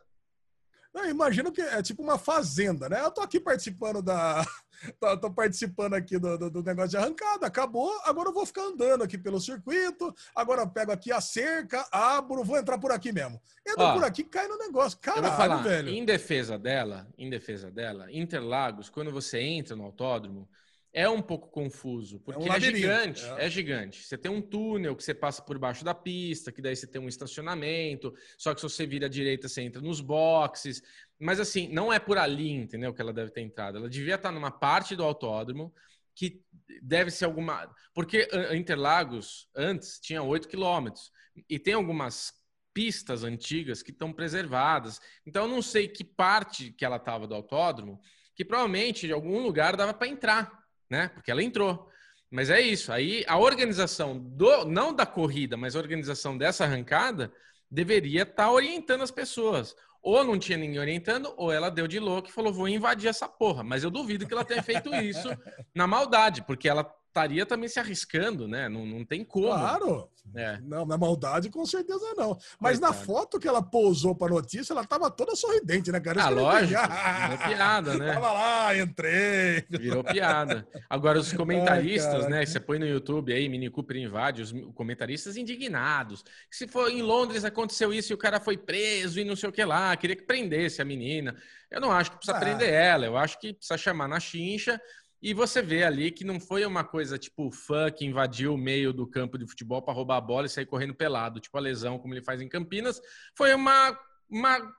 [0.94, 3.00] Não, imagino que é tipo uma fazenda, né?
[3.02, 4.44] Eu tô aqui participando da,
[4.98, 8.62] tô, tô participando aqui do, do, do, negócio de arrancada, acabou, agora eu vou ficar
[8.62, 13.12] andando aqui pelo circuito, agora eu pego aqui a cerca, abro, vou entrar por aqui
[13.12, 13.40] mesmo.
[13.66, 14.98] Entra por aqui, cai no negócio.
[14.98, 15.88] Caralho, falar, velho.
[15.88, 20.48] Em defesa dela, em defesa dela, Interlagos, quando você entra no autódromo,
[20.92, 23.46] é um pouco confuso, porque é, um é gigante, é.
[23.46, 23.50] é.
[23.50, 24.02] gigante.
[24.02, 27.00] Você tem um túnel que você passa por baixo da pista, que daí você tem
[27.00, 30.82] um estacionamento, só que se você vira à direita, você entra nos boxes.
[31.18, 33.78] Mas assim, não é por ali, entendeu, que ela deve ter entrado.
[33.78, 35.72] Ela devia estar numa parte do autódromo
[36.14, 36.42] que
[36.82, 37.70] deve ser alguma...
[37.94, 41.12] Porque Interlagos, antes, tinha 8 quilômetros.
[41.48, 42.32] E tem algumas
[42.72, 45.00] pistas antigas que estão preservadas.
[45.26, 48.00] Então, eu não sei que parte que ela estava do autódromo,
[48.34, 50.57] que provavelmente de algum lugar dava para entrar
[50.90, 51.08] né?
[51.08, 51.88] Porque ela entrou.
[52.30, 52.92] Mas é isso.
[52.92, 57.32] Aí a organização do não da corrida, mas a organização dessa arrancada
[57.70, 59.74] deveria estar tá orientando as pessoas.
[60.02, 63.28] Ou não tinha ninguém orientando, ou ela deu de louco e falou: vou invadir essa
[63.28, 63.64] porra.
[63.64, 65.28] Mas eu duvido que ela tenha feito isso
[65.74, 66.84] na maldade, porque ela
[67.18, 68.68] estaria também se arriscando, né?
[68.68, 69.48] Não, não tem como.
[69.48, 70.08] Claro.
[70.34, 70.58] É.
[70.62, 72.38] Não, na maldade, com certeza não.
[72.60, 72.80] Mas Coitado.
[72.80, 76.24] na foto que ela pousou pra notícia, ela tava toda sorridente, né, cara?
[76.24, 76.80] Ah, lógico.
[76.80, 78.12] Virou piada, né?
[78.18, 79.64] Tava lá, entrei.
[79.70, 80.68] Virou piada.
[80.88, 82.46] Agora, os comentaristas, Ai, né?
[82.46, 86.24] Você põe no YouTube aí, Mini Cooper invade, os comentaristas indignados.
[86.50, 89.52] Se for em Londres, aconteceu isso e o cara foi preso e não sei o
[89.52, 91.34] que lá, queria que prendesse a menina.
[91.70, 92.40] Eu não acho que precisa ah.
[92.40, 94.80] prender ela, eu acho que precisa chamar na chincha
[95.20, 98.92] e você vê ali que não foi uma coisa tipo fã que invadiu o meio
[98.92, 101.98] do campo de futebol para roubar a bola e sair correndo pelado, tipo a lesão,
[101.98, 103.00] como ele faz em Campinas.
[103.36, 103.98] Foi uma,
[104.30, 104.72] uma,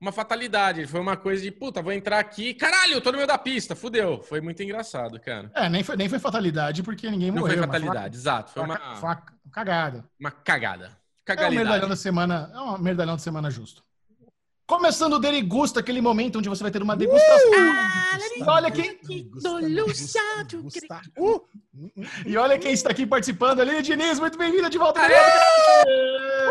[0.00, 0.86] uma fatalidade.
[0.86, 2.52] Foi uma coisa de, puta, vou entrar aqui.
[2.52, 3.76] Caralho, eu tô no meio da pista.
[3.76, 4.20] Fudeu.
[4.22, 5.50] Foi muito engraçado, cara.
[5.54, 7.46] É, nem foi, nem foi fatalidade porque ninguém morreu.
[7.46, 8.50] Não foi fatalidade, exato.
[8.50, 9.22] Foi uma, foi uma
[9.52, 10.04] cagada.
[10.18, 10.98] Uma cagada.
[11.28, 13.84] É um medalhão da semana, é um medalhão de semana justo.
[14.70, 17.50] Começando o Derigusta, aquele momento onde você vai ter uma degustação.
[17.50, 18.44] Uh!
[18.46, 19.00] olha quem.
[21.18, 21.44] Uh!
[22.24, 25.00] E olha quem está aqui participando, Aline Diniz, muito bem-vinda de volta.
[25.00, 26.50] Uh!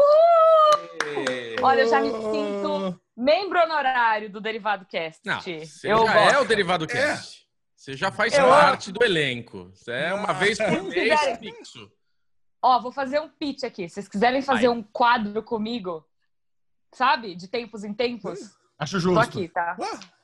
[1.61, 5.21] Olha, eu já me sinto membro honorário do Derivado Cast.
[5.25, 6.35] Não, você eu já gosto.
[6.35, 7.37] é o Derivado Cast.
[7.37, 7.39] É.
[7.73, 8.99] Você já faz eu parte amo.
[8.99, 9.71] do elenco.
[9.73, 11.89] Você é uma vez por mês fixo.
[12.61, 13.87] Ó, vou fazer um pitch aqui.
[13.87, 14.75] Se vocês quiserem fazer Vai.
[14.77, 16.05] um quadro comigo,
[16.93, 17.35] sabe?
[17.35, 18.39] De tempos em tempos.
[18.77, 19.15] Acho justo.
[19.15, 19.77] Tô aqui, tá?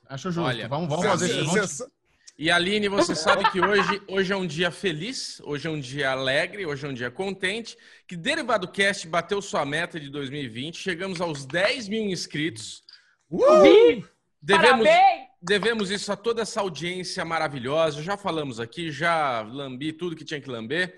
[0.08, 0.48] Acho justo.
[0.48, 1.90] Olha, vamos, vamos fazer isso.
[2.38, 6.12] E Aline, você sabe que hoje, hoje é um dia feliz, hoje é um dia
[6.12, 11.22] alegre, hoje é um dia contente, que Derivado Cast bateu sua meta de 2020, chegamos
[11.22, 12.84] aos 10 mil inscritos.
[13.32, 14.04] Uh!
[14.42, 14.88] Devemos,
[15.42, 18.04] devemos isso a toda essa audiência maravilhosa.
[18.04, 20.94] Já falamos aqui, já lambi tudo que tinha que lamber.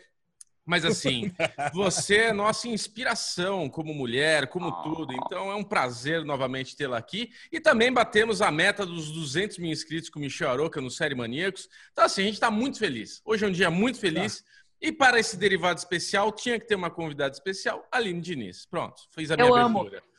[0.68, 1.32] Mas assim,
[1.74, 5.14] você é nossa inspiração como mulher, como tudo.
[5.14, 7.32] Então é um prazer novamente tê-la aqui.
[7.50, 11.16] E também batemos a meta dos 200 mil inscritos com o Michel Aroca no Série
[11.16, 11.70] Maníacos.
[11.94, 13.22] Então assim, a gente está muito feliz.
[13.24, 14.42] Hoje é um dia muito feliz.
[14.42, 14.58] Tá.
[14.82, 18.66] E para esse derivado especial, tinha que ter uma convidada especial, Aline Diniz.
[18.66, 20.00] Pronto, fiz a minha Eu abertura.
[20.00, 20.17] Amo.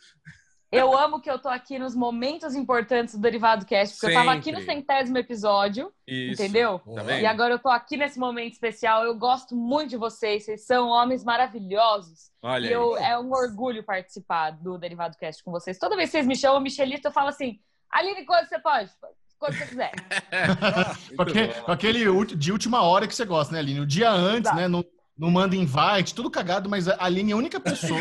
[0.70, 4.14] Eu amo que eu tô aqui nos momentos importantes do Derivado Cast, porque Sempre.
[4.14, 6.42] eu tava aqui no centésimo episódio, Isso.
[6.42, 6.78] entendeu?
[6.94, 9.02] Tá e agora eu tô aqui nesse momento especial.
[9.02, 12.30] Eu gosto muito de vocês, vocês são homens maravilhosos.
[12.42, 15.78] Olha e eu, é um orgulho participar do Derivado Cast com vocês.
[15.78, 17.58] Toda vez que vocês me chamam Michelito, eu falo assim:
[17.90, 18.90] Aline, quando você pode?
[19.38, 19.92] Quando você quiser.
[21.64, 22.04] com, aquele
[22.36, 23.80] de última hora que você gosta, né, Aline?
[23.80, 24.56] O dia antes, Exato.
[24.56, 24.68] né?
[24.68, 24.84] No
[25.18, 28.00] não manda invite, tudo cagado, mas a Aline é a única pessoa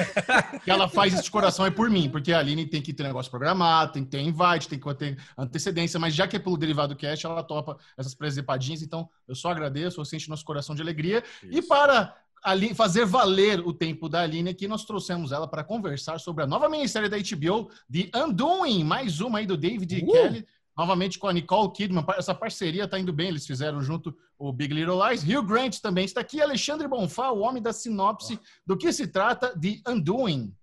[0.64, 3.04] que ela faz isso de coração é por mim, porque a Aline tem que ter
[3.04, 6.58] negócio programado, tem que ter invite, tem que ter antecedência, mas já que é pelo
[6.58, 10.82] derivado cash, ela topa essas presepadinhas, então eu só agradeço, eu sente nosso coração de
[10.82, 11.24] alegria.
[11.44, 11.58] Isso.
[11.58, 12.14] E para
[12.44, 16.48] Ali, fazer valer o tempo da Aline aqui, nós trouxemos ela para conversar sobre a
[16.48, 20.12] nova minissérie da HBO, The Undoing, mais uma aí do David uh!
[20.12, 22.06] Kelly novamente com a Nicole Kidman.
[22.16, 25.24] Essa parceria está indo bem, eles fizeram junto o Big Little Lies.
[25.24, 26.40] Hugh Grant também está aqui.
[26.40, 30.54] Alexandre Bonfá, o homem da sinopse do que se trata de Undoing.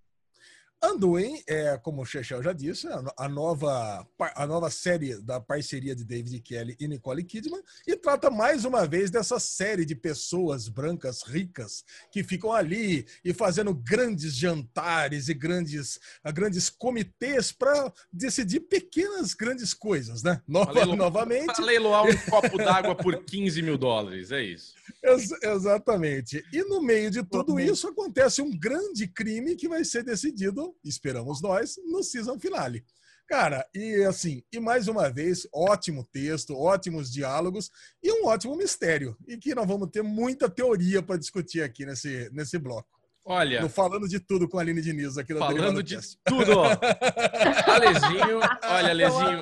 [0.85, 2.87] Anduin é, como o Chechel já disse,
[3.17, 8.31] a nova, a nova série da parceria de David Kelly e Nicole Kidman e trata
[8.31, 14.35] mais uma vez dessa série de pessoas brancas ricas que ficam ali e fazendo grandes
[14.35, 15.99] jantares e grandes,
[16.35, 20.41] grandes comitês para decidir pequenas grandes coisas, né?
[20.47, 21.47] Nova, novamente.
[21.47, 24.75] Para leiloar um copo d'água por 15 mil dólares, é isso.
[25.03, 26.45] Ex exatamente.
[26.53, 31.41] E no meio de tudo isso acontece um grande crime que vai ser decidido, esperamos
[31.43, 32.85] nós, no season finale.
[33.27, 37.71] Cara, e assim, e mais uma vez, ótimo texto, ótimos diálogos
[38.03, 39.17] e um ótimo mistério.
[39.27, 42.89] E que nós vamos ter muita teoria para discutir aqui nesse, nesse bloco.
[43.25, 43.63] Olha.
[43.63, 46.67] Tô falando de tudo com a Aline Diniz aqui no Falando de tudo, ó.
[47.67, 49.41] Alezinho, olha, Alezinho.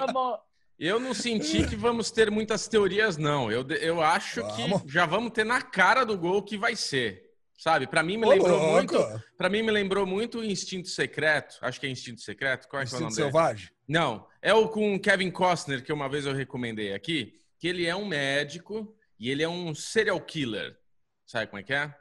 [0.79, 3.51] Eu não senti que vamos ter muitas teorias, não.
[3.51, 4.83] Eu, eu acho vamos.
[4.83, 7.32] que já vamos ter na cara do gol que vai ser.
[7.63, 7.87] Sabe?
[7.87, 8.99] Para mim me lembrou Ô, muito.
[9.39, 11.59] Para mim me lembrou muito o Instinto Secreto.
[11.61, 12.67] Acho que é Instinto Secreto.
[12.67, 13.67] Qual é, Instinto é o nome Selvagem?
[13.67, 13.77] Dele?
[13.87, 17.95] Não, é o com Kevin Costner que uma vez eu recomendei aqui, que ele é
[17.95, 20.77] um médico e ele é um serial killer.
[21.25, 21.95] Sabe como é que é?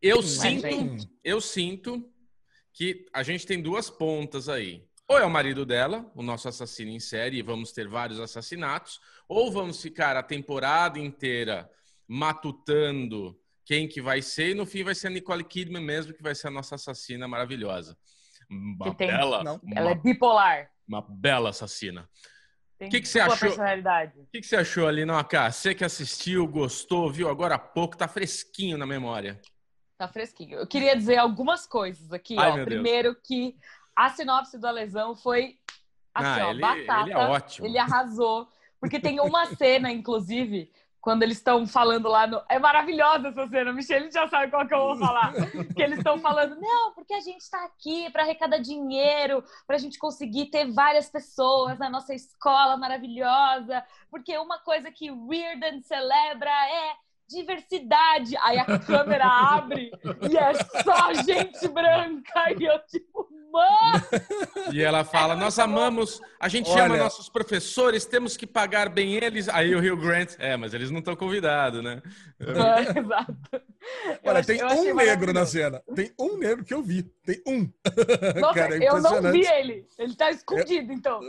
[0.00, 2.08] Eu sinto, eu sinto
[2.72, 4.86] que a gente tem duas pontas aí.
[5.08, 9.00] Ou é o marido dela, o nosso assassino em série, e vamos ter vários assassinatos,
[9.28, 11.68] ou vamos ficar a temporada inteira
[12.06, 16.22] matutando quem que vai ser, e no fim vai ser a Nicole Kidman mesmo, que
[16.22, 17.96] vai ser a nossa assassina maravilhosa.
[18.50, 19.42] Uma tem, bela.
[19.42, 20.70] Não, uma, ela é bipolar.
[20.86, 22.08] Uma bela assassina.
[22.80, 23.50] O que, que você achou?
[23.50, 25.50] O que, que você achou ali, Noca?
[25.50, 29.40] Você que assistiu, gostou, viu agora há pouco, tá fresquinho na memória.
[29.96, 30.58] Tá fresquinho.
[30.58, 32.64] Eu queria dizer algumas coisas aqui, Ai, ó.
[32.64, 33.24] Primeiro Deus.
[33.24, 33.56] que
[33.96, 35.56] a sinopse do Alesão foi
[36.12, 37.02] assim, ah, ó, ele, batata.
[37.02, 37.66] Ele é ótimo.
[37.66, 38.48] Ele arrasou.
[38.80, 40.70] Porque tem uma cena, inclusive,
[41.04, 42.42] quando eles estão falando lá no.
[42.48, 45.34] É maravilhosa essa cena, Michelle já sabe qual que eu vou falar.
[45.76, 49.78] que eles estão falando, não, porque a gente está aqui para arrecadar dinheiro, para a
[49.78, 56.50] gente conseguir ter várias pessoas na nossa escola maravilhosa, porque uma coisa que Weirden celebra
[56.50, 56.94] é
[57.28, 58.34] diversidade.
[58.38, 59.90] Aí a câmera abre
[60.30, 62.50] e é só gente branca.
[62.58, 63.28] E eu, tipo,
[64.72, 66.84] e ela fala: Nós amamos, a gente Olha...
[66.84, 69.48] ama nossos professores, temos que pagar bem eles.
[69.48, 72.02] Aí o Rio Grant, é, mas eles não estão convidados, né?
[72.40, 73.34] É, exato.
[74.24, 75.82] Olha, tem um negro na cena.
[75.94, 77.02] Tem um negro que eu vi.
[77.24, 77.70] Tem um.
[78.40, 79.86] Nossa, Cara, é eu não vi ele.
[79.98, 80.94] Ele tá escondido, é...
[80.94, 81.20] então.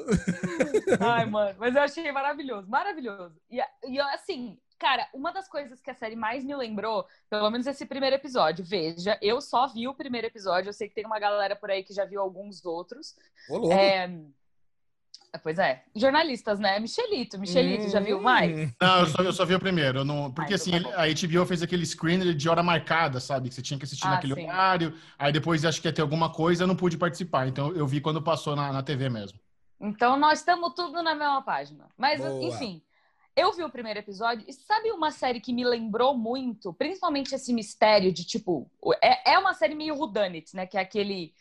[1.00, 1.56] Ai, mano.
[1.60, 3.36] Mas eu achei maravilhoso, maravilhoso.
[3.50, 7.66] E, e assim, Cara, uma das coisas que a série mais me lembrou, pelo menos
[7.66, 11.20] esse primeiro episódio, veja, eu só vi o primeiro episódio, eu sei que tem uma
[11.20, 13.16] galera por aí que já viu alguns outros.
[13.50, 14.10] Ô, é...
[15.44, 15.84] Pois é.
[15.94, 16.80] Jornalistas, né?
[16.80, 17.90] Michelito, Michelito, hum...
[17.90, 18.58] já viu mais?
[18.58, 18.72] Hum.
[18.82, 20.04] Não, eu só, eu só vi o primeiro.
[20.04, 20.32] não...
[20.32, 23.50] Porque então assim, tá a HBO fez aquele screener de hora marcada, sabe?
[23.50, 24.44] Que você tinha que assistir ah, naquele sim.
[24.44, 24.94] horário.
[25.18, 27.48] Aí depois acho que ia ter alguma coisa, eu não pude participar.
[27.48, 29.40] Então eu vi quando passou na, na TV mesmo.
[29.80, 31.88] Então nós estamos tudo na mesma página.
[31.98, 32.44] Mas, Boa.
[32.44, 32.82] enfim.
[33.36, 37.54] Eu vi o primeiro episódio e sabe uma série que me lembrou muito, principalmente esse
[37.54, 38.72] mistério de tipo.
[39.04, 40.66] É, é uma série meio Whodunit, né?
[40.66, 41.34] Que é aquele.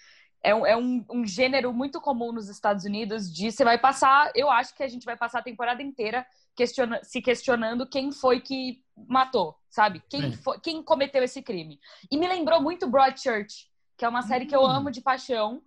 [0.43, 4.33] É, um, é um, um, gênero muito comum nos Estados Unidos de você vai passar.
[4.35, 6.27] Eu acho que a gente vai passar a temporada inteira
[6.57, 10.03] questiona, se questionando quem foi que matou, sabe?
[10.09, 11.81] Quem, foi, quem cometeu esse crime.
[12.11, 14.67] E me lembrou muito Broadchurch, que é uma série que eu hum.
[14.67, 15.63] amo de paixão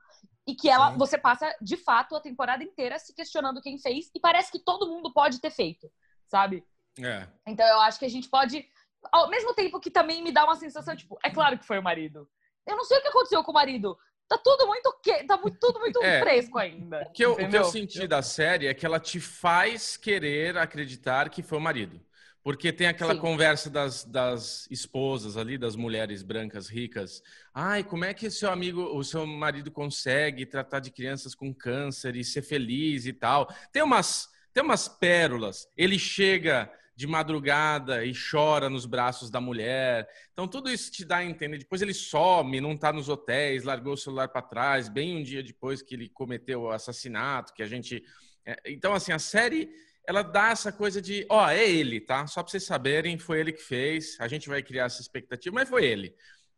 [0.45, 0.97] e que ela Sim.
[0.97, 4.87] você passa de fato a temporada inteira se questionando quem fez e parece que todo
[4.87, 5.89] mundo pode ter feito
[6.27, 6.63] sabe?
[6.99, 7.27] É.
[7.45, 8.65] Então eu acho que a gente pode,
[9.11, 11.83] ao mesmo tempo que também me dá uma sensação, tipo, é claro que foi o
[11.83, 12.27] marido.
[12.65, 13.97] Eu não sei o que aconteceu com o marido.
[14.27, 15.23] Tá tudo muito que...
[15.23, 17.03] tá muito, tudo muito é, fresco ainda.
[17.07, 20.57] O que, eu, o que eu senti da série é que ela te faz querer
[20.57, 22.01] acreditar que foi o marido.
[22.43, 23.19] Porque tem aquela Sim.
[23.19, 27.21] conversa das, das esposas ali, das mulheres brancas ricas.
[27.53, 32.15] Ai, como é que seu amigo, o seu marido consegue tratar de crianças com câncer
[32.15, 33.53] e ser feliz e tal?
[33.69, 35.67] Tem umas tem umas pérolas.
[35.77, 40.09] Ele chega de madrugada e chora nos braços da mulher.
[40.33, 41.59] Então, tudo isso te dá a entender.
[41.59, 45.43] Depois ele some, não está nos hotéis, largou o celular para trás, bem um dia
[45.43, 48.03] depois que ele cometeu o assassinato, que a gente.
[48.43, 49.69] É, então, assim, a série
[50.07, 52.25] ela dá essa coisa de, ó, é ele, tá?
[52.25, 54.19] Só para vocês saberem, foi ele que fez.
[54.19, 56.15] A gente vai criar essa expectativa, mas foi ele.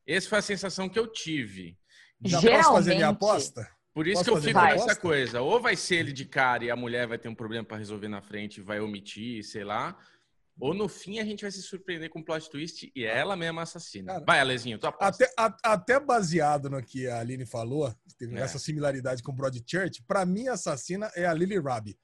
[0.08, 1.78] Essa foi a sensação que eu tive.
[2.24, 2.64] Já Geralmente...
[2.64, 3.79] posso fazer minha aposta?
[3.94, 5.42] Por isso Posso que eu fico nessa coisa.
[5.42, 8.08] Ou vai ser ele de cara e a mulher vai ter um problema para resolver
[8.08, 9.98] na frente, vai omitir, sei lá.
[10.60, 13.36] Ou no fim a gente vai se surpreender com um plot twist e é ela
[13.36, 14.14] mesma assassina.
[14.14, 15.24] Cara, vai, Alezinho, tu aposta.
[15.24, 18.42] Até, a, até baseado no que a Aline falou, teve é.
[18.42, 21.98] essa similaridade com Broadchurch, para mim a assassina é a Lily Rabi.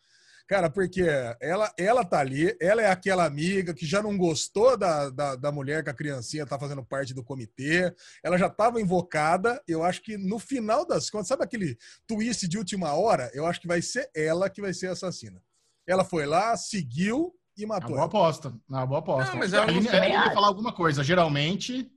[0.47, 1.03] Cara, porque
[1.41, 5.51] ela, ela tá ali, ela é aquela amiga que já não gostou da, da, da
[5.51, 7.91] mulher que a criancinha tá fazendo parte do comitê,
[8.23, 9.59] ela já estava invocada.
[9.67, 11.75] Eu acho que no final das contas, sabe aquele
[12.07, 13.31] twist de última hora?
[13.33, 15.41] Eu acho que vai ser ela que vai ser a assassina.
[15.87, 17.95] Ela foi lá, seguiu e matou.
[17.95, 18.53] Uma boa aposta.
[18.69, 19.31] Uma boa aposta.
[19.31, 21.03] Não, mas ela não ia falar alguma coisa.
[21.03, 21.89] Geralmente,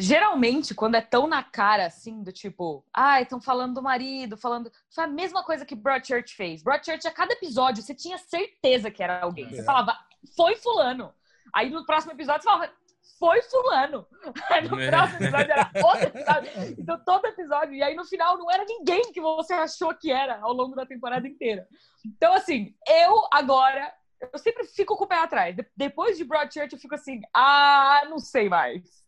[0.00, 4.36] geralmente, quando é tão na cara, assim, do tipo, ai, ah, estão falando do marido,
[4.36, 4.72] falando.
[4.92, 6.62] Foi a mesma coisa que Broadchurch fez.
[6.62, 9.48] Broadchurch, a cada episódio, você tinha certeza que era alguém.
[9.50, 9.64] Você é.
[9.64, 9.96] falava,
[10.34, 11.12] foi Fulano.
[11.54, 12.72] Aí no próximo episódio, você falava,
[13.18, 14.06] foi Fulano.
[14.50, 14.88] Aí no é.
[14.88, 16.50] próximo episódio era outro episódio.
[16.78, 17.74] Então, todo episódio.
[17.74, 20.86] E aí no final, não era ninguém que você achou que era ao longo da
[20.86, 21.68] temporada inteira.
[22.06, 23.92] Então, assim, eu agora.
[24.32, 25.56] Eu sempre fico com o pé atrás.
[25.74, 28.99] Depois de Broadchurch, eu fico assim, ah, não sei mais.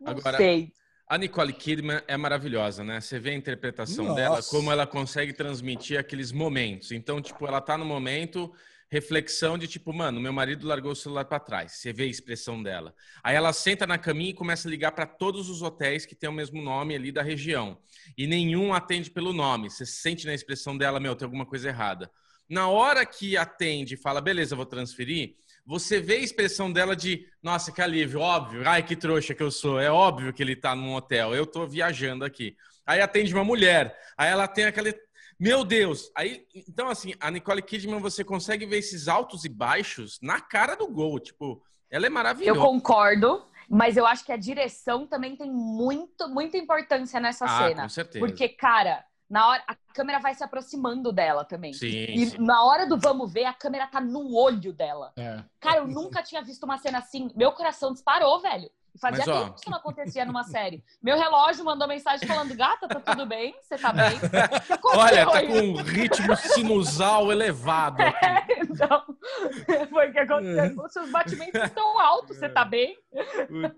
[0.00, 0.72] Não Agora, sei.
[1.06, 3.00] A Nicole Kidman é maravilhosa, né?
[3.00, 4.16] Você vê a interpretação Nossa.
[4.16, 6.92] dela, como ela consegue transmitir aqueles momentos.
[6.92, 8.52] Então, tipo, ela tá no momento,
[8.88, 11.72] reflexão de tipo, mano, meu marido largou o celular para trás.
[11.72, 12.94] Você vê a expressão dela.
[13.24, 16.30] Aí ela senta na caminha e começa a ligar para todos os hotéis que têm
[16.30, 17.76] o mesmo nome ali da região.
[18.16, 19.68] E nenhum atende pelo nome.
[19.68, 22.08] Você sente na expressão dela, meu, tem alguma coisa errada.
[22.48, 25.36] Na hora que atende e fala, beleza, vou transferir,
[25.70, 29.52] você vê a expressão dela de, nossa, que alívio, óbvio, ai que trouxa que eu
[29.52, 32.56] sou, é óbvio que ele tá num hotel, eu tô viajando aqui.
[32.84, 34.92] Aí atende uma mulher, aí ela tem aquele,
[35.38, 40.18] meu Deus, aí, então assim, a Nicole Kidman, você consegue ver esses altos e baixos
[40.20, 42.58] na cara do gol, tipo, ela é maravilhosa.
[42.58, 47.68] Eu concordo, mas eu acho que a direção também tem muito, muita importância nessa ah,
[47.68, 47.82] cena.
[47.82, 48.26] Com certeza.
[48.26, 51.72] Porque, cara, na hora a câmera vai se aproximando dela também.
[51.72, 52.38] Sim, e sim.
[52.38, 55.12] na hora do vamos ver, a câmera tá no olho dela.
[55.16, 55.44] É.
[55.60, 57.30] Cara, eu nunca tinha visto uma cena assim.
[57.36, 58.68] Meu coração disparou, velho.
[58.98, 60.82] Fazia Mas, tempo que isso não acontecia numa série.
[61.00, 63.54] Meu relógio mandou mensagem falando: gata, tá tudo bem?
[63.62, 64.18] Você tá bem?
[64.82, 68.02] Olha, tá com um ritmo sinusal elevado.
[68.20, 69.04] É, então,
[69.90, 70.84] foi o que aconteceu.
[70.84, 72.96] Os seus batimentos estão altos, você tá bem?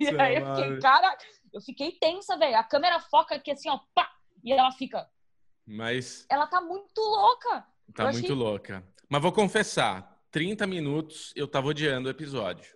[0.01, 1.17] e aí eu fiquei, cara,
[1.53, 2.57] eu fiquei tensa, velho.
[2.57, 4.11] A câmera foca aqui assim, ó, pá,
[4.43, 5.07] e ela fica.
[5.67, 6.27] Mas.
[6.29, 7.65] Ela tá muito louca.
[7.95, 8.35] Tá eu muito achei...
[8.35, 8.85] louca.
[9.09, 12.75] Mas vou confessar, 30 minutos eu tava odiando o episódio.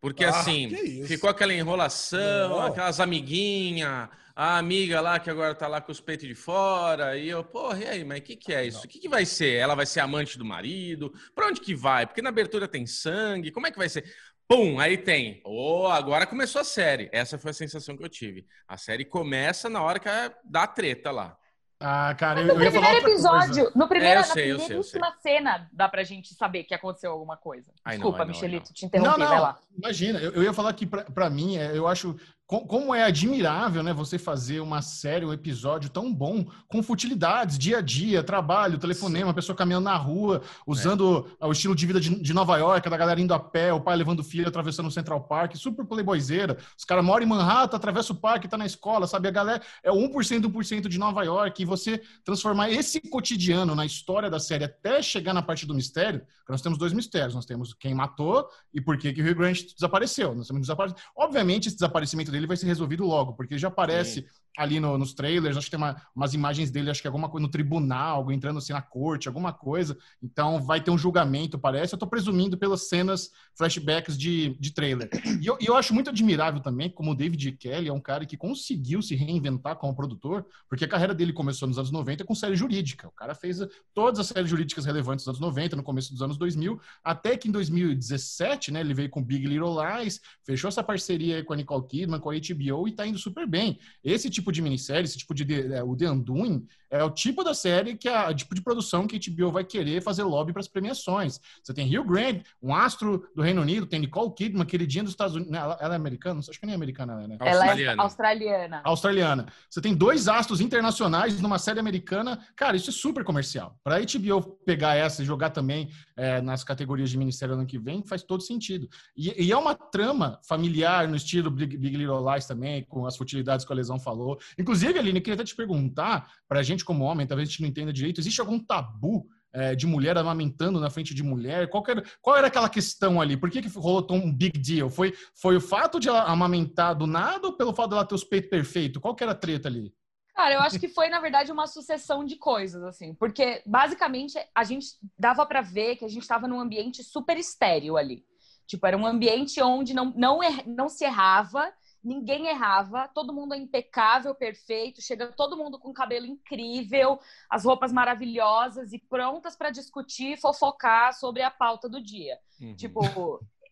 [0.00, 2.62] Porque ah, assim, ficou aquela enrolação, Não.
[2.62, 7.28] aquelas amiguinhas, a amiga lá que agora tá lá com os peitos de fora, e
[7.28, 8.84] eu, porra, e aí, mas o que, que é isso?
[8.84, 9.54] O que, que vai ser?
[9.54, 11.12] Ela vai ser amante do marido?
[11.34, 12.06] Pra onde que vai?
[12.06, 14.04] Porque na abertura tem sangue, como é que vai ser?
[14.46, 15.40] Pum, aí tem.
[15.44, 17.08] Oh, agora começou a série.
[17.12, 18.46] Essa foi a sensação que eu tive.
[18.68, 20.08] A série começa na hora que
[20.44, 21.36] dá treta lá.
[21.78, 23.72] Ah, cara, eu, no eu primeiro episódio, coisa.
[23.74, 27.70] no primeiro, é, sei, na primeiríssima cena, dá pra gente saber que aconteceu alguma coisa.
[27.86, 29.58] Desculpa, não, Michelito, te interrompi, não, não, vai lá.
[29.76, 32.16] Imagina, eu, eu ia falar que pra, pra mim, é, eu acho
[32.46, 37.78] como é admirável, né, você fazer uma série, um episódio tão bom, com futilidades, dia
[37.78, 41.46] a dia, trabalho, telefonema, a pessoa caminhando na rua, usando é.
[41.46, 43.96] o estilo de vida de, de, Nova York, da galera indo a pé, o pai
[43.96, 46.56] levando o filho, atravessando o Central Park, super playboyzeira.
[46.78, 49.28] Os caras moram em Manhattan, atravessa o parque, tá na escola, sabe?
[49.28, 51.62] A galera é 1% 1% de Nova York.
[51.62, 56.22] E você transformar esse cotidiano na história da série até chegar na parte do mistério,
[56.48, 57.34] nós temos dois mistérios.
[57.34, 60.34] Nós temos quem matou e por que, que o Rio Grande desapareceu.
[60.34, 61.06] Nós temos desaparecimento.
[61.16, 64.28] Obviamente, esse desaparecimento dele vai ser resolvido logo, porque já aparece Sim.
[64.56, 67.46] Ali no, nos trailers, acho que tem uma, umas imagens dele, acho que alguma coisa
[67.46, 69.96] no tribunal, algo entrando assim na corte, alguma coisa.
[70.22, 71.94] Então vai ter um julgamento, parece.
[71.94, 75.08] Eu tô presumindo pelas cenas, flashbacks de, de trailer.
[75.40, 78.36] E eu, eu acho muito admirável também, como o David Kelly é um cara que
[78.36, 82.56] conseguiu se reinventar como produtor, porque a carreira dele começou nos anos 90 com série
[82.56, 83.08] jurídica.
[83.08, 83.58] O cara fez
[83.94, 87.48] todas as séries jurídicas relevantes dos anos 90, no começo dos anos 2000, até que
[87.48, 91.86] em 2017, né, ele veio com Big Little Lies, fechou essa parceria com a Nicole
[91.86, 93.78] Kidman, com a HBO e tá indo super bem.
[94.02, 95.74] Esse tipo de minissérie, esse tipo de.
[95.74, 99.16] É, o The Undoing, é o tipo da série que a tipo de produção que
[99.16, 101.40] a HBO vai querer fazer lobby para as premiações.
[101.62, 105.34] Você tem Hugh Grant, um astro do Reino Unido, tem Nicole Kidman, queridinha dos Estados
[105.34, 105.54] Unidos.
[105.54, 106.40] Ela, ela é americana?
[106.40, 107.36] Acho que nem é americana, ela, né?
[107.40, 108.80] Ela é australiana.
[108.84, 109.46] Australiana.
[109.68, 112.38] Você tem dois astros internacionais numa série americana.
[112.54, 113.76] Cara, isso é super comercial.
[113.82, 117.78] Para a HBO pegar essa e jogar também é, nas categorias de ministério ano que
[117.78, 118.88] vem, faz todo sentido.
[119.16, 123.16] E, e é uma trama familiar no estilo Big, Big Little Lies também, com as
[123.16, 124.35] futilidades que a Lesão falou.
[124.58, 127.62] Inclusive, Aline, eu queria até te perguntar, para a gente como homem, talvez a gente
[127.62, 131.68] não entenda direito, existe algum tabu é, de mulher amamentando na frente de mulher?
[131.68, 133.36] Qual era, qual era aquela questão ali?
[133.36, 134.90] Por que, que rolou tão um big deal?
[134.90, 138.24] Foi, foi o fato de ela amamentar do nada ou pelo fato dela ter os
[138.24, 139.00] peitos perfeitos?
[139.00, 139.94] Qual que era a treta ali?
[140.34, 143.14] Cara, eu acho que foi, na verdade, uma sucessão de coisas, assim.
[143.14, 144.88] Porque, basicamente, a gente
[145.18, 148.22] dava para ver que a gente estava num ambiente super estéreo ali.
[148.66, 151.72] Tipo, era um ambiente onde não, não, er, não se errava
[152.06, 157.18] ninguém errava, todo mundo é impecável, perfeito, chega todo mundo com cabelo incrível,
[157.50, 162.38] as roupas maravilhosas e prontas para discutir, fofocar sobre a pauta do dia.
[162.60, 162.76] Uhum.
[162.76, 163.00] Tipo,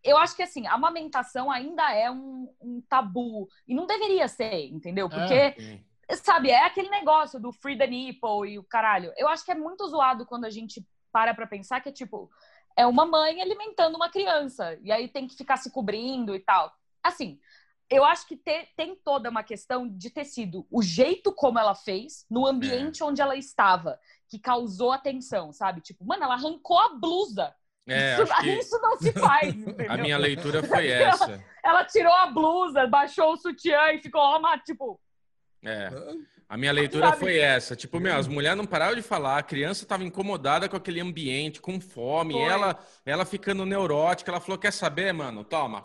[0.03, 4.67] eu acho que assim, a amamentação ainda é um, um tabu e não deveria ser,
[4.67, 5.09] entendeu?
[5.09, 6.17] Porque é.
[6.17, 9.13] sabe, é aquele negócio do free the nipple e o caralho.
[9.17, 12.29] Eu acho que é muito zoado quando a gente para para pensar que é tipo
[12.77, 16.73] é uma mãe alimentando uma criança e aí tem que ficar se cobrindo e tal.
[17.05, 17.39] Assim,
[17.91, 21.75] eu acho que te, tem toda uma questão de ter sido o jeito como ela
[21.75, 23.07] fez, no ambiente é.
[23.07, 23.99] onde ela estava,
[24.29, 25.81] que causou atenção, sabe?
[25.81, 27.55] Tipo, mano, ela arrancou a blusa.
[27.87, 28.51] É, isso, que...
[28.51, 29.55] isso, não se faz.
[29.89, 31.25] a minha leitura foi essa.
[31.25, 34.99] Ela, ela, tirou a blusa, baixou o sutiã e ficou, ó, tipo.
[35.63, 35.91] É.
[36.49, 37.19] A minha leitura Sabe?
[37.19, 37.75] foi essa.
[37.75, 41.61] Tipo, meu, as mulheres não paravam de falar, a criança estava incomodada com aquele ambiente,
[41.61, 45.43] com fome, ela, ela ficando neurótica, ela falou: quer saber, mano?
[45.43, 45.83] Toma,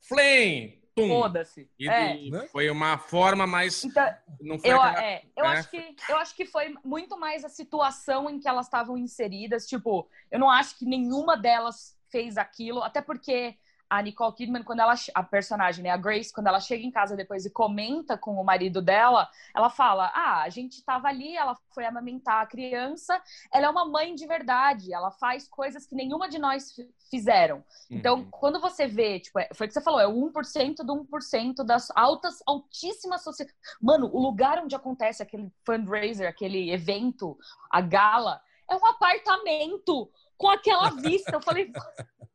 [0.00, 0.77] flame!
[1.06, 1.70] Foda-se.
[1.80, 2.30] É.
[2.30, 2.48] Né?
[2.50, 3.84] Foi uma forma mais.
[3.84, 4.06] Então,
[4.40, 5.04] não foi eu, aquela...
[5.04, 5.48] é, eu, é.
[5.48, 9.66] acho que, eu acho que foi muito mais a situação em que elas estavam inseridas.
[9.66, 13.56] Tipo, eu não acho que nenhuma delas fez aquilo, até porque
[13.88, 17.16] a Nicole Kidman, quando ela, a personagem, né, a Grace, quando ela chega em casa
[17.16, 21.56] depois e comenta com o marido dela, ela fala: Ah, a gente estava ali, ela
[21.74, 23.20] foi amamentar a criança,
[23.52, 26.74] ela é uma mãe de verdade, ela faz coisas que nenhuma de nós
[27.10, 27.64] fizeram.
[27.90, 28.30] Então, uhum.
[28.30, 31.64] quando você vê, tipo, é, foi o que você falou, é o 1% do 1%
[31.64, 33.58] das altas, altíssimas sociedades.
[33.80, 37.38] Mano, o lugar onde acontece aquele fundraiser, aquele evento,
[37.70, 41.32] a gala, é um apartamento com aquela vista.
[41.32, 41.72] Eu falei.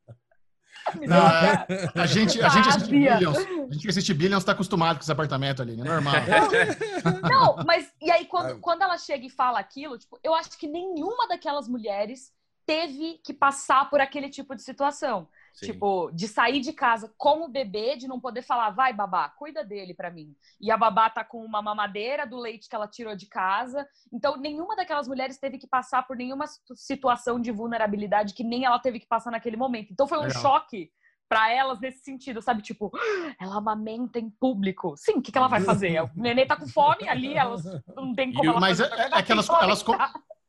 [1.07, 3.37] Não, é, a gente, a gente assiste Billions.
[3.37, 5.83] A gente assiste Billions tá acostumado com esse apartamento ali, né?
[5.83, 6.13] Normal.
[7.29, 10.67] Não, mas e aí quando, quando ela chega e fala aquilo, tipo, eu acho que
[10.67, 12.31] nenhuma daquelas mulheres
[12.65, 15.27] teve que passar por aquele tipo de situação.
[15.53, 15.67] Sim.
[15.67, 19.63] Tipo, de sair de casa com o bebê, de não poder falar, vai, babá, cuida
[19.63, 20.35] dele para mim.
[20.59, 23.87] E a babá tá com uma mamadeira do leite que ela tirou de casa.
[24.11, 28.79] Então, nenhuma daquelas mulheres teve que passar por nenhuma situação de vulnerabilidade que nem ela
[28.79, 29.91] teve que passar naquele momento.
[29.91, 30.41] Então, foi um Legal.
[30.41, 30.91] choque
[31.29, 32.61] para elas nesse sentido, sabe?
[32.61, 32.91] Tipo,
[33.39, 34.95] ela amamenta em público.
[34.97, 36.01] Sim, o que, que ela vai fazer?
[36.01, 37.63] O neném tá com fome ali, elas
[37.95, 39.83] não tem como Mas fazer, é, é que elas, elas,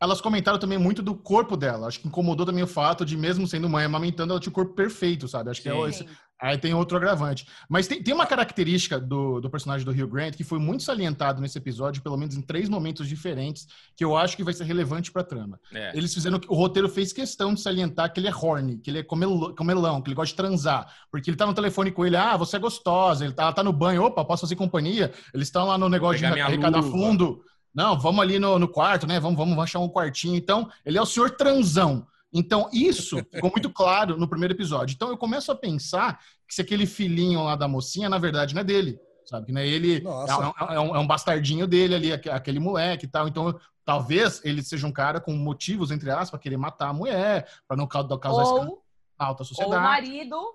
[0.05, 1.89] elas comentaram também muito do corpo dela.
[1.89, 4.75] Acho que incomodou também o fato de, mesmo sendo mãe amamentando, ela tinha o corpo
[4.75, 5.51] perfeito, sabe?
[5.51, 6.07] Acho que é esse,
[6.41, 7.47] aí tem outro agravante.
[7.69, 11.41] Mas tem, tem uma característica do, do personagem do Rio Grant que foi muito salientado
[11.41, 13.67] nesse episódio, pelo menos em três momentos diferentes,
[13.97, 15.59] que eu acho que vai ser relevante pra trama.
[15.73, 15.97] É.
[15.97, 16.41] Eles fizeram.
[16.49, 20.09] O roteiro fez questão de salientar que ele é horny, que ele é comelão, que
[20.09, 20.87] ele gosta de transar.
[21.11, 23.63] Porque ele tá no telefone com ele, ah, você é gostosa, ele tá, ela tá
[23.63, 25.13] no banho, opa, posso fazer companhia?
[25.33, 27.43] Eles estão lá no negócio de arrecadar fundo.
[27.75, 29.19] Não, vamos ali no, no quarto, né?
[29.19, 30.37] Vamos, vamos achar um quartinho.
[30.37, 32.07] Então, ele é o senhor transão.
[32.33, 34.95] Então, isso ficou muito claro no primeiro episódio.
[34.95, 38.61] Então, eu começo a pensar que se aquele filhinho lá da mocinha, na verdade, não
[38.61, 38.99] é dele.
[39.25, 39.53] Sabe?
[39.53, 39.67] Né?
[39.67, 43.27] Ele é, é, um, é um bastardinho dele ali, aquele moleque e tal.
[43.27, 47.49] Então, talvez ele seja um cara com motivos, entre aspas, para querer matar a mulher,
[47.67, 48.83] para não causar ou,
[49.19, 49.75] alta sociedade.
[49.75, 50.55] Ou o marido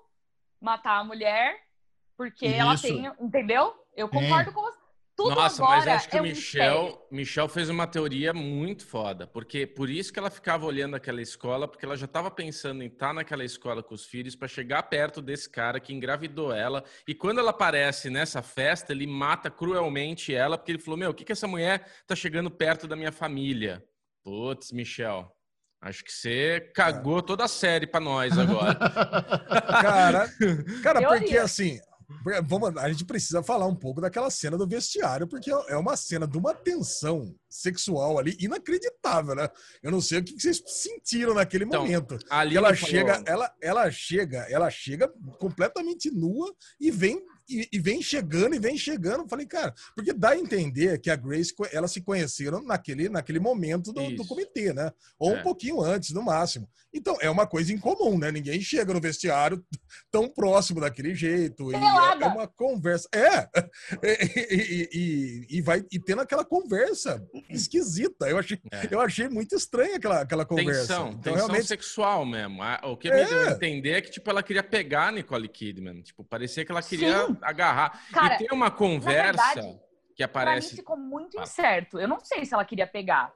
[0.60, 1.56] matar a mulher,
[2.16, 2.56] porque Isso.
[2.56, 3.74] ela tem, entendeu?
[3.96, 4.52] Eu concordo é.
[4.52, 4.79] com você.
[5.20, 9.66] Tudo Nossa, mas acho que é o Michel, Michel fez uma teoria muito foda, porque
[9.66, 13.08] por isso que ela ficava olhando aquela escola, porque ela já estava pensando em estar
[13.08, 16.82] tá naquela escola com os filhos para chegar perto desse cara que engravidou ela.
[17.06, 21.14] E quando ela aparece nessa festa, ele mata cruelmente ela, porque ele falou: Meu, o
[21.14, 23.84] que, que essa mulher tá chegando perto da minha família?
[24.24, 25.30] Putz, Michel.
[25.82, 28.74] Acho que você cagou toda a série para nós agora.
[29.82, 30.30] cara,
[30.82, 31.78] cara porque assim,
[32.46, 36.26] Vamos, a gente precisa falar um pouco daquela cena do vestiário, porque é uma cena
[36.26, 39.48] de uma tensão sexual ali inacreditável, né?
[39.82, 42.18] Eu não sei o que vocês sentiram naquele então, momento.
[42.28, 43.28] Ali ela chega, falou...
[43.28, 45.08] ela, ela chega, ela chega
[45.38, 49.28] completamente nua e vem e, e, vem chegando e vem chegando.
[49.28, 53.92] Falei, cara, porque dá a entender que a Grace, elas se conheceram naquele, naquele momento
[53.92, 54.92] do, do comitê, né?
[55.18, 55.40] Ou é.
[55.40, 56.68] um pouquinho antes, no máximo.
[56.92, 58.30] Então, é uma coisa incomum, né?
[58.30, 59.64] Ninguém chega no vestiário
[60.10, 61.72] tão próximo daquele jeito.
[61.72, 63.08] E é, é, uma conversa.
[63.12, 63.48] É!
[64.02, 68.28] E, e, e, vai e tendo aquela conversa esquisita.
[68.28, 68.88] Eu achei, é.
[68.90, 70.80] eu achei muito estranha aquela, aquela conversa.
[70.80, 71.66] Tensão, então, tensão realmente...
[71.66, 72.60] sexual mesmo.
[72.84, 73.50] O que me deu a é.
[73.50, 76.02] entender é que, tipo, ela queria pegar a Nicole Kidman.
[76.02, 78.00] Tipo, parecia que ela queria Sim agarrar.
[78.12, 79.80] Cara, e tem uma conversa verdade,
[80.14, 80.68] que aparece.
[80.68, 81.42] Pra mim ficou muito ah.
[81.42, 81.98] incerto.
[81.98, 83.32] Eu não sei se ela queria pegar.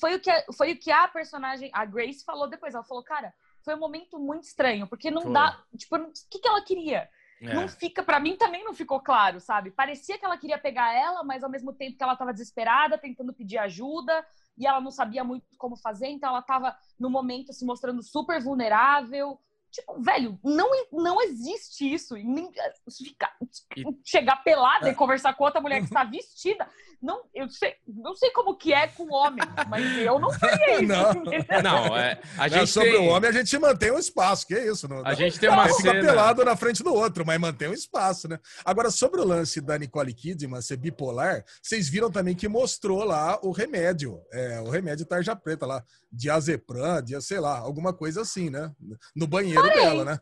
[0.00, 2.74] Foi o que, foi o que a personagem, a Grace, falou depois.
[2.74, 3.32] Ela falou, cara,
[3.64, 5.32] foi um momento muito estranho, porque não foi.
[5.32, 5.62] dá.
[5.76, 7.08] Tipo, o que, que ela queria?
[7.40, 7.54] É.
[7.54, 9.70] Não fica, para mim também não ficou claro, sabe?
[9.70, 13.32] Parecia que ela queria pegar ela, mas ao mesmo tempo que ela tava desesperada, tentando
[13.32, 14.24] pedir ajuda,
[14.58, 18.42] e ela não sabia muito como fazer, então ela tava no momento se mostrando super
[18.42, 19.40] vulnerável.
[19.70, 22.14] Tipo, velho, não, não existe isso.
[22.16, 22.50] Nem,
[22.90, 23.34] ficar,
[23.76, 23.84] e...
[24.04, 24.92] Chegar pelada é.
[24.92, 26.68] e conversar com outra mulher que está vestida.
[27.02, 30.80] Não, eu sei, não sei como que é com o homem, mas eu não faria
[30.82, 30.86] isso.
[30.86, 32.20] Não, não é.
[32.36, 33.00] A gente não, sobre tem...
[33.00, 34.86] o homem, a gente mantém um espaço, que é isso.
[34.86, 35.94] Não, a gente tem uma não, cena...
[35.94, 38.38] fica pelado na frente do outro, mas mantém um espaço, né?
[38.64, 43.38] Agora, sobre o lance da Nicole Kidman ser bipolar, vocês viram também que mostrou lá
[43.42, 45.82] o remédio, é, o remédio tarja preta lá,
[46.12, 48.70] diazepam, dia, sei lá, alguma coisa assim, né?
[49.16, 49.80] No banheiro Parei.
[49.80, 50.20] dela, né?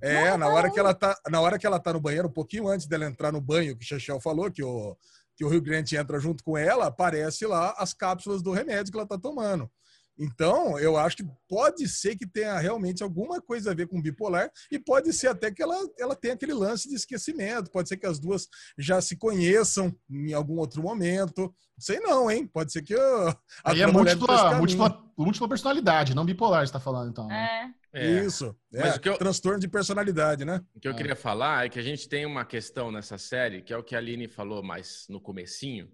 [0.00, 2.32] É, não, na hora que ela tá, na hora que ela tá no banheiro, um
[2.32, 4.96] pouquinho antes dela entrar no banho, que o Chechel falou que o
[5.36, 8.98] que o Rio Grande entra junto com ela, aparece lá as cápsulas do remédio que
[8.98, 9.70] ela tá tomando.
[10.18, 14.50] Então, eu acho que pode ser que tenha realmente alguma coisa a ver com bipolar
[14.70, 17.70] e pode ser até que ela, ela tenha aquele lance de esquecimento.
[17.70, 18.46] Pode ser que as duas
[18.78, 21.52] já se conheçam em algum outro momento.
[21.78, 22.46] Sei não, hein?
[22.46, 22.94] Pode ser que.
[22.94, 27.26] A Aí é múltipla, múltipla, múltipla personalidade, não bipolar, você tá falando, então.
[27.26, 27.74] Né?
[27.78, 27.81] É.
[27.92, 28.24] é.
[28.24, 28.56] Isso.
[28.72, 29.18] É, Mas o que eu...
[29.18, 30.62] transtorno de personalidade, né?
[30.74, 30.94] O que eu é.
[30.94, 33.94] queria falar é que a gente tem uma questão nessa série, que é o que
[33.94, 35.90] a Aline falou mais no comecinho,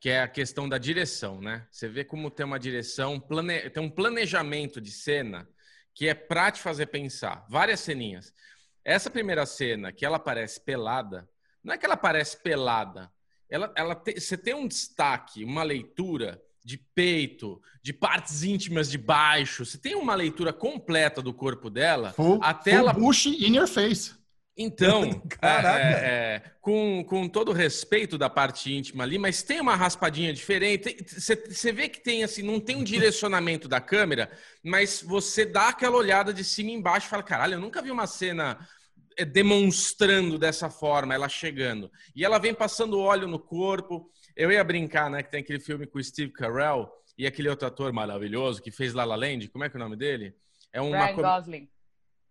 [0.00, 1.66] que é a questão da direção, né?
[1.70, 3.70] Você vê como tem uma direção, plane...
[3.70, 5.48] tem um planejamento de cena
[5.94, 7.46] que é pra te fazer pensar.
[7.48, 8.32] Várias ceninhas.
[8.84, 11.28] Essa primeira cena, que ela aparece pelada,
[11.62, 13.10] não é que ela aparece pelada,
[13.48, 14.20] ela, ela te...
[14.20, 19.64] você tem um destaque, uma leitura de peito, de partes íntimas de baixo.
[19.64, 22.12] Você tem uma leitura completa do corpo dela.
[22.12, 22.92] Full, até full ela.
[22.92, 24.12] Bush in your face.
[24.58, 25.04] Então,
[25.40, 29.76] é, é, é, com, com todo o respeito da parte íntima ali, mas tem uma
[29.76, 30.96] raspadinha diferente.
[31.06, 34.28] Você vê que tem assim, não tem um direcionamento da câmera,
[34.64, 37.92] mas você dá aquela olhada de cima e embaixo e fala: caralho, eu nunca vi
[37.92, 38.58] uma cena
[39.16, 41.92] é, demonstrando dessa forma, ela chegando.
[42.16, 44.10] E ela vem passando óleo no corpo.
[44.36, 47.66] Eu ia brincar, né, que tem aquele filme com o Steve Carell e aquele outro
[47.66, 50.34] ator maravilhoso que fez La La Land, como é que é o nome dele?
[50.72, 51.68] É uma Ryan Gosling.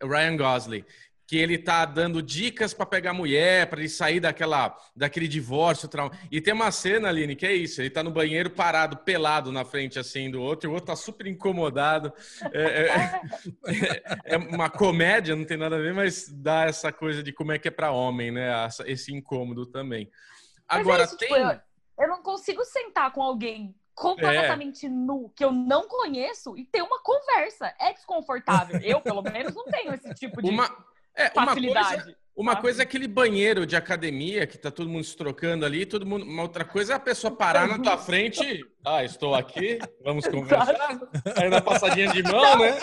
[0.04, 0.86] Ryan Gosling
[1.28, 5.88] que ele tá dando dicas para pegar mulher, para ele sair daquela, daquele divórcio.
[5.88, 6.12] Trauma.
[6.32, 9.66] E tem uma cena, Aline, que é isso: ele tá no banheiro parado, pelado na
[9.66, 12.14] frente assim do outro, e o outro tá super incomodado.
[12.54, 13.22] É, é,
[13.66, 14.04] é,
[14.36, 17.58] é uma comédia, não tem nada a ver, mas dá essa coisa de como é
[17.58, 18.52] que é para homem, né?
[18.86, 20.10] Esse incômodo também.
[20.70, 21.28] É Agora, isso, tem.
[21.28, 21.75] Tipo, eu não
[22.26, 24.90] consigo sentar com alguém completamente é.
[24.90, 27.74] nu, que eu não conheço, e ter uma conversa.
[27.80, 28.80] É desconfortável.
[28.84, 30.50] Eu, pelo menos, não tenho esse tipo de.
[30.50, 30.70] Uma
[31.14, 31.94] é, facilidade.
[31.94, 35.66] Uma coisa, uma coisa é aquele banheiro de academia que tá todo mundo se trocando
[35.66, 36.26] ali, todo mundo.
[36.26, 38.66] Uma outra coisa é a pessoa parar na tua frente.
[38.86, 40.76] Ah, estou aqui, vamos conversar.
[41.36, 42.78] Aí na passadinha de mão, né?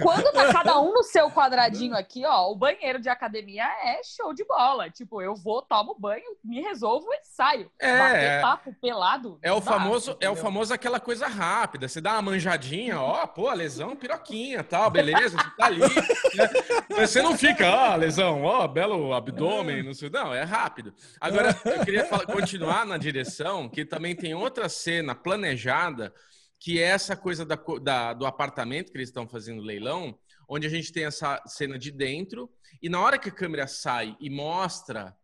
[0.00, 4.32] Quando tá cada um no seu quadradinho aqui, ó, o banheiro de academia é show
[4.32, 4.88] de bola.
[4.88, 7.68] Tipo, eu vou, tomo banho, me resolvo e saio.
[7.80, 7.98] É.
[7.98, 9.38] Bater papo pelado.
[9.42, 10.28] É o famoso, entendeu?
[10.28, 11.88] é o famoso aquela coisa rápida.
[11.88, 15.80] Você dá uma manjadinha, ó, pô, lesão, piroquinha, tal, beleza, você tá ali.
[15.80, 16.96] Né?
[16.96, 20.08] Você não fica, ó, lesão, ó, belo abdômen, não sei.
[20.08, 20.94] Não, é rápido.
[21.20, 26.14] Agora, eu queria falar, continuar na direção, que também tem outra cena planejada,
[26.58, 30.18] que é essa coisa da, da, do apartamento que eles estão fazendo leilão,
[30.48, 32.50] onde a gente tem essa cena de dentro,
[32.82, 35.16] e na hora que a câmera sai e mostra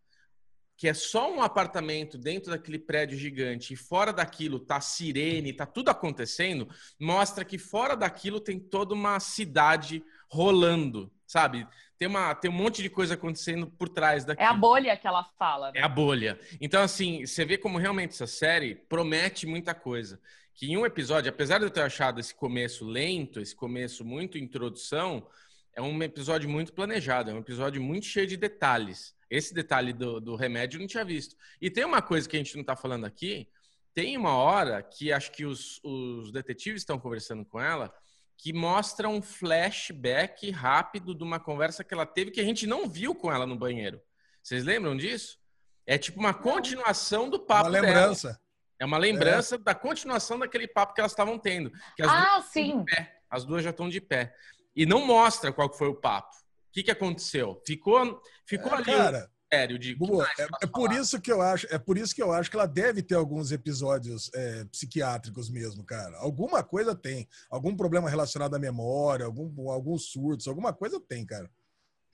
[0.83, 5.65] que é só um apartamento dentro daquele prédio gigante e fora daquilo tá sirene, tá
[5.65, 6.69] tudo acontecendo,
[6.99, 11.69] mostra que fora daquilo tem toda uma cidade rolando, sabe?
[11.97, 14.45] Tem, uma, tem um monte de coisa acontecendo por trás daquilo.
[14.45, 15.71] É a bolha que ela fala.
[15.71, 15.79] Né?
[15.79, 16.37] É a bolha.
[16.61, 20.21] Então, assim, você vê como realmente essa série promete muita coisa.
[20.53, 24.37] Que em um episódio, apesar de eu ter achado esse começo lento, esse começo muito
[24.37, 25.29] introdução,
[25.77, 29.15] é um episódio muito planejado, é um episódio muito cheio de detalhes.
[29.33, 31.35] Esse detalhe do, do remédio eu não tinha visto.
[31.59, 33.49] E tem uma coisa que a gente não está falando aqui,
[33.95, 37.91] tem uma hora que acho que os, os detetives estão conversando com ela,
[38.37, 42.87] que mostra um flashback rápido de uma conversa que ela teve que a gente não
[42.87, 44.03] viu com ela no banheiro.
[44.43, 45.39] Vocês lembram disso?
[45.87, 48.29] É tipo uma continuação do papo uma lembrança.
[48.29, 48.41] Dela.
[48.81, 49.59] É uma lembrança é.
[49.59, 51.73] da continuação daquele papo que elas estavam tendo.
[52.03, 52.85] ah, sim.
[53.31, 54.35] As duas já estão de pé.
[54.77, 56.37] E não mostra qual foi o papo.
[56.73, 57.61] O que, que aconteceu?
[57.67, 58.85] Ficou, ficou é, ali.
[58.85, 62.23] Cara, sério de Bubu, é, é por isso que eu acho é por isso que
[62.23, 67.29] eu acho que ela deve ter alguns episódios é, psiquiátricos mesmo cara alguma coisa tem
[67.51, 71.51] algum problema relacionado à memória algum alguns surtos alguma coisa tem cara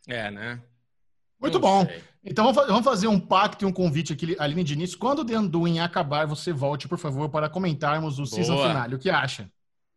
[0.09, 0.60] é né
[1.40, 1.86] muito Não bom.
[1.86, 2.02] Sei.
[2.24, 4.97] Então vamos fazer um pacto e um convite aqui, Aline Diniz.
[4.97, 8.26] Quando o The Undoing acabar, você volte, por favor, para comentarmos o Boa.
[8.26, 8.89] season final.
[8.90, 9.48] O que acha?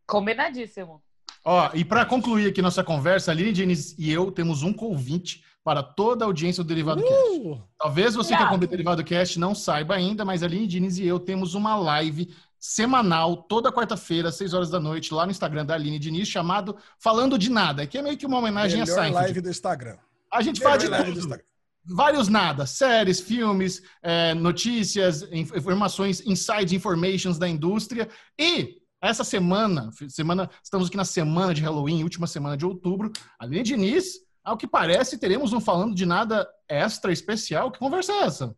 [0.05, 1.01] Combinadíssimo.
[1.43, 5.83] Ó, e para concluir aqui nossa conversa, Aline Diniz e eu temos um convite para
[5.83, 7.03] toda a audiência do Derivado uh!
[7.03, 7.63] Cast.
[7.79, 11.05] Talvez você que acompanha o Derivado Cast não saiba ainda, mas a Aline Diniz e
[11.05, 15.65] eu temos uma live semanal, toda quarta-feira, às 6 horas da noite, lá no Instagram
[15.65, 19.01] da Aline Diniz, chamado Falando de Nada, que é meio que uma homenagem Melhor a
[19.01, 19.25] Seinfeld.
[19.25, 19.97] live do Instagram.
[20.31, 21.41] A gente Melhor fala de tudo.
[21.83, 28.07] Vários nada, séries, filmes, é, notícias, informações, inside informations da indústria.
[28.37, 33.63] E essa semana, semana, estamos aqui na semana de Halloween, última semana de outubro, Aline
[33.63, 37.71] Diniz ao que parece, teremos um falando de nada extra especial.
[37.71, 38.55] Que conversa é essa?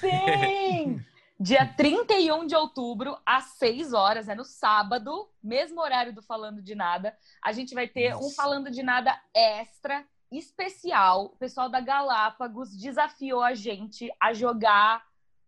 [0.00, 1.04] Sim!
[1.40, 6.74] Dia 31 de outubro, às 6 horas, é no sábado, mesmo horário do Falando de
[6.74, 7.16] Nada.
[7.44, 8.26] A gente vai ter Nossa.
[8.26, 11.26] um Falando de Nada extra, especial.
[11.26, 15.04] O pessoal da Galápagos desafiou a gente a jogar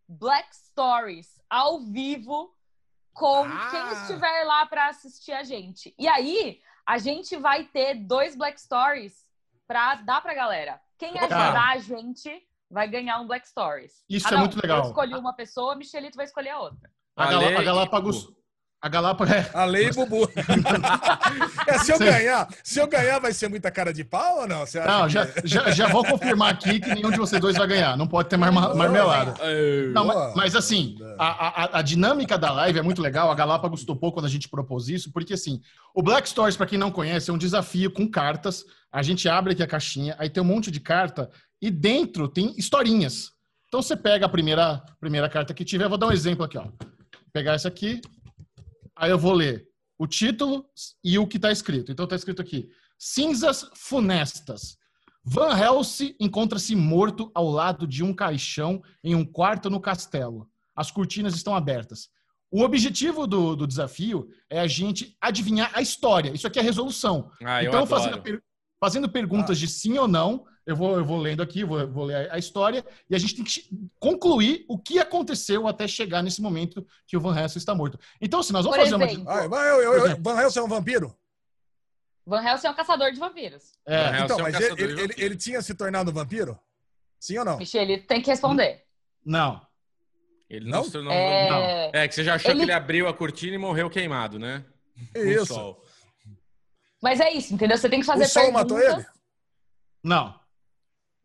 [0.09, 2.55] Black Stories ao vivo
[3.21, 3.69] com ah.
[3.71, 5.95] quem estiver lá para assistir a gente.
[5.99, 9.27] E aí, a gente vai ter dois Black Stories
[9.69, 10.81] para dar pra galera.
[10.97, 12.31] Quem ajudar a gente
[12.71, 14.03] vai ganhar um Black Stories.
[14.09, 14.79] Isso ah, é muito legal.
[14.79, 16.91] Eu escolhi uma pessoa, Michelito vai escolher a outra.
[17.15, 18.33] A, a Galápagos.
[18.83, 19.51] A Galápagos é.
[19.53, 20.31] A lei Bubu.
[21.67, 22.05] é, se eu Sim.
[22.05, 24.61] ganhar, se eu ganhar, vai ser muita cara de pau ou não?
[24.61, 27.97] Você não, já, já, já, vou confirmar aqui que nenhum de vocês dois vai ganhar.
[27.97, 29.35] Não pode ter mar, marmelada.
[29.93, 33.31] Não, mas, mas, assim, a, a, a, dinâmica da live é muito legal.
[33.31, 35.61] A Galápagos topou quando a gente propôs isso, porque assim,
[35.95, 39.53] o Black Stories, para quem não conhece, é um desafio com cartas a gente abre
[39.53, 41.31] aqui a caixinha, aí tem um monte de carta
[41.63, 43.33] e dentro tem historinhas.
[43.69, 46.65] Então você pega a primeira, primeira carta que tiver, vou dar um exemplo aqui, ó.
[46.65, 46.73] Vou
[47.33, 48.01] pegar essa aqui,
[49.01, 49.67] aí eu vou ler
[49.99, 50.67] o título
[51.03, 51.91] e o que está escrito.
[51.91, 52.69] Então está escrito aqui:
[52.99, 54.79] Cinzas funestas.
[55.25, 60.49] Van Helsing encontra-se morto ao lado de um caixão em um quarto no castelo.
[60.75, 62.09] As cortinas estão abertas.
[62.51, 66.33] O objetivo do, do desafio é a gente adivinhar a história.
[66.33, 67.31] Isso aqui é resolução.
[67.45, 68.23] Ah, então, fazendo a,
[68.81, 69.61] fazendo perguntas ah.
[69.61, 70.45] de sim ou não.
[70.67, 73.37] Eu vou, eu vou lendo aqui, vou, vou ler a, a, história, e a gente
[73.37, 73.69] tem que
[73.99, 77.99] concluir o que aconteceu até chegar nesse momento que o Van Helsing está morto.
[78.21, 79.23] Então, assim, nós vamos Por fazer exemplo.
[79.23, 79.41] uma.
[79.41, 81.17] Ah, eu, eu, eu, Van Helsing é um vampiro?
[82.27, 83.73] Van Helsing é um caçador de vampiros.
[83.87, 84.21] É.
[84.21, 86.59] Então, é um mas ele, ele, ele, ele, tinha se tornado vampiro?
[87.19, 87.59] Sim ou não?
[87.59, 88.85] Michele, tem que responder.
[89.25, 89.61] Não.
[90.49, 91.51] Ele não, não se tornou é...
[91.51, 91.61] Não.
[92.01, 92.61] É que você já achou ele...
[92.61, 94.65] que ele abriu a cortina e morreu queimado, né?
[95.15, 95.77] Isso.
[97.03, 97.79] Mas é isso, entendeu?
[97.79, 98.71] Você tem que fazer o sol perguntas.
[98.71, 99.07] matou ele?
[100.03, 100.40] Não.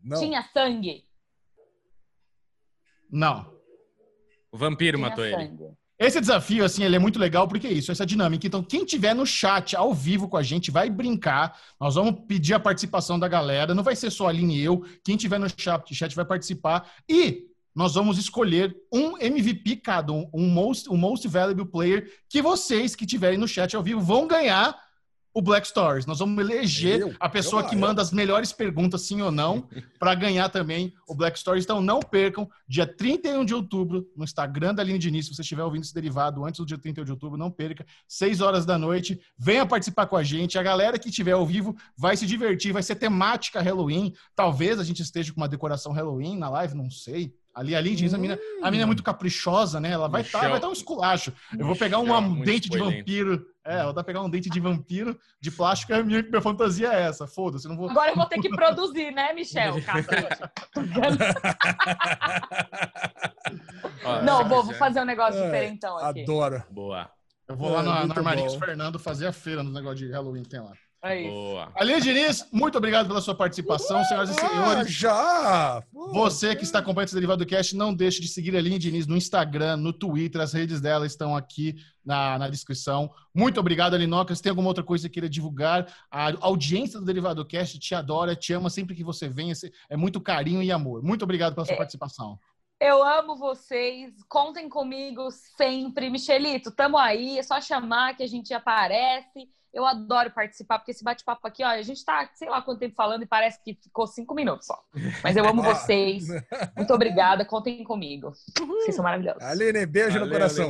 [0.06, 0.20] Não.
[0.20, 1.04] Tinha sangue?
[3.12, 3.52] Não.
[4.52, 5.64] O vampiro Tinha matou sangue.
[5.64, 5.74] ele.
[5.98, 8.46] Esse desafio, assim, ele é muito legal porque é isso, essa dinâmica.
[8.46, 11.58] Então, quem tiver no chat ao vivo com a gente vai brincar.
[11.80, 13.74] Nós vamos pedir a participação da galera.
[13.74, 14.86] Não vai ser só a Aline e eu.
[15.04, 16.92] Quem tiver no chat, chat vai participar.
[17.10, 22.42] E nós vamos escolher um MVP cada, um, um most, um most valuable player que
[22.42, 24.78] vocês que tiverem no chat ao vivo vão ganhar
[25.36, 26.06] o Black Stories.
[26.06, 27.80] Nós vamos eleger eu, a pessoa eu, que eu.
[27.80, 29.68] manda as melhores perguntas, sim ou não,
[30.00, 31.66] para ganhar também o Black Stories.
[31.66, 35.64] Então não percam, dia 31 de outubro, no Instagram da Aline Diniz, se você estiver
[35.64, 39.20] ouvindo esse derivado antes do dia 31 de outubro, não perca, 6 horas da noite.
[39.38, 40.58] Venha participar com a gente.
[40.58, 44.14] A galera que estiver ao vivo vai se divertir, vai ser temática Halloween.
[44.34, 47.34] Talvez a gente esteja com uma decoração Halloween na live, não sei.
[47.54, 49.92] Ali, ali diz a mina, a mina é muito caprichosa, né?
[49.92, 51.32] Ela vai estar tá, vai dar um esculacho.
[51.58, 53.46] Eu vou pegar um dente de vampiro.
[53.66, 55.92] É, ela vai pegar um dente de vampiro de plástico.
[55.92, 57.26] A minha, minha fantasia é essa.
[57.26, 57.90] Foda-se, não vou.
[57.90, 59.74] Agora eu vou ter que produzir, né, Michel?
[64.24, 66.22] não, vou, vou fazer um negócio é, diferentão aqui.
[66.22, 66.64] Adoro.
[66.70, 67.10] Boa.
[67.48, 70.50] Eu vou lá no, no Armarinhos Fernando fazer a feira no negócio de Halloween que
[70.50, 70.74] tem lá.
[71.06, 71.30] É isso.
[71.30, 71.72] Boa.
[71.76, 74.06] Aline Diniz, muito obrigado pela sua participação, Uhul.
[74.06, 74.92] senhoras e senhores.
[74.92, 75.84] já!
[75.94, 79.16] Você que está acompanhando esse Derivado Cast, não deixe de seguir a Aline Diniz no
[79.16, 83.12] Instagram, no Twitter, as redes dela estão aqui na, na descrição.
[83.34, 84.42] Muito obrigado, Alinocas.
[84.42, 85.94] Tem alguma outra coisa que queira divulgar?
[86.10, 89.52] A audiência do Derivado Cast te adora, te ama sempre que você vem.
[89.88, 91.04] É muito carinho e amor.
[91.04, 91.78] Muito obrigado pela sua é.
[91.78, 92.40] participação.
[92.80, 96.10] Eu amo vocês, contem comigo sempre.
[96.10, 99.48] Michelito, tamo aí, é só chamar que a gente aparece.
[99.76, 102.96] Eu adoro participar, porque esse bate-papo aqui, ó, a gente tá, sei lá quanto tempo
[102.96, 104.82] falando e parece que ficou cinco minutos só.
[105.22, 106.30] Mas eu amo vocês.
[106.78, 108.32] Muito obrigada, contem comigo.
[108.58, 109.44] Vocês são maravilhosos.
[109.44, 110.70] Aline, beijo Valeu, no coração.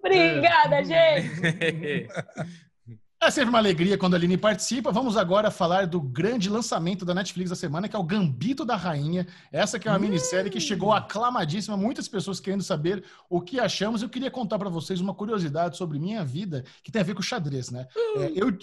[0.00, 2.08] Obrigada, gente!
[3.24, 4.92] É sempre uma alegria quando a Aline participa.
[4.92, 8.76] Vamos agora falar do grande lançamento da Netflix da semana, que é o Gambito da
[8.76, 9.26] Rainha.
[9.50, 14.02] Essa que é uma minissérie que chegou aclamadíssima, muitas pessoas querendo saber o que achamos.
[14.02, 17.22] Eu queria contar para vocês uma curiosidade sobre minha vida, que tem a ver com
[17.22, 17.86] xadrez, né?
[17.96, 18.58] É, eu,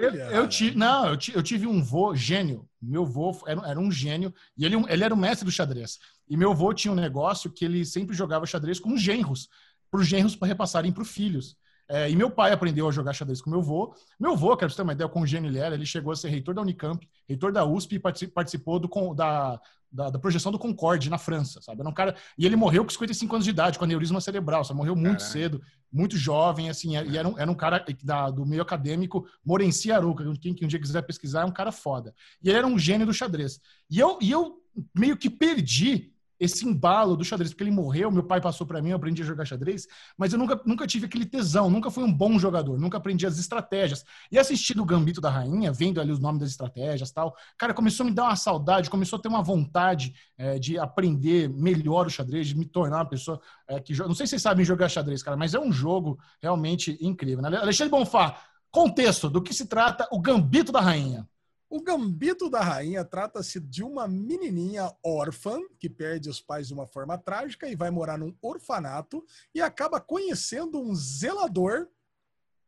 [0.00, 2.68] eu, eu, tive, não, eu, eu, tive um vô gênio.
[2.82, 6.00] Meu vô era, era um gênio e ele, ele era o mestre do xadrez.
[6.28, 9.48] E meu vô tinha um negócio que ele sempre jogava xadrez com genros,
[9.88, 11.56] para os genros para repassarem para os filhos.
[11.88, 13.94] É, e meu pai aprendeu a jogar xadrez com meu avô.
[14.18, 16.54] Meu avô, quero ter uma ideia, com gênio ele era, ele chegou a ser reitor
[16.54, 19.60] da Unicamp, reitor da USP e participou do, da,
[19.92, 21.80] da, da, projeção do Concorde na França, sabe?
[21.80, 24.72] Era um cara, e ele morreu com 55 anos de idade, com aneurisma cerebral, só
[24.72, 25.32] morreu muito Caralho.
[25.32, 25.62] cedo,
[25.92, 30.24] muito jovem, assim, e era um, era um cara da, do meio acadêmico, Morenci Aruca,
[30.40, 32.14] quem que um dia quiser pesquisar, é um cara foda.
[32.42, 33.60] E ele era um gênio do xadrez.
[33.90, 34.58] E eu, e eu
[34.94, 38.90] meio que perdi esse embalo do xadrez, porque ele morreu, meu pai passou para mim,
[38.90, 39.86] eu aprendi a jogar xadrez,
[40.16, 43.38] mas eu nunca, nunca tive aquele tesão, nunca fui um bom jogador, nunca aprendi as
[43.38, 44.04] estratégias.
[44.30, 48.04] E assistindo o Gambito da Rainha, vendo ali os nomes das estratégias tal, cara, começou
[48.04, 52.10] a me dar uma saudade, começou a ter uma vontade é, de aprender melhor o
[52.10, 53.94] xadrez, de me tornar uma pessoa é, que...
[53.98, 57.42] Não sei se vocês sabem jogar xadrez, cara, mas é um jogo realmente incrível.
[57.42, 57.56] Né?
[57.56, 58.38] Alexandre Bonfá,
[58.70, 61.28] contexto do que se trata o Gambito da Rainha.
[61.68, 66.86] O Gambito da Rainha trata-se de uma menininha órfã que perde os pais de uma
[66.86, 69.24] forma trágica e vai morar num orfanato
[69.54, 71.88] e acaba conhecendo um zelador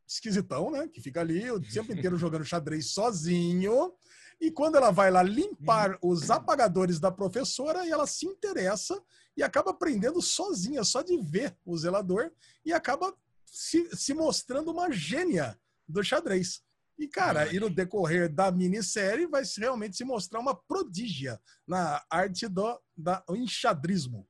[0.07, 0.87] esquisitão, né?
[0.87, 3.93] Que fica ali o tempo inteiro jogando xadrez sozinho.
[4.39, 9.01] E quando ela vai lá limpar os apagadores da professora, ela se interessa
[9.35, 12.31] e acaba aprendendo sozinha, só de ver o zelador,
[12.63, 13.13] e acaba
[13.45, 16.61] se, se mostrando uma gênia do xadrez.
[16.97, 22.47] E, cara, e no decorrer da minissérie vai realmente se mostrar uma prodígia na arte
[22.47, 24.27] do da, enxadrismo.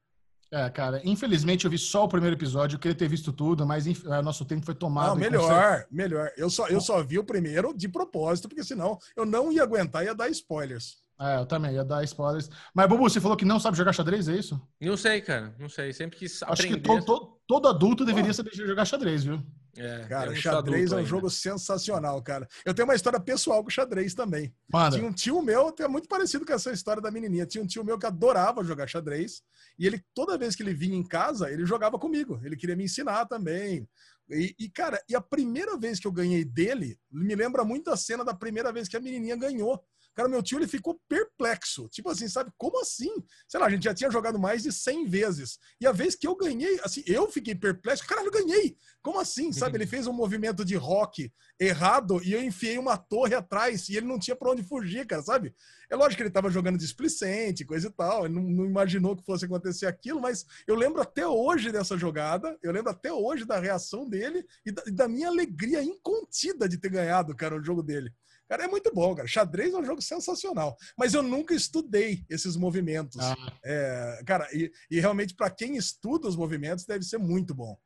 [0.52, 3.86] É, cara, infelizmente eu vi só o primeiro episódio, eu queria ter visto tudo, mas
[3.86, 5.10] o é, nosso tempo foi tomado.
[5.10, 6.32] Não, melhor, melhor.
[6.38, 10.06] Eu só, eu só vi o primeiro de propósito, porque senão eu não ia aguentar,
[10.06, 11.06] ia dar spoilers.
[11.20, 12.50] É, eu também ia dar spoilers.
[12.74, 14.62] Mas, Bubu, você falou que não sabe jogar xadrez, é isso?
[14.80, 15.92] Não sei, cara, não sei.
[15.92, 16.76] Sempre quis Acho aprender.
[16.76, 19.42] Acho que todo, todo, todo adulto deveria saber jogar xadrez, viu?
[19.78, 21.10] É, cara, xadrez é um ainda.
[21.10, 22.48] jogo sensacional, cara.
[22.66, 24.54] Eu tenho uma história pessoal com xadrez também.
[24.72, 24.98] Manda.
[24.98, 27.46] Tinha um tio meu, é muito parecido com essa história da menininha.
[27.46, 29.44] Tinha um tio meu que adorava jogar xadrez.
[29.78, 32.40] E ele, toda vez que ele vinha em casa, ele jogava comigo.
[32.44, 33.88] Ele queria me ensinar também.
[34.30, 37.96] E, e, cara, e a primeira vez que eu ganhei dele, me lembra muito a
[37.96, 39.82] cena da primeira vez que a menininha ganhou.
[40.18, 41.88] Cara, meu tio ele ficou perplexo.
[41.90, 42.52] Tipo assim, sabe?
[42.58, 43.24] Como assim?
[43.48, 45.60] Sei lá, a gente já tinha jogado mais de 100 vezes.
[45.80, 48.04] E a vez que eu ganhei, assim, eu fiquei perplexo.
[48.08, 48.76] Caralho, eu ganhei!
[49.00, 49.52] Como assim?
[49.52, 49.78] Sabe?
[49.78, 54.08] Ele fez um movimento de rock errado e eu enfiei uma torre atrás e ele
[54.08, 55.54] não tinha pra onde fugir, cara, sabe?
[55.88, 58.26] É lógico que ele tava jogando displicente, coisa e tal.
[58.26, 62.58] Ele não, não imaginou que fosse acontecer aquilo, mas eu lembro até hoje dessa jogada.
[62.64, 66.80] Eu lembro até hoje da reação dele e da, e da minha alegria incontida de
[66.80, 68.12] ter ganhado, cara, o jogo dele.
[68.48, 69.28] Cara, é muito bom, cara.
[69.28, 70.78] Xadrez é um jogo sensacional.
[70.98, 73.20] Mas eu nunca estudei esses movimentos.
[73.22, 73.54] Ah.
[73.64, 77.78] É, cara, e, e realmente, para quem estuda os movimentos, deve ser muito bom.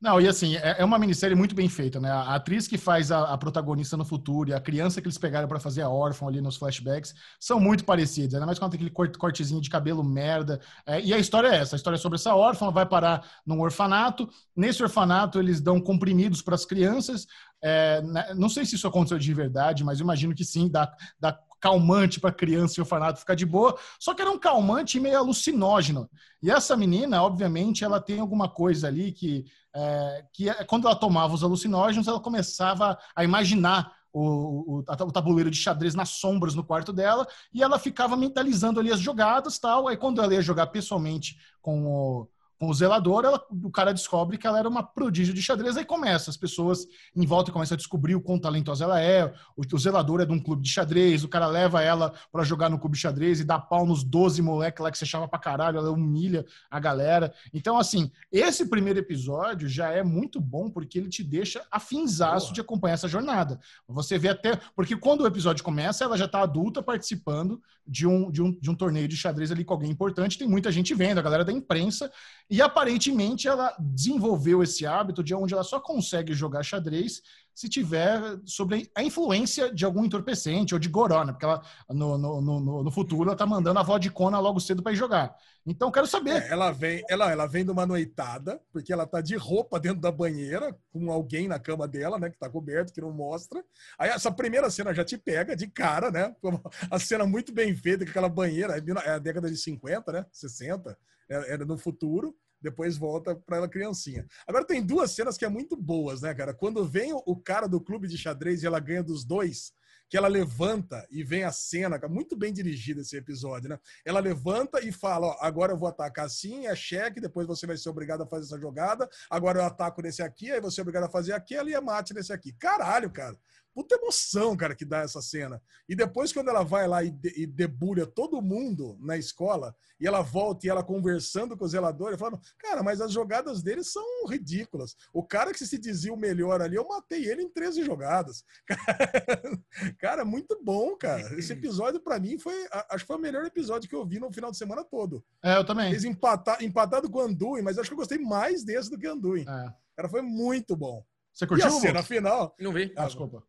[0.00, 2.08] Não, e assim, é, é uma minissérie muito bem feita, né?
[2.08, 5.48] A atriz que faz a, a protagonista no futuro e a criança que eles pegaram
[5.48, 9.10] para fazer a órfã ali nos flashbacks são muito parecidas, ainda mais quando tem aquele
[9.18, 10.60] cortezinho de cabelo merda.
[10.86, 13.28] É, e a história é essa: a história é sobre essa órfã, ela vai parar
[13.44, 14.30] num orfanato.
[14.54, 17.26] Nesse orfanato, eles dão comprimidos para as crianças.
[17.62, 21.38] É, né, não sei se isso aconteceu de verdade, mas imagino que sim, dá, dá
[21.60, 26.08] calmante para criança e orfanato ficar de boa, só que era um calmante meio alucinógeno.
[26.42, 29.44] E essa menina, obviamente, ela tem alguma coisa ali que,
[29.74, 35.12] é, que é, quando ela tomava os alucinógenos, ela começava a imaginar o, o, o,
[35.12, 39.58] tabuleiro de xadrez nas sombras no quarto dela e ela ficava mentalizando ali as jogadas
[39.58, 39.88] tal.
[39.88, 42.28] Aí quando ela ia jogar pessoalmente com o,
[42.60, 46.30] o zelador, ela, o cara descobre que ela era uma prodígio de xadrez, aí começa,
[46.30, 50.20] as pessoas em volta começam a descobrir o quão talentosa ela é, o, o zelador
[50.20, 53.02] é de um clube de xadrez, o cara leva ela para jogar no clube de
[53.02, 56.44] xadrez e dá pau nos 12 moleques lá que você chama pra caralho, ela humilha
[56.70, 57.32] a galera.
[57.54, 62.60] Então, assim, esse primeiro episódio já é muito bom porque ele te deixa afinzaço de
[62.60, 63.60] acompanhar essa jornada.
[63.86, 68.30] Você vê até, porque quando o episódio começa, ela já tá adulta participando de um,
[68.30, 71.18] de um, de um torneio de xadrez ali com alguém importante, tem muita gente vendo,
[71.18, 72.12] a galera da imprensa,
[72.50, 77.22] e aparentemente ela desenvolveu esse hábito de onde ela só consegue jogar xadrez
[77.54, 81.60] se tiver sobre a influência de algum entorpecente ou de gorona, porque ela
[81.90, 84.92] no, no, no, no futuro ela tá mandando a avó de Cona logo cedo para
[84.92, 85.36] ir jogar.
[85.66, 86.40] Então quero saber.
[86.40, 90.00] É, ela vem, ela, ela vem de uma noitada, porque ela tá de roupa dentro
[90.00, 93.62] da banheira, com alguém na cama dela, né, que tá coberto, que não mostra.
[93.98, 96.34] Aí essa primeira cena já te pega de cara, né?
[96.88, 100.26] A cena muito bem feita, com aquela banheira, é a década de 50, né?
[100.30, 100.96] 60
[101.28, 104.26] era no futuro, depois volta para ela criancinha.
[104.46, 106.52] Agora tem duas cenas que é muito boas, né, cara?
[106.52, 109.72] Quando vem o cara do clube de xadrez e ela ganha dos dois,
[110.08, 113.78] que ela levanta e vem a cena, muito bem dirigido esse episódio, né?
[114.04, 117.76] Ela levanta e fala, ó, agora eu vou atacar assim, é cheque, depois você vai
[117.76, 121.04] ser obrigado a fazer essa jogada, agora eu ataco nesse aqui, aí você é obrigado
[121.04, 122.52] a fazer aquele e é mate nesse aqui.
[122.52, 123.38] Caralho, cara
[123.74, 125.62] puta emoção, cara, que dá essa cena.
[125.88, 130.06] E depois, quando ela vai lá e, de, e debulha todo mundo na escola, e
[130.06, 133.82] ela volta e ela conversando com o zelador, e falando, cara, mas as jogadas dele
[133.82, 134.96] são ridículas.
[135.12, 138.44] O cara que se dizia o melhor ali, eu matei ele em 13 jogadas.
[139.98, 141.38] cara, muito bom, cara.
[141.38, 142.54] Esse episódio, para mim, foi.
[142.90, 145.24] Acho que foi o melhor episódio que eu vi no final de semana todo.
[145.42, 145.90] É, eu também.
[145.90, 149.06] Eles empatar, empatado com o Anduin, mas acho que eu gostei mais desse do que
[149.06, 149.42] o Anduin.
[149.42, 149.72] É.
[149.96, 151.04] Cara, foi muito bom.
[151.32, 151.66] Você curtiu?
[151.66, 152.54] E a cena final.
[152.58, 152.92] Não vi.
[152.96, 153.42] Ah, desculpa.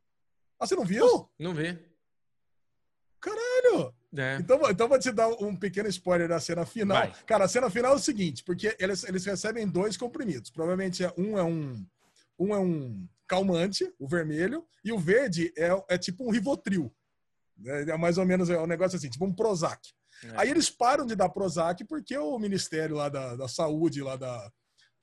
[0.59, 1.29] Ah, você não viu?
[1.39, 1.77] Não vi.
[3.19, 3.93] Caralho!
[4.17, 4.37] É.
[4.39, 6.97] Então, então vou te dar um pequeno spoiler da cena final.
[6.97, 7.13] Vai.
[7.25, 10.49] Cara, a cena final é o seguinte, porque eles, eles recebem dois comprimidos.
[10.49, 11.85] Provavelmente é, um é um
[12.39, 16.91] um é um calmante, o vermelho, e o verde é, é tipo um Rivotril.
[17.65, 19.89] É, é mais ou menos é um negócio assim, tipo um Prozac.
[20.23, 20.31] É.
[20.35, 24.51] Aí eles param de dar Prozac porque o Ministério lá da, da Saúde, lá da,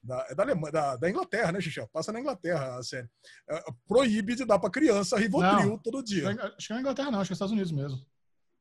[0.07, 1.87] da, é da, da, da, Inglaterra, né, Xixi?
[1.93, 3.09] Passa na Inglaterra a série.
[3.49, 6.31] É, proíbe de dar para criança Rivotril não, todo dia.
[6.57, 8.01] Acho que é na Inglaterra, não, acho que é Estados Unidos mesmo.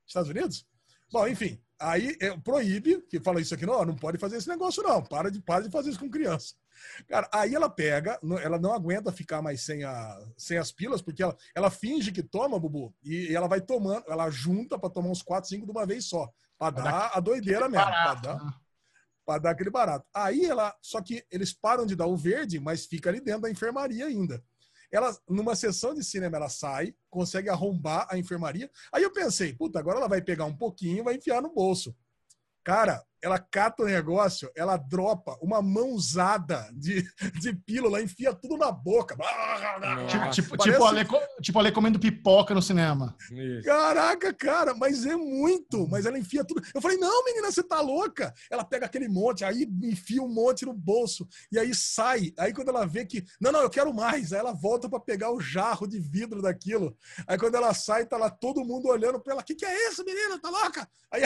[0.05, 0.65] Estados Unidos?
[1.11, 4.83] Bom, enfim, aí é, proíbe, que fala isso aqui, não, não pode fazer esse negócio,
[4.83, 5.03] não.
[5.03, 6.55] Para de, para de fazer isso com criança.
[7.07, 11.23] Cara, aí ela pega, ela não aguenta ficar mais sem, a, sem as pilas, porque
[11.23, 15.09] ela, ela finge que toma, Bubu, e, e ela vai tomando, ela junta para tomar
[15.09, 16.29] uns 4, 5 de uma vez só.
[16.57, 17.85] Pra dar a doideira mesmo.
[17.85, 18.53] Pra dar, né?
[19.25, 20.05] Para dar aquele barato.
[20.13, 23.49] Aí ela, só que eles param de dar o verde, mas fica ali dentro da
[23.49, 24.43] enfermaria ainda.
[24.91, 28.69] Ela, numa sessão de cinema, ela sai, consegue arrombar a enfermaria.
[28.93, 31.95] Aí eu pensei, puta, agora ela vai pegar um pouquinho e vai enfiar no bolso.
[32.63, 37.01] Cara, ela cata o negócio, ela dropa uma mãozada de,
[37.41, 39.17] de pílula, enfia tudo na boca.
[40.07, 41.07] Tipo, tipo, tipo, Ale,
[41.41, 43.15] tipo Ale comendo pipoca no cinema.
[43.31, 43.65] Isso.
[43.65, 45.87] Caraca, cara, mas é muito.
[45.87, 46.61] Mas ela enfia tudo.
[46.71, 48.31] Eu falei, não, menina, você tá louca?
[48.51, 52.31] Ela pega aquele monte, aí enfia um monte no bolso, e aí sai.
[52.37, 55.31] Aí quando ela vê que, não, não, eu quero mais, aí ela volta para pegar
[55.31, 56.95] o jarro de vidro daquilo.
[57.25, 59.89] Aí quando ela sai, tá lá todo mundo olhando pra ela, o que, que é
[59.89, 60.39] isso, menina?
[60.39, 60.87] Tá louca?
[61.11, 61.23] Aí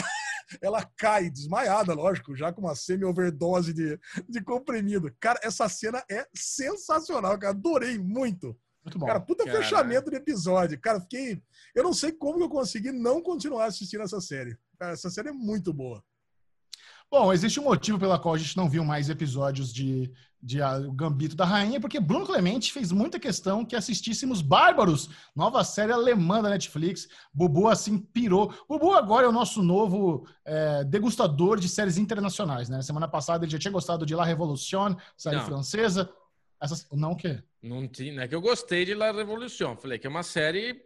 [0.62, 5.14] ela cai desmaiada lógico, já com uma semi-overdose de, de comprimido.
[5.20, 7.54] Cara, essa cena é sensacional, cara.
[7.54, 8.58] Adorei muito.
[8.84, 9.06] Muito bom.
[9.06, 9.58] Cara, puta Cara.
[9.58, 10.80] fechamento de episódio.
[10.80, 11.42] Cara, fiquei.
[11.76, 14.58] Eu não sei como eu consegui não continuar assistindo essa série.
[14.80, 16.04] Cara, essa série é muito boa.
[17.12, 20.78] Bom, existe um motivo pela qual a gente não viu mais episódios de, de a,
[20.78, 25.92] O Gambito da Rainha, porque Bruno Clemente fez muita questão que assistíssemos Bárbaros, nova série
[25.92, 27.08] alemã da Netflix.
[27.34, 28.54] Bubu assim pirou.
[28.70, 32.80] Bubu agora é o nosso novo é, degustador de séries internacionais, né?
[32.84, 35.46] Semana passada ele já tinha gostado de La Revolution, série não.
[35.46, 36.14] francesa.
[36.62, 37.42] Essa, não o quê?
[37.64, 39.76] Não, tinha, não é que eu gostei de La Revolution.
[39.78, 40.80] Falei que é uma série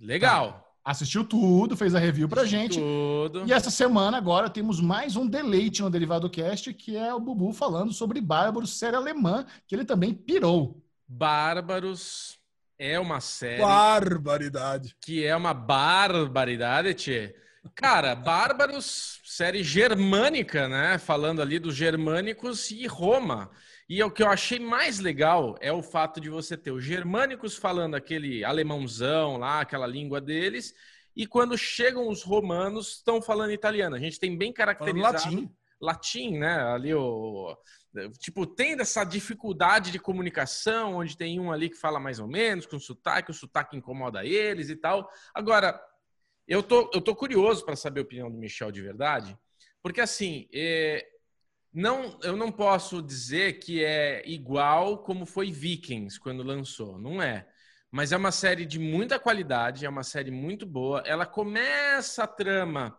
[0.00, 0.52] legal.
[0.52, 2.78] Tá assistiu tudo, fez a review pra gente.
[2.78, 3.44] Tudo.
[3.46, 7.52] E essa semana agora temos mais um deleite no Derivado Cast, que é o Bubu
[7.52, 10.82] falando sobre Bárbaros, série alemã, que ele também pirou.
[11.06, 12.38] Bárbaros
[12.78, 13.62] é uma série.
[13.62, 14.96] Barbaridade.
[15.00, 17.34] Que é uma barbaridade, Tchê.
[17.74, 20.98] Cara, Bárbaros, série germânica, né?
[20.98, 23.50] Falando ali dos germânicos e Roma.
[23.88, 27.56] E o que eu achei mais legal é o fato de você ter os germânicos
[27.56, 30.74] falando aquele alemãozão lá, aquela língua deles,
[31.14, 33.94] e quando chegam os romanos, estão falando italiano.
[33.94, 35.14] A gente tem bem caracterizado.
[35.14, 35.54] latim.
[35.80, 36.62] Latim, né?
[36.72, 37.56] Ali o.
[38.18, 42.64] Tipo, tem essa dificuldade de comunicação, onde tem um ali que fala mais ou menos,
[42.64, 45.10] com sotaque, o sotaque incomoda eles e tal.
[45.34, 45.78] Agora,
[46.46, 49.36] eu tô, eu tô curioso para saber a opinião do Michel de verdade,
[49.82, 51.06] porque assim, é,
[51.72, 57.48] não, eu não posso dizer que é igual como foi Vikings quando lançou, não é.
[57.90, 61.02] Mas é uma série de muita qualidade, é uma série muito boa.
[61.04, 62.98] Ela começa a trama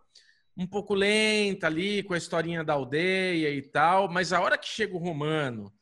[0.56, 4.68] um pouco lenta ali, com a historinha da aldeia e tal, mas a hora que
[4.68, 5.72] chega o romano,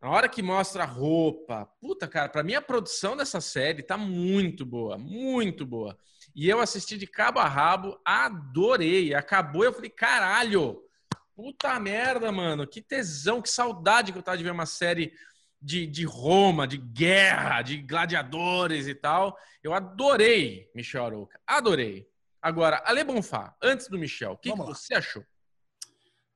[0.00, 3.96] a hora que mostra a roupa, puta, cara, para mim a produção dessa série tá
[3.96, 5.98] muito boa, muito boa.
[6.34, 9.14] E eu assisti de cabo a rabo, adorei.
[9.14, 10.84] Acabou, eu falei, caralho,
[11.34, 12.66] Puta merda, mano.
[12.66, 15.12] Que tesão, que saudade que eu tava de ver uma série
[15.60, 19.36] de, de Roma, de guerra, de gladiadores e tal.
[19.62, 21.40] Eu adorei Michel Arouca.
[21.46, 22.08] Adorei.
[22.40, 25.24] Agora, Ale Bonfá, antes do Michel, o que, que você achou?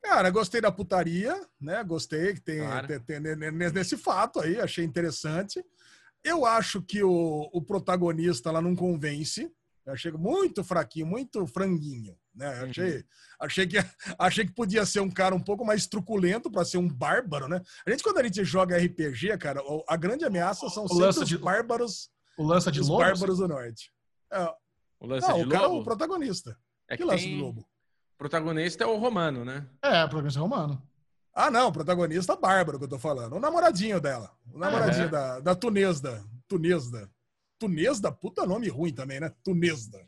[0.02, 1.84] Cara, gostei da putaria, né?
[1.84, 2.86] Gostei que tem, claro.
[2.86, 3.36] tem, tem,
[3.72, 5.62] nesse fato aí, achei interessante.
[6.24, 9.52] Eu acho que o, o protagonista lá não convence.
[9.88, 12.14] Eu achei muito fraquinho, muito franguinho.
[12.34, 12.46] Né?
[12.60, 12.68] Uhum.
[12.68, 13.04] Achei,
[13.40, 13.76] achei, que,
[14.18, 17.62] achei que podia ser um cara um pouco mais truculento para ser um bárbaro, né?
[17.86, 21.28] A gente, quando a gente joga RPG, cara, a grande ameaça são o sempre os
[21.28, 22.10] de, bárbaros.
[22.36, 23.02] O lança de os lobo?
[23.02, 23.90] bárbaros do norte.
[24.30, 24.54] É,
[25.00, 25.80] o lança não, de o cara, lobo?
[25.80, 26.58] o protagonista.
[26.86, 27.34] É que, que lança tem...
[27.34, 27.62] de lobo?
[27.62, 29.66] O protagonista é o romano, né?
[29.82, 30.82] É, o protagonista é o romano.
[31.32, 33.36] Ah, não, o protagonista bárbaro que eu tô falando.
[33.36, 34.36] O namoradinho dela.
[34.52, 35.08] O namoradinho é.
[35.08, 36.22] da, da Tunesda.
[36.46, 37.10] Tunesda.
[37.58, 39.32] Tunesda, puta nome ruim também, né?
[39.42, 40.06] Tunesda.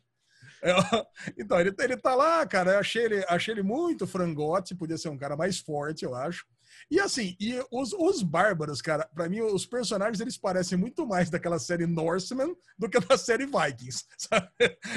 [0.62, 0.72] É,
[1.38, 2.72] então, ele, ele tá lá, cara.
[2.72, 6.44] Eu achei ele, achei ele muito frangote, podia ser um cara mais forte, eu acho.
[6.90, 11.30] E assim, e os, os bárbaros, cara, para mim, os personagens eles parecem muito mais
[11.30, 14.04] daquela série Norseman do que da série Vikings.
[14.16, 14.48] Sabe?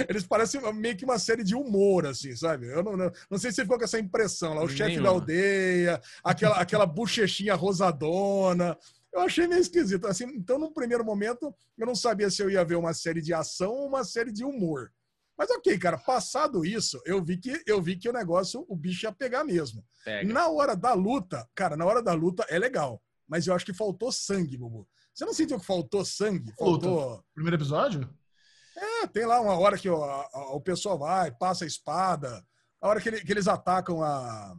[0.08, 2.68] Eles parecem meio que uma série de humor, assim, sabe?
[2.68, 4.64] Eu não, não, não sei se você ficou com essa impressão lá.
[4.64, 8.78] O chefe da aldeia, aquela, aquela bochechinha rosadona.
[9.14, 10.08] Eu achei meio esquisito.
[10.08, 13.34] Assim, então, no primeiro momento, eu não sabia se eu ia ver uma série de
[13.34, 14.92] ação ou uma série de humor.
[15.38, 19.06] Mas ok, cara, passado isso, eu vi que eu vi que o negócio, o bicho
[19.06, 19.84] ia pegar mesmo.
[20.04, 20.32] Pega.
[20.32, 23.02] Na hora da luta, cara, na hora da luta é legal.
[23.28, 24.88] Mas eu acho que faltou sangue, Bubu.
[25.14, 26.54] Você não sentiu que faltou sangue?
[26.58, 27.24] Faltou.
[27.34, 28.10] Primeiro episódio?
[28.76, 32.46] É, tem lá uma hora que o, a, o pessoal vai, passa a espada.
[32.82, 34.56] A hora que, ele, que eles atacam a.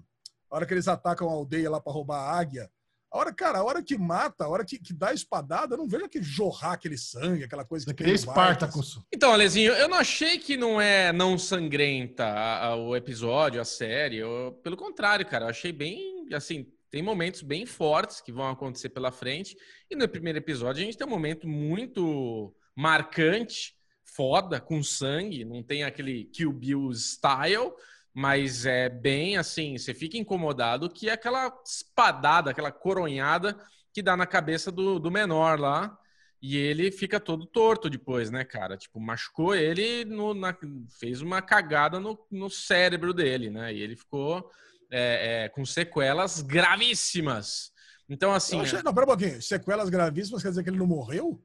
[0.50, 2.70] A hora que eles atacam a aldeia lá para roubar a águia.
[3.14, 5.78] A hora, cara, a hora que mata, a hora que, que dá a espadada, eu
[5.78, 7.92] não vejo aquele jorrar aquele sangue, aquela coisa que.
[7.92, 8.98] Aquele Espartacus.
[9.14, 13.64] Então, Alezinho, eu não achei que não é não sangrenta a, a, o episódio, a
[13.64, 14.16] série.
[14.16, 16.26] Eu, pelo contrário, cara, eu achei bem.
[16.32, 19.56] Assim, tem momentos bem fortes que vão acontecer pela frente.
[19.88, 25.44] E no primeiro episódio a gente tem um momento muito marcante, foda, com sangue.
[25.44, 27.74] Não tem aquele Kill Bill style
[28.14, 33.58] mas é bem assim, você fica incomodado que é aquela espadada, aquela coronhada
[33.92, 35.98] que dá na cabeça do, do menor lá.
[36.40, 38.76] E ele fica todo torto depois, né, cara?
[38.76, 40.54] Tipo, machucou ele, no, na,
[41.00, 43.72] fez uma cagada no, no cérebro dele, né?
[43.72, 44.50] E ele ficou
[44.90, 47.72] é, é, com sequelas gravíssimas.
[48.10, 48.60] Então, assim.
[48.60, 49.40] Achei, não, pera um pouquinho.
[49.40, 51.42] Sequelas gravíssimas quer dizer que ele não morreu?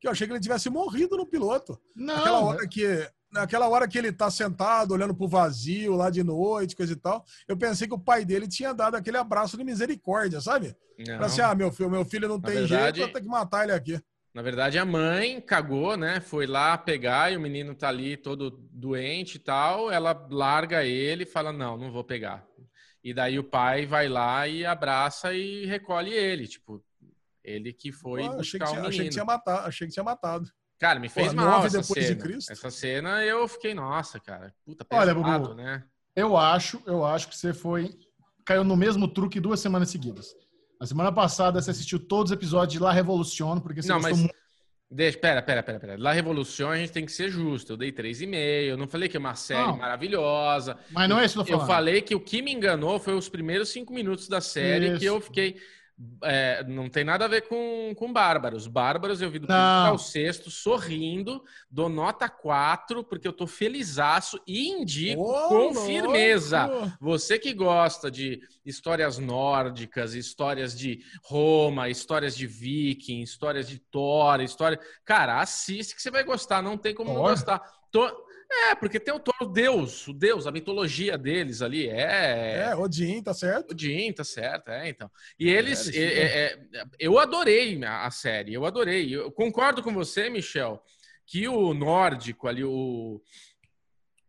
[0.00, 1.80] Que eu achei que ele tivesse morrido no piloto.
[1.94, 2.16] Não.
[2.16, 6.76] Aquela hora que naquela hora que ele tá sentado, olhando pro vazio lá de noite,
[6.76, 10.40] coisa e tal, eu pensei que o pai dele tinha dado aquele abraço de misericórdia,
[10.40, 10.74] sabe?
[10.98, 11.18] Não.
[11.18, 13.30] Pra assim, ah, meu filho, meu filho não Na tem verdade, jeito, eu tenho que
[13.30, 14.00] matar ele aqui.
[14.32, 16.20] Na verdade, a mãe cagou, né?
[16.20, 19.92] Foi lá pegar e o menino tá ali todo doente e tal.
[19.92, 22.44] Ela larga ele e fala: Não, não vou pegar.
[23.02, 26.48] E daí o pai vai lá e abraça e recolhe ele.
[26.48, 26.82] Tipo,
[27.44, 28.88] Ele que foi buscar achei que, tinha, o menino.
[28.88, 29.68] Achei que tinha matado.
[29.68, 30.50] Achei que tinha matado.
[30.78, 32.36] Cara, me fez mal essa cena.
[32.50, 34.54] Essa cena eu fiquei, nossa, cara.
[34.64, 35.84] Puta, pesado, Olha, Bubu, né?
[36.14, 37.90] Eu acho, eu acho que você foi
[38.44, 40.34] caiu no mesmo truque duas semanas seguidas.
[40.78, 44.18] A semana passada você assistiu todos os episódios de La Revolution, porque você Não, mas...
[44.18, 44.34] muito
[44.90, 45.96] Deixa, pera, pera, pera, pera.
[45.98, 47.72] La Revolução a gente tem que ser justo.
[47.72, 48.34] Eu dei 3,5.
[48.68, 49.76] Eu não falei que é uma série não.
[49.76, 50.78] maravilhosa.
[50.90, 53.28] Mas não é isso que eu, eu falei que o que me enganou foi os
[53.28, 54.98] primeiros cinco minutos da série isso.
[55.00, 55.56] que eu fiquei.
[56.24, 58.66] É, não tem nada a ver com, com Bárbaros.
[58.66, 64.68] Bárbaros eu vi do ao sexto, sorrindo, dou nota 4, porque eu tô felizaço e
[64.68, 65.80] indico oh, com louco.
[65.82, 66.96] firmeza.
[67.00, 74.40] Você que gosta de histórias nórdicas, histórias de Roma, histórias de Viking, histórias de Thor,
[74.40, 74.80] história.
[75.04, 77.14] Cara, assiste que você vai gostar, não tem como oh.
[77.14, 77.62] não gostar.
[77.92, 78.23] Tô...
[78.54, 82.68] É, porque tem o Thor, o Deus, o Deus, a mitologia deles ali é.
[82.68, 83.72] É, Odin, tá certo?
[83.72, 85.10] Odin, tá certo, é, então.
[85.38, 85.88] E eles.
[85.88, 89.14] É, é, é, eu adorei a série, eu adorei.
[89.14, 90.82] Eu concordo com você, Michel,
[91.26, 93.20] que o nórdico ali, o.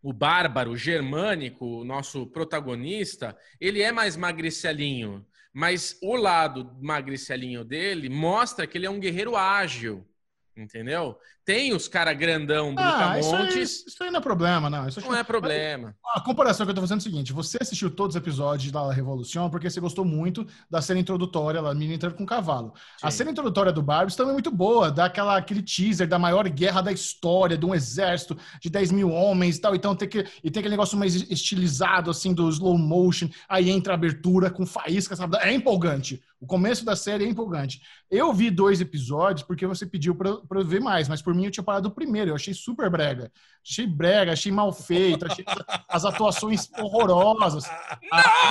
[0.01, 5.25] O bárbaro, o germânico, o nosso protagonista, ele é mais magricelinho.
[5.51, 10.05] Mas o lado magricelinho dele mostra que ele é um guerreiro ágil
[10.55, 11.19] Entendeu?
[11.45, 13.27] Tem os caras grandão, brutamontes.
[13.27, 14.87] Ah, isso, aí, isso aí não é problema, não.
[14.87, 15.95] Isso não é problema.
[16.15, 18.91] A comparação que eu tô fazendo é o seguinte: você assistiu todos os episódios da
[18.91, 22.73] Revolução porque você gostou muito da cena introdutória, lá, menina entrando com o cavalo.
[22.97, 23.07] Sim.
[23.07, 26.49] A cena introdutória do Barbies também é muito boa, dá aquela, aquele teaser da maior
[26.49, 29.75] guerra da história, de um exército de 10 mil homens e tal.
[29.75, 33.29] Então tem que, e tem aquele negócio mais estilizado, assim, do slow motion.
[33.47, 35.37] Aí entra a abertura com faísca, sabe?
[35.37, 36.23] É empolgante.
[36.39, 37.81] O começo da série é empolgante.
[38.09, 41.51] Eu vi dois episódios porque você pediu para eu ver mais, mas por mim eu
[41.51, 42.31] tinha parado o primeiro.
[42.31, 43.31] Eu achei super brega.
[43.63, 45.43] Achei brega, achei mal feito, achei
[45.87, 47.65] as atuações horrorosas.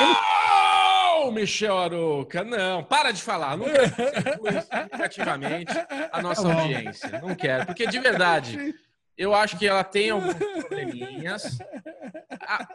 [0.01, 2.85] Não, Michel Aroca, não.
[2.85, 3.57] Para de falar.
[3.57, 5.73] Não quero negativamente
[6.13, 7.21] a nossa tá audiência.
[7.21, 8.75] Não quero, porque de verdade.
[9.17, 11.59] Eu acho que ela tem alguns probleminhas.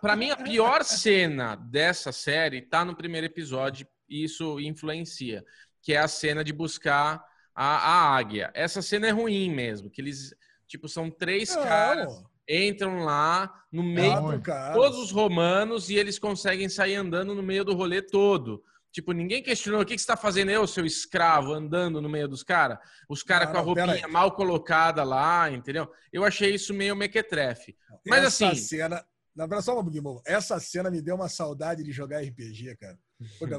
[0.02, 5.44] Para mim, a pior cena dessa série tá no primeiro episódio isso influencia,
[5.82, 7.24] que é a cena de buscar
[7.62, 8.50] a, a águia.
[8.54, 10.34] Essa cena é ruim mesmo, que eles,
[10.66, 11.64] tipo, são três Não.
[11.64, 17.44] caras entram lá no meio de todos os romanos e eles conseguem sair andando no
[17.44, 18.64] meio do rolê todo.
[18.94, 22.30] Tipo, ninguém questionou o que, que você está fazendo eu, seu escravo, andando no meio
[22.30, 22.80] dos caras.
[23.10, 25.92] Os caras com a roupinha mal colocada lá, entendeu?
[26.14, 27.76] Eu achei isso meio mequetrefe.
[28.08, 28.62] Mas Essa assim.
[28.62, 29.06] Cena...
[29.36, 32.98] Na só um Essa cena me deu uma saudade de jogar RPG, cara.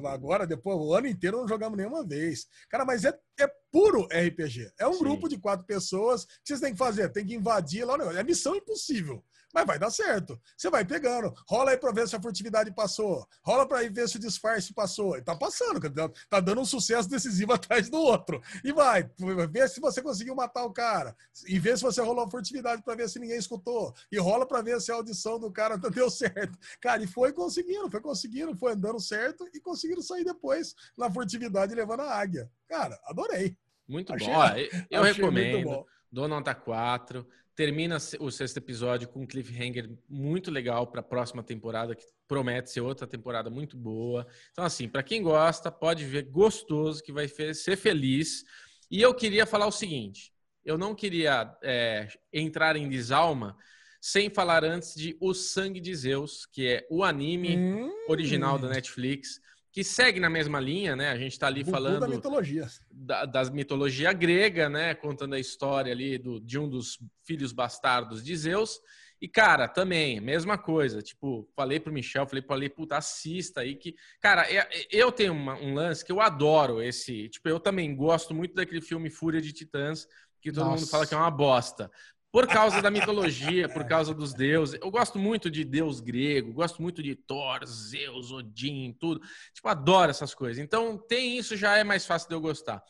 [0.06, 2.46] Agora, depois, o ano inteiro não jogamos nenhuma vez.
[2.68, 4.72] Cara, mas é, é puro RPG.
[4.78, 5.00] É um Sim.
[5.00, 7.10] grupo de quatro pessoas que vocês têm que fazer.
[7.10, 7.96] Tem que invadir lá.
[8.18, 9.22] É missão impossível.
[9.52, 10.40] Mas vai dar certo.
[10.56, 11.34] Você vai pegando.
[11.48, 13.26] Rola aí pra ver se a furtividade passou.
[13.42, 15.16] Rola pra ver se o disfarce passou.
[15.16, 15.80] E tá passando.
[16.28, 18.40] Tá dando um sucesso decisivo atrás do outro.
[18.62, 19.10] E vai.
[19.50, 21.16] Vê se você conseguiu matar o cara.
[21.46, 23.92] E vê se você rolou a furtividade pra ver se ninguém escutou.
[24.10, 26.56] E rola pra ver se a audição do cara deu certo.
[26.80, 31.74] Cara, e foi conseguindo, foi conseguindo, foi andando certo e conseguiram sair depois na furtividade
[31.74, 32.50] levando a águia.
[32.68, 33.56] Cara, adorei.
[33.88, 34.34] Muito achei, bom.
[34.34, 34.48] Ó,
[34.90, 35.86] eu recomendo.
[36.12, 41.42] Dou nota 4 termina o sexto episódio com um cliffhanger muito legal para a próxima
[41.42, 44.26] temporada, que promete ser outra temporada muito boa.
[44.52, 48.44] Então, assim, para quem gosta, pode ver gostoso, que vai ser feliz.
[48.90, 50.32] E eu queria falar o seguinte:
[50.64, 53.56] eu não queria é, entrar em desalma
[54.00, 57.90] sem falar antes de O Sangue de Zeus, que é o anime hum.
[58.08, 59.40] original da Netflix
[59.72, 61.10] que segue na mesma linha, né?
[61.10, 62.66] A gente está ali falando da mitologia.
[62.90, 64.94] Da, da, mitologia grega, né?
[64.94, 68.80] Contando a história ali do, de um dos filhos bastardos de Zeus.
[69.20, 71.02] E, cara, também, mesma coisa.
[71.02, 73.94] Tipo, falei pro Michel, falei Ale, puta, assista aí que...
[74.20, 74.46] Cara,
[74.90, 77.28] eu tenho uma, um lance que eu adoro esse...
[77.28, 80.08] Tipo, eu também gosto muito daquele filme Fúria de Titãs,
[80.40, 80.80] que todo Nossa.
[80.80, 81.90] mundo fala que é uma bosta.
[82.32, 84.78] Por causa da mitologia, por causa dos deuses.
[84.80, 89.20] Eu gosto muito de deus grego, gosto muito de Thor, Zeus, Odin, tudo.
[89.52, 90.62] Tipo, adoro essas coisas.
[90.62, 92.82] Então, tem isso, já é mais fácil de eu gostar.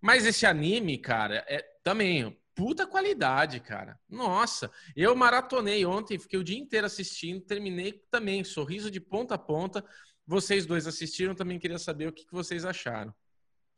[0.00, 4.00] Mas esse anime, cara, é também puta qualidade, cara.
[4.08, 9.38] Nossa, eu maratonei ontem, fiquei o dia inteiro assistindo, terminei também, sorriso de ponta a
[9.38, 9.84] ponta.
[10.26, 13.14] Vocês dois assistiram, também queria saber o que vocês acharam.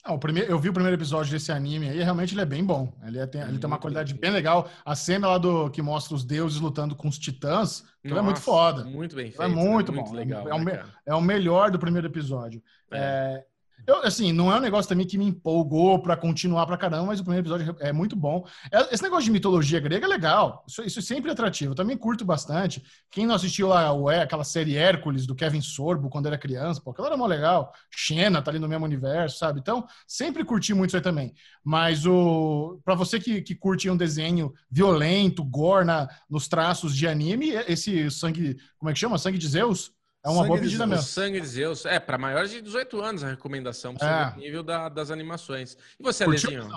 [0.04, 2.64] Ah, o primeiro, eu vi o primeiro episódio desse anime aí, realmente ele é bem
[2.64, 2.92] bom.
[3.04, 4.70] Ele, é, tem, ele tem uma qualidade bem legal.
[4.84, 8.40] A cena lá do que mostra os deuses lutando com os titãs, Nossa, é muito
[8.40, 8.84] foda.
[8.84, 9.42] Muito bem feito.
[9.42, 10.14] É muito, muito bom.
[10.14, 12.62] Legal, é, o, né, é o melhor do primeiro episódio.
[12.90, 13.44] É.
[13.86, 17.06] É, Eu, assim, não é um negócio também que me empolgou para continuar pra caramba,
[17.06, 18.44] mas o primeiro episódio é muito bom.
[18.72, 20.64] É, esse negócio de mitologia grega é legal.
[20.68, 21.72] Isso, isso é sempre atrativo.
[21.72, 22.82] Eu também curto bastante.
[23.10, 26.90] Quem não assistiu lá o, aquela série Hércules do Kevin Sorbo quando era criança, pô,
[26.90, 27.72] aquela era mó legal.
[27.90, 29.60] Xena tá ali no mesmo universo, sabe?
[29.60, 31.34] Então, sempre curti muito isso aí também.
[31.64, 37.06] Mas o para você que, que curte um desenho violento, gore na, nos traços de
[37.06, 39.18] anime, esse sangue, como é que chama?
[39.18, 39.92] Sangue de Zeus?
[40.24, 41.04] É uma sangue boa pedida mesmo.
[41.04, 41.86] Sangue de Zeus.
[41.86, 44.40] É, para maiores de 18 anos a recomendação, para é.
[44.40, 45.76] nível da, das animações.
[45.98, 46.68] E você, Alezinho?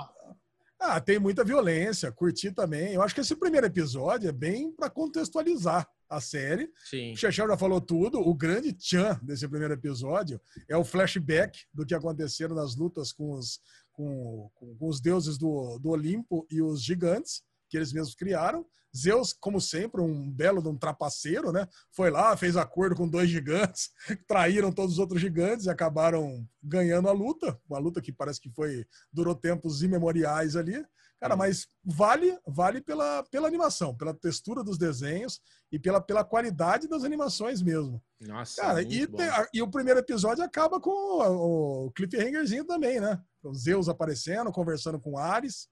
[0.80, 2.94] Ah, tem muita violência, curti também.
[2.94, 6.72] Eu acho que esse primeiro episódio é bem para contextualizar a série.
[6.90, 7.14] Sim.
[7.14, 8.20] O Chechel já falou tudo.
[8.20, 13.32] O grande tchan desse primeiro episódio é o flashback do que aconteceram nas lutas com
[13.34, 13.60] os,
[13.94, 18.66] com, com os deuses do, do Olimpo e os gigantes, que eles mesmos criaram.
[18.96, 21.68] Zeus, como sempre, um belo de um trapaceiro, né?
[21.92, 23.90] Foi lá, fez acordo com dois gigantes,
[24.28, 27.60] traíram todos os outros gigantes e acabaram ganhando a luta.
[27.70, 30.86] Uma luta que parece que foi durou tempos imemoriais ali.
[31.22, 35.40] Cara, mas vale vale pela, pela animação, pela textura dos desenhos
[35.72, 38.02] e pela, pela qualidade das animações mesmo.
[38.20, 39.08] Nossa, Cara, e,
[39.54, 43.22] e o primeiro episódio acaba com o, o cliffhangerzinho também, né?
[43.44, 45.70] O Zeus aparecendo, conversando com Ares.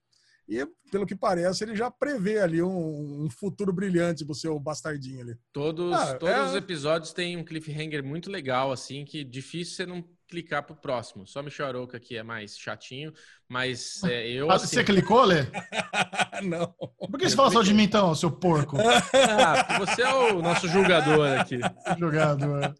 [0.50, 5.22] E, pelo que parece, ele já prevê ali um, um futuro brilhante pro seu bastardinho
[5.22, 5.36] ali.
[5.54, 6.44] Todos, ah, todos é...
[6.44, 11.28] os episódios têm um cliffhanger muito legal, assim, que difícil você não clicar pro próximo.
[11.28, 13.14] Só Michel Arouca que é mais chatinho,
[13.48, 14.50] mas é, eu...
[14.50, 14.68] Ah, assim...
[14.68, 15.46] Você clicou, Lê?
[16.44, 16.74] não.
[16.98, 18.76] Por que você fala só de mim, então, seu porco?
[18.80, 21.60] Ah, você é o nosso julgador aqui.
[22.00, 22.74] Julgador.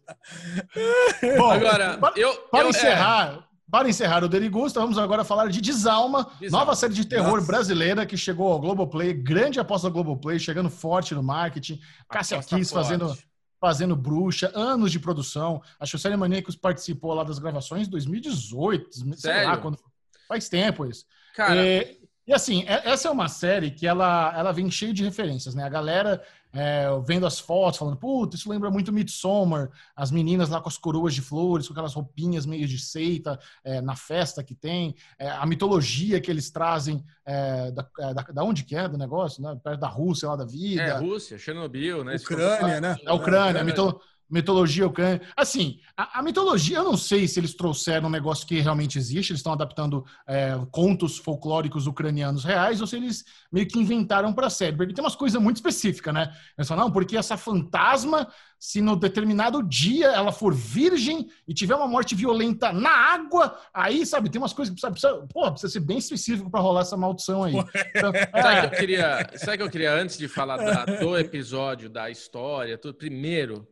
[1.38, 2.34] Bom, agora, para, eu...
[2.34, 3.49] Para eu, é, encerrar...
[3.70, 3.72] É...
[3.72, 6.64] Para encerrar o Derigusta, vamos agora falar de Desalma, Desalma.
[6.64, 7.46] nova série de terror Nossa.
[7.46, 11.80] brasileira que chegou ao Globoplay, grande aposta do Globoplay, chegando forte no marketing.
[12.08, 13.16] Cássia Kiss fazendo,
[13.60, 15.62] fazendo bruxa, anos de produção.
[15.78, 19.16] Acho que o Série Maníacos participou lá das gravações em 2018, Sério?
[19.16, 19.78] sei lá, quando...
[20.26, 21.04] faz tempo isso.
[21.36, 21.56] Cara...
[21.56, 25.64] É, e assim, essa é uma série que ela, ela vem cheia de referências, né?
[25.64, 26.22] A galera
[26.52, 30.76] é, vendo as fotos, falando, puta, isso lembra muito Midsommar, as meninas lá com as
[30.76, 35.30] coroas de flores, com aquelas roupinhas meio de seita, é, na festa que tem, é,
[35.30, 39.42] a mitologia que eles trazem, é, da, é, da, da, onde que é do negócio,
[39.42, 39.58] né?
[39.62, 40.82] Perto da Rússia, lá da vida.
[40.82, 42.16] É, Rússia, Chernobyl, né?
[42.16, 42.96] Ucrânia, né?
[43.04, 44.00] É, Ucrânia, Ucrânia
[44.30, 45.20] mitologia ucrânia.
[45.36, 49.32] Assim, a, a, mitologia, eu não sei se eles trouxeram um negócio que realmente existe,
[49.32, 54.46] eles estão adaptando é, contos folclóricos ucranianos reais, ou se eles meio que inventaram para
[54.46, 54.76] a série.
[54.76, 56.32] Porque tem umas coisas muito específicas, né?
[56.56, 58.28] Eles falam, não, porque essa fantasma,
[58.58, 64.06] se no determinado dia ela for virgem e tiver uma morte violenta na água, aí,
[64.06, 66.96] sabe, tem umas coisas que precisa, precisa, pô, precisa ser bem específico para rolar essa
[66.96, 67.54] maldição aí.
[67.96, 68.42] Então, é...
[68.42, 72.08] sabe, que eu queria, sabe que eu queria, antes de falar da, do episódio, da
[72.10, 73.66] história, tudo, primeiro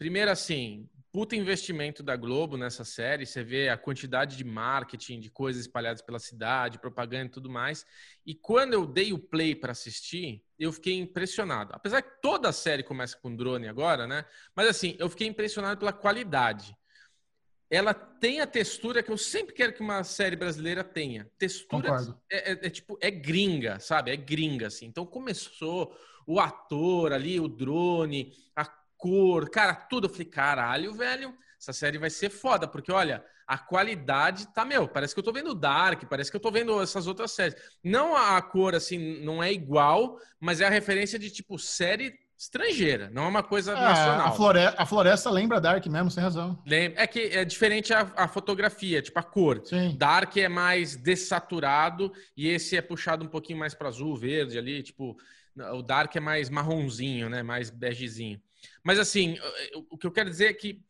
[0.00, 3.26] Primeiro, assim, puta investimento da Globo nessa série.
[3.26, 7.84] Você vê a quantidade de marketing, de coisas espalhadas pela cidade, propaganda e tudo mais.
[8.24, 11.72] E quando eu dei o play para assistir, eu fiquei impressionado.
[11.74, 14.24] Apesar que toda a série começa com drone agora, né?
[14.56, 16.74] Mas assim, eu fiquei impressionado pela qualidade.
[17.68, 21.30] Ela tem a textura que eu sempre quero que uma série brasileira tenha.
[21.36, 21.94] Textura
[22.30, 24.10] é, é, é, tipo é gringa, sabe?
[24.10, 24.86] É gringa assim.
[24.86, 25.94] Então começou
[26.26, 30.06] o ator ali, o drone, a cor, cara, tudo.
[30.06, 34.86] Eu falei, caralho, velho, essa série vai ser foda, porque olha, a qualidade tá, meu,
[34.86, 37.56] parece que eu tô vendo Dark, parece que eu tô vendo essas outras séries.
[37.82, 43.10] Não a cor, assim, não é igual, mas é a referência de, tipo, série estrangeira,
[43.10, 44.28] não é uma coisa é, nacional.
[44.28, 46.58] A floresta, a floresta lembra Dark mesmo, sem razão.
[46.66, 49.60] É que é diferente a, a fotografia, tipo a cor.
[49.62, 49.94] Sim.
[49.98, 54.82] Dark é mais dessaturado e esse é puxado um pouquinho mais para azul, verde ali,
[54.82, 55.18] tipo,
[55.74, 58.40] o Dark é mais marronzinho, né, mais begezinho.
[58.82, 59.38] Mas assim,
[59.90, 60.82] o que eu quero dizer é que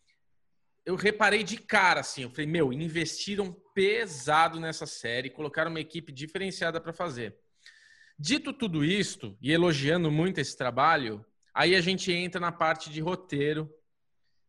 [0.85, 6.11] eu reparei de cara, assim, eu falei, meu, investiram pesado nessa série, colocaram uma equipe
[6.11, 7.37] diferenciada para fazer.
[8.19, 13.01] Dito tudo isto, e elogiando muito esse trabalho, aí a gente entra na parte de
[13.01, 13.73] roteiro,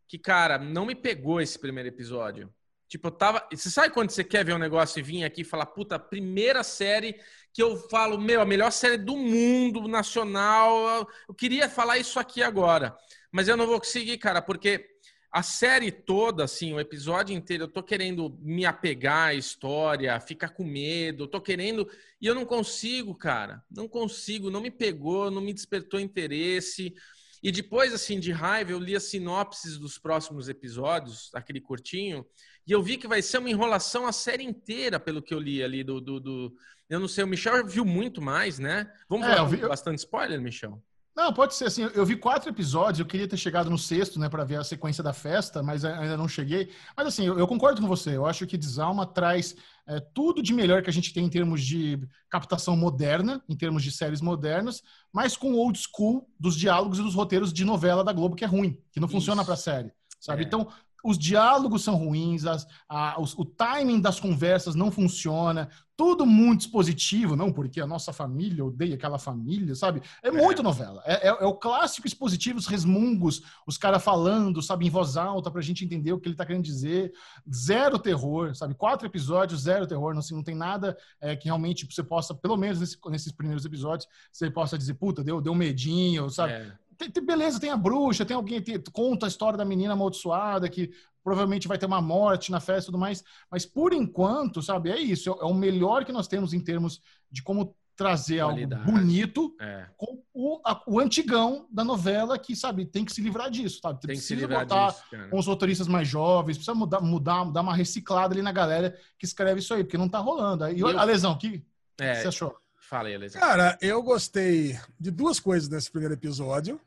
[0.08, 2.54] que, cara, não me pegou esse primeiro episódio.
[2.88, 3.48] Tipo, eu tava.
[3.50, 6.62] Você sabe quando você quer ver um negócio e vir aqui e falar, puta, primeira
[6.62, 7.18] série
[7.54, 11.08] que eu falo, meu, a melhor série do mundo nacional.
[11.30, 12.98] Eu queria falar isso aqui agora
[13.32, 14.86] mas eu não vou conseguir, cara, porque
[15.32, 20.50] a série toda, assim, o episódio inteiro, eu tô querendo me apegar à história, ficar
[20.50, 21.90] com medo, tô querendo.
[22.20, 23.64] E eu não consigo, cara.
[23.72, 26.94] Não consigo, não me pegou, não me despertou interesse.
[27.42, 32.26] E depois, assim, de raiva, eu li as sinopses dos próximos episódios, aquele curtinho,
[32.68, 35.64] e eu vi que vai ser uma enrolação a série inteira, pelo que eu li
[35.64, 36.02] ali do.
[36.02, 36.56] do, do...
[36.90, 38.92] Eu não sei, o Michel viu muito mais, né?
[39.08, 39.58] Vamos é, falar vi...
[39.58, 40.84] bastante spoiler, Michel?
[41.16, 41.84] Não, pode ser assim.
[41.94, 45.04] Eu vi quatro episódios, eu queria ter chegado no sexto, né, para ver a sequência
[45.04, 46.72] da festa, mas ainda não cheguei.
[46.96, 48.16] Mas assim, eu, eu concordo com você.
[48.16, 49.56] Eu acho que Desalma traz
[49.88, 53.84] é, tudo de melhor que a gente tem em termos de captação moderna, em termos
[53.84, 54.82] de séries modernas,
[55.12, 58.48] mas com old school dos diálogos e dos roteiros de novela da Globo, que é
[58.48, 59.18] ruim, que não Isso.
[59.18, 59.92] funciona para série.
[60.20, 60.44] Sabe?
[60.44, 60.46] É.
[60.46, 60.68] Então,
[61.04, 65.70] os diálogos são ruins, as, a, os, o timing das conversas não funciona,
[66.02, 70.02] tudo muito expositivo, não porque a nossa família odeia aquela família, sabe?
[70.24, 70.32] É, é.
[70.32, 71.00] muito novela.
[71.06, 75.52] É, é, é, o clássico expositivo, os resmungos, os caras falando, sabe, em voz alta
[75.52, 77.14] pra gente entender o que ele tá querendo dizer.
[77.54, 78.74] Zero terror, sabe?
[78.74, 80.14] Quatro episódios, zero terror.
[80.14, 83.64] Não, assim, não tem nada é, que realmente você possa, pelo menos nesse, nesses primeiros
[83.64, 86.74] episódios, você possa dizer, puta, deu, deu medinho, sabe?
[87.02, 87.06] É.
[87.06, 90.70] Tem, tem, beleza, tem a bruxa, tem alguém que conta a história da menina amaldiçoada
[90.70, 90.92] que
[91.24, 93.24] provavelmente vai ter uma morte na festa e tudo mais.
[93.50, 95.30] Mas por enquanto, sabe, é isso.
[95.30, 97.02] É o melhor que nós temos em termos
[97.32, 98.82] de como trazer Qualidade.
[98.82, 99.86] algo bonito é.
[99.98, 104.00] com o, a, o antigão da novela que, sabe, tem que se livrar disso, sabe?
[104.00, 107.44] Tem precisa que se livrar botar disso, com os roteiristas mais jovens, precisa mudar, mudar,
[107.52, 110.68] dar uma reciclada ali na galera que escreve isso aí, porque não tá rolando.
[110.70, 110.88] E, eu...
[110.98, 111.64] a lesão, o que,
[112.00, 112.58] é, que você achou?
[112.78, 113.40] Fala aí, Lesão.
[113.40, 116.80] Cara, eu gostei de duas coisas nesse primeiro episódio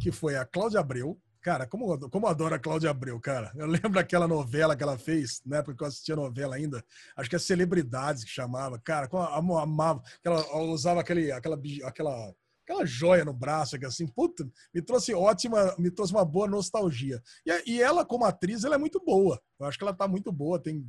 [0.00, 1.18] que foi a Cláudia Abreu.
[1.40, 3.52] Cara, como, como adoro a Cláudia Abreu, cara.
[3.54, 6.82] Eu lembro daquela novela que ela fez, na época que eu assistia novela ainda.
[7.16, 8.78] Acho que é Celebridades que chamava.
[8.78, 10.02] Cara, como amava.
[10.24, 12.34] Ela, ela usava aquele, aquela, aquela
[12.64, 17.22] aquela joia no braço, que assim, puta, me trouxe ótima, me trouxe uma boa nostalgia.
[17.46, 19.40] E, e ela, como atriz, ela é muito boa.
[19.60, 20.58] Eu acho que ela tá muito boa.
[20.58, 20.84] Tem,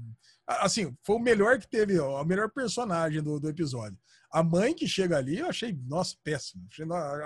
[0.48, 3.98] assim, foi o melhor que teve, ó, melhor personagem do, do episódio.
[4.36, 6.68] A mãe que chega ali, eu achei, nossa, péssimo.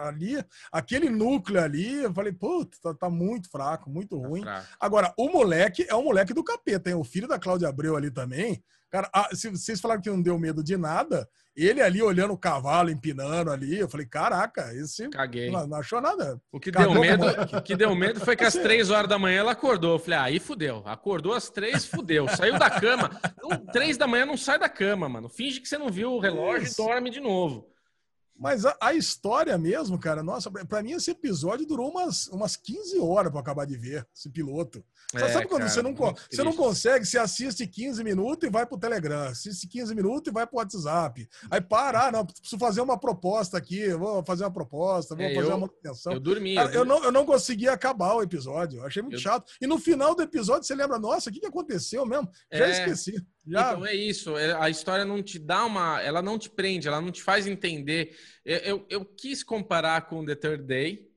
[0.03, 0.35] Ali,
[0.71, 4.41] aquele núcleo ali, eu falei, puta, tá, tá muito fraco, muito tá ruim.
[4.43, 4.67] Fraco.
[4.79, 8.11] Agora, o moleque é o moleque do capeta, tem o filho da Cláudia Abreu ali
[8.11, 8.63] também.
[8.89, 12.89] Cara, se vocês falaram que não deu medo de nada, ele ali olhando o cavalo,
[12.89, 15.51] empinando ali, eu falei, caraca, esse Caguei.
[15.51, 16.41] Não, não achou nada.
[16.51, 17.25] O que deu medo,
[17.63, 19.93] que deu medo foi que às três horas da manhã ela acordou.
[19.93, 20.81] Eu falei, ah, aí fudeu.
[20.85, 22.27] Acordou às três, fudeu.
[22.29, 23.09] Saiu da cama.
[23.71, 25.29] três da manhã não sai da cama, mano.
[25.29, 26.81] Finge que você não viu o relógio Isso.
[26.81, 27.67] e dorme de novo.
[28.39, 32.97] Mas a, a, história mesmo, cara, nossa, para mim esse episódio durou umas, umas 15
[32.99, 34.81] horas para acabar de ver, esse piloto.
[35.13, 38.65] É, sabe quando cara, você, não, você não consegue, você assiste 15 minutos e vai
[38.65, 41.27] pro Telegram, assiste 15 minutos e vai pro WhatsApp.
[41.51, 45.35] Aí para, ah, não, preciso fazer uma proposta aqui, vou fazer uma proposta, vou é,
[45.35, 46.13] fazer eu, uma manutenção.
[46.13, 46.55] Eu dormi.
[46.55, 49.19] Cara, eu, não, eu não consegui acabar o episódio, eu achei muito eu...
[49.19, 49.51] chato.
[49.59, 52.29] E no final do episódio você lembra, nossa, o que, que aconteceu mesmo?
[52.53, 52.71] Já é...
[52.71, 53.25] esqueci.
[53.49, 53.71] Já...
[53.71, 55.99] Então é isso, é, a história não te dá uma.
[56.01, 58.15] Ela não te prende, ela não te faz entender.
[58.45, 61.09] Eu, eu, eu, quis comparar com The Third Day,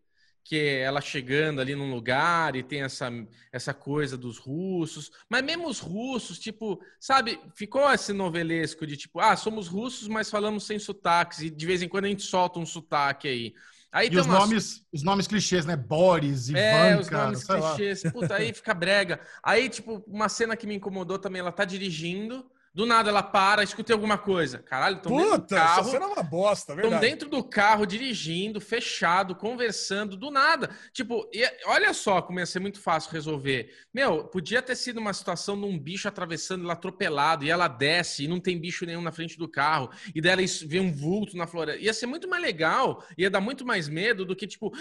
[0.42, 3.10] que é ela chegando ali num lugar e tem essa,
[3.52, 9.20] essa coisa dos russos, mas mesmo os russos, tipo, sabe, ficou esse novelesco de tipo,
[9.20, 12.58] ah, somos russos, mas falamos sem sotaques, e de vez em quando a gente solta
[12.58, 13.54] um sotaque aí.
[13.92, 14.38] Aí e os, umas...
[14.38, 15.76] nomes, os nomes clichês, né?
[15.76, 18.02] Boris, Ivan, É, os nomes clichês.
[18.10, 19.20] Puta, aí fica brega.
[19.42, 23.62] Aí, tipo, uma cena que me incomodou também, ela tá dirigindo, do nada ela para,
[23.62, 24.58] escutei alguma coisa.
[24.58, 25.90] Caralho, tô dentro do carro.
[25.90, 26.94] Cena é uma bosta, verdade.
[26.94, 30.70] Estão dentro do carro, dirigindo, fechado, conversando, do nada.
[30.92, 33.70] Tipo, e, olha só como ia ser muito fácil resolver.
[33.92, 38.24] Meu, podia ter sido uma situação de um bicho atravessando ela atropelado, e ela desce,
[38.24, 41.46] e não tem bicho nenhum na frente do carro, e dela vê um vulto na
[41.46, 41.80] floresta.
[41.80, 44.72] Ia ser muito mais legal, ia dar muito mais medo do que, tipo,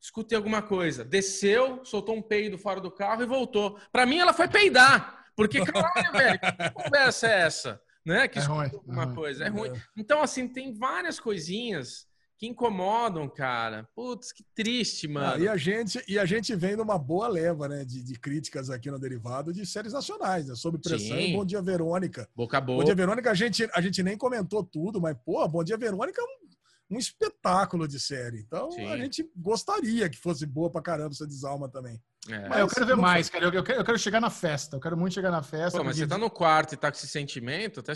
[0.00, 1.04] escutei alguma coisa.
[1.04, 3.78] Desceu, soltou um peido fora do carro e voltou.
[3.92, 5.23] Para mim, ela foi peidar.
[5.36, 7.80] Porque, caralho, velho, que conversa é essa?
[8.04, 8.28] Né?
[8.28, 9.72] Que é ruim, uma é coisa, é ruim.
[9.96, 12.06] Então, assim, tem várias coisinhas
[12.36, 13.88] que incomodam, cara.
[13.94, 15.34] Putz, que triste, ah, mano.
[15.34, 18.70] Ah, e, a gente, e a gente vem numa boa leva, né, de, de críticas
[18.70, 20.54] aqui no Derivado de séries nacionais, né?
[20.54, 21.32] Sobre pressão Sim.
[21.32, 22.28] Bom Dia Verônica.
[22.34, 22.78] Boca a boca.
[22.78, 26.20] Bom Dia Verônica, a gente, a gente nem comentou tudo, mas, pô, Bom Dia Verônica
[26.20, 28.40] é um, um espetáculo de série.
[28.40, 28.86] Então, Sim.
[28.86, 32.00] a gente gostaria que fosse boa pra caramba essa desalma também.
[32.28, 32.48] É.
[32.48, 33.44] Mas eu quero ver mais, cara.
[33.44, 34.76] Eu, eu, quero, eu, quero, chegar na festa.
[34.76, 35.78] Eu quero muito chegar na festa.
[35.78, 37.82] Pô, mas você tá no quarto e tá com esse sentimento.
[37.82, 37.92] Tá...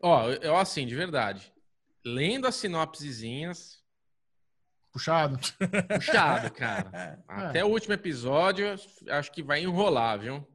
[0.00, 1.52] Ó, eu assim, de verdade.
[2.04, 3.80] Lendo as sinopsezinhas.
[4.92, 5.38] Puxado.
[5.94, 7.18] Puxado, cara.
[7.32, 7.46] É.
[7.46, 8.66] Até o último episódio,
[9.08, 10.46] acho que vai enrolar, viu?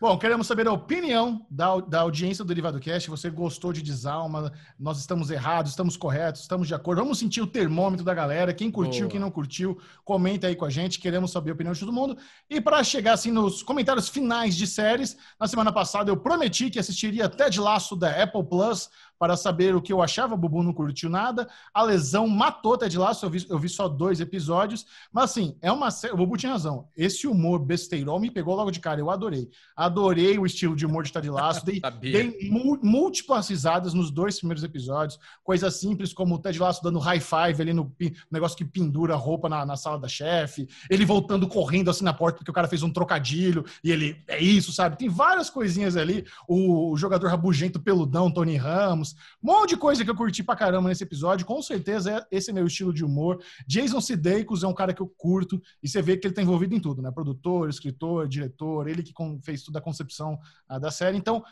[0.00, 3.08] Bom, queremos saber a opinião da, da audiência do Derivado Cast.
[3.08, 4.52] Você gostou de Desalma?
[4.78, 7.00] Nós estamos errados, estamos corretos, estamos de acordo.
[7.00, 8.52] Vamos sentir o termômetro da galera.
[8.52, 9.10] Quem curtiu, Boa.
[9.10, 10.98] quem não curtiu, comenta aí com a gente.
[10.98, 12.18] Queremos saber a opinião de todo mundo.
[12.50, 16.78] E para chegar assim nos comentários finais de séries, na semana passada eu prometi que
[16.78, 20.36] assistiria Ted Laço da Apple Plus para saber o que eu achava.
[20.36, 21.48] Bubu não curtiu nada.
[21.72, 23.26] A lesão matou Ted Lasso.
[23.26, 24.86] Eu vi, eu vi só dois episódios.
[25.12, 26.88] Mas assim, é uma O Bubu tinha razão.
[26.96, 29.00] Esse humor besteirol me pegou logo de cara.
[29.00, 29.48] Eu adorei.
[29.76, 31.64] Adorei o estilo de humor de Ted Lasso.
[31.64, 35.18] Dei, dei múltiplas risadas nos dois primeiros episódios.
[35.42, 37.94] Coisas simples como o Ted Lasso dando high five ali no
[38.30, 40.68] negócio que pendura roupa na, na sala da chefe.
[40.90, 44.42] Ele voltando correndo assim na porta porque o cara fez um trocadilho e ele é
[44.42, 44.98] isso, sabe?
[44.98, 46.24] Tem várias coisinhas ali.
[46.48, 49.03] O, o jogador rabugento peludão, Tony Ramos.
[49.42, 51.46] Um monte de coisa que eu curti pra caramba nesse episódio.
[51.46, 53.42] Com certeza é, esse é meu estilo de humor.
[53.66, 56.74] Jason Sudeikis é um cara que eu curto e você vê que ele tá envolvido
[56.74, 57.10] em tudo, né?
[57.10, 59.12] Produtor, escritor, diretor, ele que
[59.42, 60.38] fez toda a concepção
[60.70, 61.16] uh, da série.
[61.16, 61.42] Então,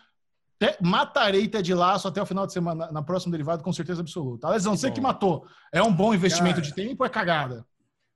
[0.80, 4.46] matarei Ted Laço até o final de semana, na próxima derivada, com certeza absoluta.
[4.46, 5.46] A lesão, você que matou.
[5.72, 7.66] É um bom investimento cara, de tempo ou é cagada?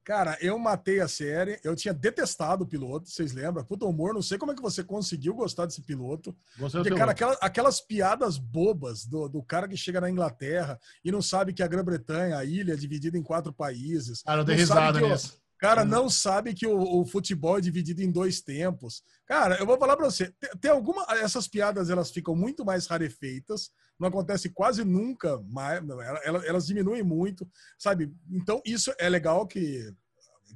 [0.06, 1.58] Cara, eu matei a série.
[1.64, 3.64] Eu tinha detestado o piloto, vocês lembram?
[3.64, 6.32] Puta humor, não sei como é que você conseguiu gostar desse piloto.
[6.56, 11.10] Gostei Porque, cara, aquelas, aquelas, piadas bobas do, do cara que chega na Inglaterra e
[11.10, 14.22] não sabe que a Grã-Bretanha, a ilha, é dividida em quatro países.
[14.22, 15.42] Cara, eu dei risada nisso.
[15.58, 19.02] Cara não sabe que o, o, futebol é dividido em dois tempos.
[19.26, 22.86] Cara, eu vou falar para você, tem, tem, alguma essas piadas elas ficam muito mais
[22.86, 25.82] rarefeitas, não acontece quase nunca mais,
[26.24, 28.12] elas, elas diminuem muito, sabe?
[28.30, 29.94] Então isso é legal que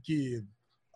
[0.03, 0.45] que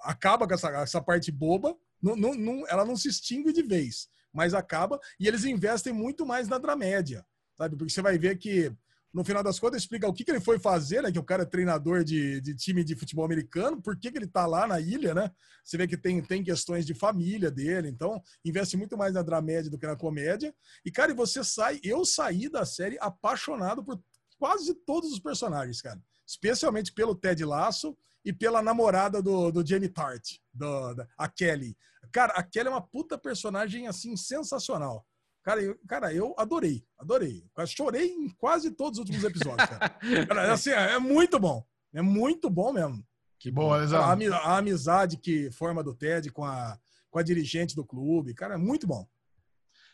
[0.02, 4.08] acaba com essa, essa parte boba, não, não, não, ela não se extingue de vez,
[4.32, 7.24] mas acaba e eles investem muito mais na dramédia,
[7.56, 7.76] sabe?
[7.76, 8.72] Porque você vai ver que
[9.14, 11.12] no final das contas, explica o que, que ele foi fazer, né?
[11.12, 14.26] Que o cara é treinador de, de time de futebol americano, por que, que ele
[14.26, 15.30] tá lá na ilha, né?
[15.64, 19.70] Você vê que tem, tem questões de família dele, então investe muito mais na dramédia
[19.70, 20.52] do que na comédia.
[20.84, 24.02] E, cara, e você sai, eu saí da série apaixonado por
[24.36, 26.02] quase todos os personagens, cara.
[26.26, 31.76] Especialmente pelo Ted Lasso e pela namorada do, do Jamie Tart, do, da, a Kelly.
[32.10, 35.06] Cara, a Kelly é uma puta personagem, assim, sensacional.
[35.44, 37.44] Cara, eu, cara, eu adorei, adorei.
[37.54, 39.90] Eu chorei em quase todos os últimos episódios, cara.
[40.26, 41.62] cara assim, é muito bom.
[41.92, 43.06] É muito bom mesmo.
[43.38, 46.78] Que bom, a, a, amizade que forma do Ted com a,
[47.10, 49.06] com a dirigente do clube, cara, é muito bom.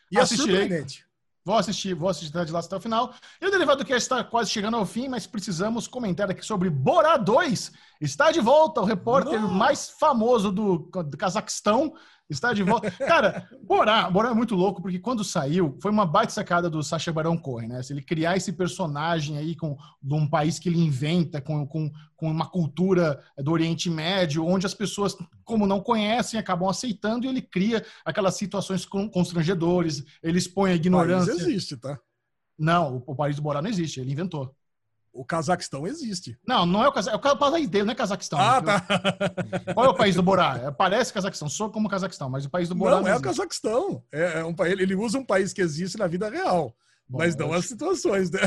[0.09, 1.05] E é surpreendente.
[1.43, 3.13] Vou assistir, vou assistir de lá até o final.
[3.41, 7.17] E o Derivado Cast está quase chegando ao fim, mas precisamos comentar aqui sobre Borá
[7.17, 7.71] 2.
[7.99, 9.49] Está de volta o repórter Não.
[9.49, 11.95] mais famoso do, do Cazaquistão,
[12.31, 12.89] Está de volta.
[12.91, 17.11] Cara, Borá, Borá é muito louco, porque quando saiu, foi uma baita sacada do Sacha
[17.11, 17.83] Baron Cohen, né?
[17.83, 21.91] Se ele criar esse personagem aí com, de um país que ele inventa, com, com,
[22.15, 25.13] com uma cultura do Oriente Médio, onde as pessoas,
[25.43, 31.33] como não conhecem, acabam aceitando, e ele cria aquelas situações constrangedores, ele expõe a ignorância.
[31.33, 31.99] O país existe, tá?
[32.57, 34.55] Não, o, o país do Borá não existe, ele inventou.
[35.13, 36.37] O Cazaquistão existe.
[36.47, 37.31] Não, não é o Cazaquistão.
[37.31, 38.39] É o país dele, não é Cazaquistão.
[38.39, 38.81] Ah, tá.
[39.73, 40.57] Qual é o país do Borá?
[40.63, 42.95] É, parece Cazaquistão, sou como Cazaquistão, mas o país do Borá.
[42.95, 44.03] Não, não é o Cazaquistão.
[44.11, 46.73] É, é um, ele usa um país que existe na vida real.
[47.11, 48.39] Bom, mas não as situações, né?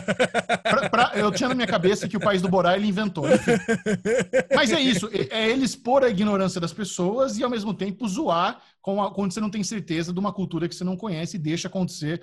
[0.63, 3.27] Pra, pra, eu tinha na minha cabeça que o país do Borá ele inventou.
[4.57, 8.09] Mas é isso, é, é ele expor a ignorância das pessoas e ao mesmo tempo
[8.09, 11.37] zoar com a, quando você não tem certeza de uma cultura que você não conhece
[11.37, 12.23] e deixa acontecer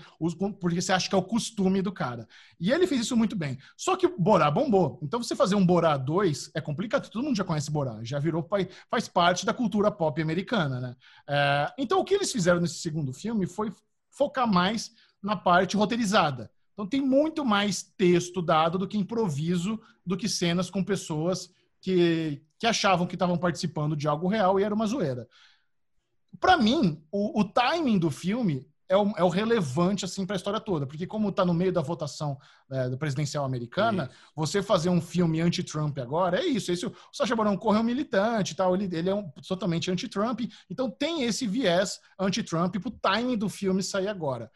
[0.59, 2.27] porque você acha que é o costume do cara.
[2.59, 3.59] E ele fez isso muito bem.
[3.77, 4.99] Só que o Borá bombou.
[5.03, 8.47] Então você fazer um Borá 2 é complicado, todo mundo já conhece Borá, já virou,
[8.89, 10.95] faz parte da cultura pop americana, né?
[11.29, 13.71] É, então o que eles fizeram nesse segundo filme foi
[14.09, 16.51] focar mais na parte roteirizada.
[16.73, 21.49] Então tem muito mais texto dado do que improviso, do que cenas com pessoas
[21.81, 25.27] que, que achavam que estavam participando de algo real e era uma zoeira.
[26.39, 30.37] Para mim, o, o, timing do filme é o, é o relevante assim para a
[30.37, 32.37] história toda, porque como está no meio da votação
[32.69, 34.31] é, da presidencial americana, isso.
[34.35, 36.71] você fazer um filme anti-Trump agora é isso.
[36.71, 40.41] Esse, o Sacha Baron Cohen é um militante, tal, ele, ele é um, totalmente anti-Trump,
[40.69, 44.49] então tem esse viés anti-Trump para o timing do filme sair agora.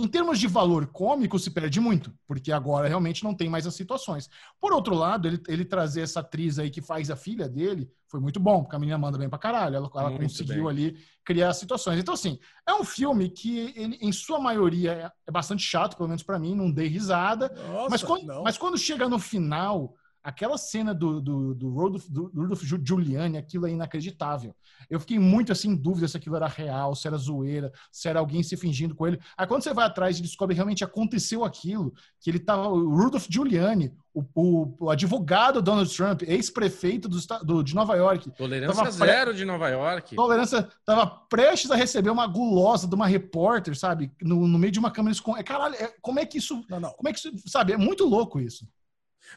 [0.00, 3.74] Em termos de valor cômico, se perde muito, porque agora realmente não tem mais as
[3.74, 4.30] situações.
[4.58, 8.18] Por outro lado, ele, ele trazer essa atriz aí que faz a filha dele foi
[8.18, 9.76] muito bom, porque a menina manda bem pra caralho.
[9.76, 10.70] Ela, ela conseguiu bem.
[10.70, 11.98] ali criar situações.
[11.98, 16.08] Então, assim, é um filme que, ele, em sua maioria, é, é bastante chato, pelo
[16.08, 17.52] menos para mim, não dei risada.
[17.68, 22.86] Nossa, mas, quando, mas quando chega no final Aquela cena do, do, do, Rudolph, do
[22.86, 24.54] Giuliani, aquilo é inacreditável.
[24.88, 28.18] Eu fiquei muito assim em dúvida se aquilo era real, se era zoeira, se era
[28.18, 29.18] alguém se fingindo com ele.
[29.36, 32.68] Aí quando você vai atrás e descobre que realmente aconteceu aquilo, que ele tava.
[32.68, 38.30] O Rudolph Giuliani, o, o, o advogado Donald Trump, ex-prefeito do, do, de Nova York.
[38.32, 40.16] Tolerância zero de Nova York.
[40.16, 40.68] Tolerância.
[40.84, 44.12] Tava prestes a receber uma gulosa de uma repórter, sabe?
[44.20, 45.44] No, no meio de uma câmera escondida.
[45.44, 46.62] Caralho, é, como é que isso.
[46.68, 46.90] Não, não.
[46.90, 47.32] Como é que isso.
[47.46, 47.72] Sabe?
[47.72, 48.68] É muito louco isso.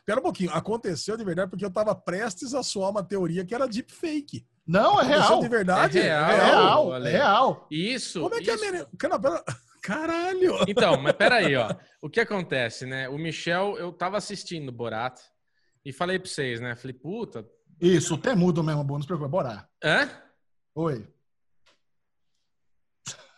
[0.06, 3.54] Pera um pouquinho, aconteceu de verdade porque eu estava prestes a soar uma teoria que
[3.54, 4.46] era deepfake.
[4.66, 5.40] Não, é real.
[5.40, 6.00] de verdade?
[6.00, 6.32] É real.
[6.32, 6.96] É real.
[6.96, 7.68] É real.
[7.70, 8.22] Isso.
[8.22, 8.64] Como é que isso.
[8.64, 8.88] é menino?
[9.84, 10.60] Caralho!
[10.66, 11.70] Então, mas peraí, ó.
[12.02, 13.10] O que acontece, né?
[13.10, 15.20] O Michel, eu tava assistindo Borat
[15.84, 16.74] e falei pra vocês, né?
[16.76, 17.46] Falei, puta.
[17.82, 19.66] Isso, até mudo mesmo, bom, não se preocupe, Borat.
[19.84, 20.10] Hã?
[20.74, 21.06] Oi.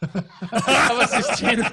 [0.87, 1.63] tava assistindo.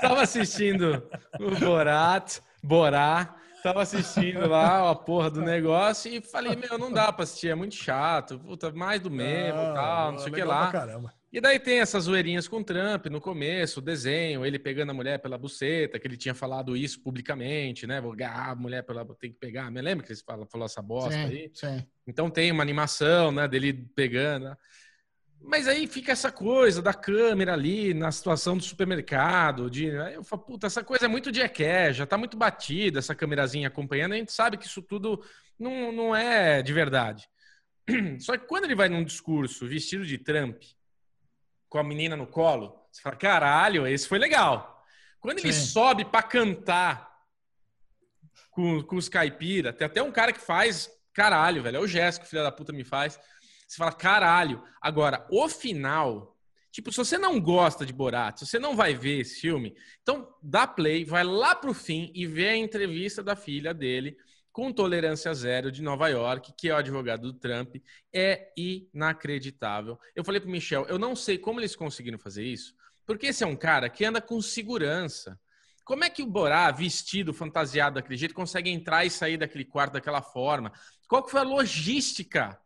[0.00, 1.06] tava assistindo
[1.38, 3.36] o Borat, Borá.
[3.62, 7.54] Tava assistindo lá a porra do negócio e falei, meu, não dá pra assistir, é
[7.54, 10.72] muito chato, puta, mais do mesmo, ah, tal, não sei o que lá.
[11.30, 14.94] E daí tem essas zoeirinhas com o Trump no começo, o desenho, ele pegando a
[14.94, 18.00] mulher pela buceta, que ele tinha falado isso publicamente, né?
[18.00, 19.70] Vou ganhar a mulher pela tem que pegar.
[19.70, 21.50] Me lembra que ele falou, falou essa bosta sim, aí?
[21.52, 21.86] Sim.
[22.06, 24.56] Então tem uma animação, né, dele pegando.
[25.40, 29.70] Mas aí fica essa coisa da câmera ali na situação do supermercado.
[29.70, 33.68] De, eu falo, puta, essa coisa é muito jackass, já tá muito batida essa câmerazinha
[33.68, 34.12] acompanhando.
[34.12, 35.24] A gente sabe que isso tudo
[35.58, 37.28] não, não é de verdade.
[38.20, 40.62] Só que quando ele vai num discurso vestido de Trump,
[41.68, 44.84] com a menina no colo, você fala, caralho, esse foi legal.
[45.20, 45.66] Quando ele Sim.
[45.66, 47.08] sobe para cantar
[48.50, 52.26] com, com os caipira, tem até um cara que faz, caralho, velho, é o Jéssico,
[52.26, 53.18] filho da puta me faz
[53.68, 54.62] você fala, caralho.
[54.80, 56.34] Agora, o final.
[56.72, 60.32] Tipo, se você não gosta de Borat, se você não vai ver esse filme, então
[60.42, 64.16] dá play, vai lá pro fim e vê a entrevista da filha dele
[64.52, 67.76] com tolerância zero de Nova York, que é o advogado do Trump.
[68.12, 69.98] É inacreditável.
[70.14, 72.74] Eu falei pro Michel, eu não sei como eles conseguiram fazer isso,
[73.06, 75.38] porque esse é um cara que anda com segurança.
[75.84, 79.94] Como é que o Borá, vestido, fantasiado daquele jeito, consegue entrar e sair daquele quarto
[79.94, 80.72] daquela forma?
[81.08, 82.58] Qual que foi a logística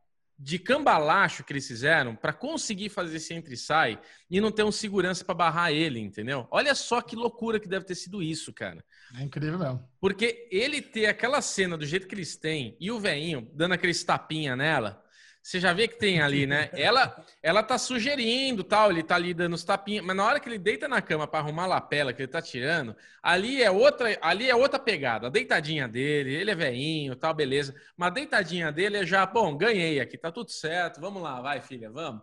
[0.43, 4.65] de cambalacho que eles fizeram para conseguir fazer esse entre e sai e não ter
[4.65, 6.49] um segurança para barrar ele, entendeu?
[6.51, 8.85] Olha só que loucura que deve ter sido isso, cara.
[9.17, 9.89] É incrível mesmo.
[10.01, 14.03] Porque ele ter aquela cena do jeito que eles têm e o veinho dando aqueles
[14.03, 15.02] tapinha nela,
[15.43, 16.71] você já vê que tem ali, né?
[16.73, 20.49] Ela, ela tá sugerindo, tal, ele tá ali dando os tapinhos, mas na hora que
[20.49, 24.17] ele deita na cama para arrumar a lapela que ele tá tirando, ali é outra,
[24.23, 25.27] ali é outra pegada.
[25.27, 27.75] A deitadinha dele, ele é veinho, tal, beleza.
[27.97, 31.01] Mas a deitadinha dele é já, bom, ganhei aqui, tá tudo certo.
[31.01, 32.23] Vamos lá, vai, filha, vamos.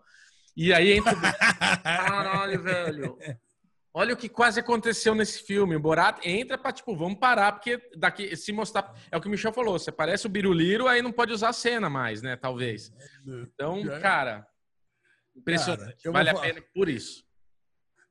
[0.56, 1.14] E aí entra
[1.84, 3.18] Caralho, velho.
[3.94, 5.76] Olha o que quase aconteceu nesse filme.
[5.76, 8.94] O Borat entra pra, tipo, vamos parar, porque daqui, se mostrar.
[9.12, 11.54] É o que o Michel falou, você parece o Biruliro, aí não pode usar a
[11.54, 12.36] cena mais, né?
[12.36, 12.92] Talvez.
[13.26, 14.46] Então, cara,
[15.36, 16.04] impressionante.
[16.04, 17.24] Cara, vale a pena por isso.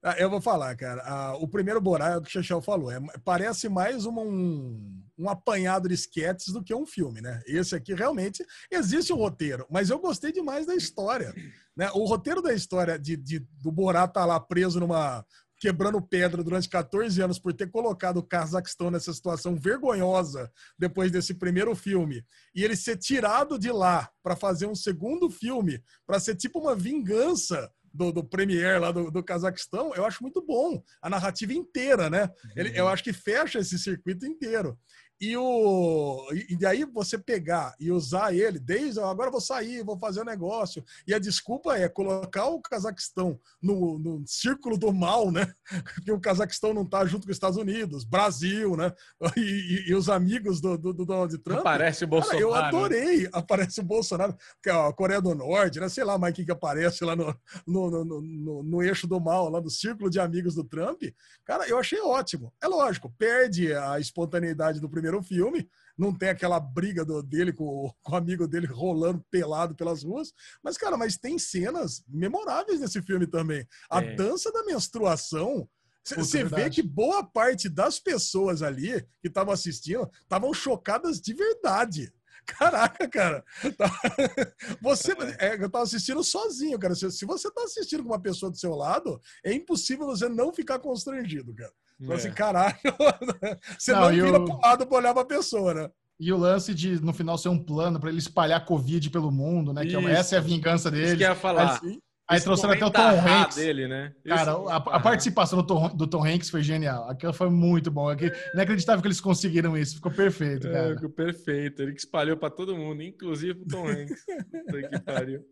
[0.03, 1.03] Ah, eu vou falar, cara.
[1.05, 5.03] Ah, o primeiro Borat, é o que o Chechel falou, é, parece mais uma, um,
[5.19, 7.43] um apanhado de sketches do que um filme, né?
[7.47, 11.35] Esse aqui realmente existe o um roteiro, mas eu gostei demais da história.
[11.77, 11.91] Né?
[11.95, 15.25] O roteiro da história de, de do Borat tá lá preso numa,
[15.59, 21.35] quebrando pedra durante 14 anos por ter colocado o Cazaquistão nessa situação vergonhosa depois desse
[21.35, 22.25] primeiro filme
[22.55, 26.75] e ele ser tirado de lá para fazer um segundo filme, para ser tipo uma
[26.75, 30.83] vingança do, do Premier lá do, do Cazaquistão, eu acho muito bom.
[31.03, 32.31] A narrativa inteira, né?
[32.55, 34.79] Ele, eu acho que fecha esse circuito inteiro.
[35.21, 40.21] E, o, e daí você pegar e usar ele desde agora vou sair, vou fazer
[40.21, 40.85] um negócio.
[41.07, 45.53] E a desculpa é colocar o Cazaquistão no, no círculo do mal, né?
[46.05, 48.93] Que o Cazaquistão não está junto com os Estados Unidos, Brasil, né?
[49.37, 51.61] E, e, e os amigos do, do, do, Donald Trump.
[51.61, 52.39] Aparece o Bolsonaro.
[52.39, 53.29] Cara, eu adorei.
[53.33, 55.89] Aparece o Bolsonaro, que é a Coreia do Norte, né?
[55.89, 57.35] Sei lá mais quem que aparece lá no,
[57.67, 61.03] no, no, no, no eixo do mal, lá do círculo de amigos do Trump.
[61.45, 62.53] Cara, eu achei ótimo.
[62.63, 65.69] É lógico, perde a espontaneidade do primeiro primeiro filme.
[65.97, 70.33] Não tem aquela briga do, dele com, com o amigo dele rolando pelado pelas ruas.
[70.63, 73.67] Mas, cara, mas tem cenas memoráveis nesse filme também.
[73.91, 74.15] A é.
[74.15, 75.69] dança da menstruação.
[76.17, 82.13] Você vê que boa parte das pessoas ali que estavam assistindo estavam chocadas de verdade.
[82.47, 83.45] Caraca, cara.
[84.81, 86.95] Você, é, eu tava assistindo sozinho, cara.
[86.95, 90.51] Se, se você tá assistindo com uma pessoa do seu lado, é impossível você não
[90.51, 91.73] ficar constrangido, cara.
[92.01, 92.31] Então, assim, é.
[92.31, 92.77] assim, caralho.
[93.79, 94.45] Você não, não vira eu...
[94.45, 95.91] pro lado pra olhar pra pessoa, né?
[96.21, 99.73] E o lance de, no final, ser um plano para ele espalhar Covid pelo mundo,
[99.73, 99.87] né?
[99.87, 101.07] Que é essa é a vingança dele.
[101.07, 101.81] Isso que eu ia falar.
[102.29, 103.57] Aí trouxeram até o Tom Hanks.
[103.57, 104.13] Dele, né?
[104.27, 107.09] Cara, a, a, participação do Tom, do Tom Hanks foi genial.
[107.09, 108.07] Aquilo foi muito bom.
[108.11, 109.95] Aquilo, inacreditável que eles conseguiram isso.
[109.95, 110.89] Ficou perfeito, é, cara.
[110.89, 111.81] É, ficou perfeito.
[111.81, 114.25] Ele que espalhou para todo mundo, inclusive pro Tom Hanks.
[114.91, 115.43] que pariu.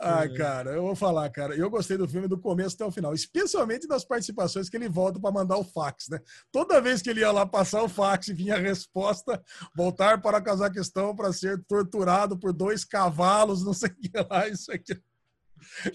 [0.00, 0.34] Ai, é.
[0.34, 1.54] cara, eu vou falar, cara.
[1.54, 5.20] Eu gostei do filme do começo até o final, especialmente das participações que ele volta
[5.20, 6.18] para mandar o fax, né?
[6.50, 9.40] Toda vez que ele ia lá passar o fax e vinha a resposta:
[9.76, 14.48] voltar para o Cazaquistão para ser torturado por dois cavalos, não sei o que lá,
[14.48, 15.00] isso aqui.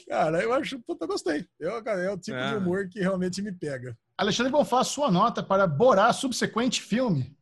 [0.08, 1.48] Cara, eu acho, puta, gostei.
[1.60, 2.50] Eu, cara, é o tipo é.
[2.50, 3.98] de humor que realmente me pega.
[4.18, 7.36] Alexandre Bonfá, sua nota para Borá subsequente filme?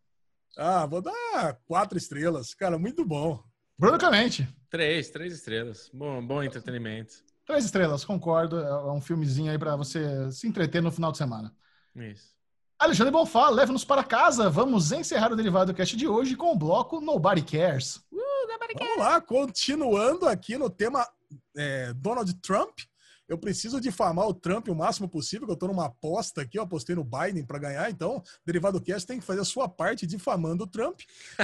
[0.57, 2.53] Ah, vou dar quatro estrelas.
[2.53, 3.43] Cara, muito bom.
[3.77, 4.47] Bruno Clemente.
[4.69, 5.89] Três, três estrelas.
[5.93, 7.23] Bom, bom entretenimento.
[7.45, 8.59] Três estrelas, concordo.
[8.59, 11.53] É um filmezinho aí para você se entreter no final de semana.
[11.95, 12.33] Isso.
[12.79, 14.49] Alexandre Bonfá, leva-nos para casa.
[14.49, 17.97] Vamos encerrar o Derivado Cast de hoje com o bloco Nobody Cares.
[18.11, 18.95] Uh, nobody cares.
[18.95, 21.07] Vamos lá, continuando aqui no tema
[21.55, 22.79] é, Donald Trump.
[23.27, 26.63] Eu preciso difamar o Trump o máximo possível, que eu estou numa aposta aqui, eu
[26.63, 30.65] apostei no Biden para ganhar, então Derivado Cast tem que fazer a sua parte difamando
[30.65, 30.99] o Trump.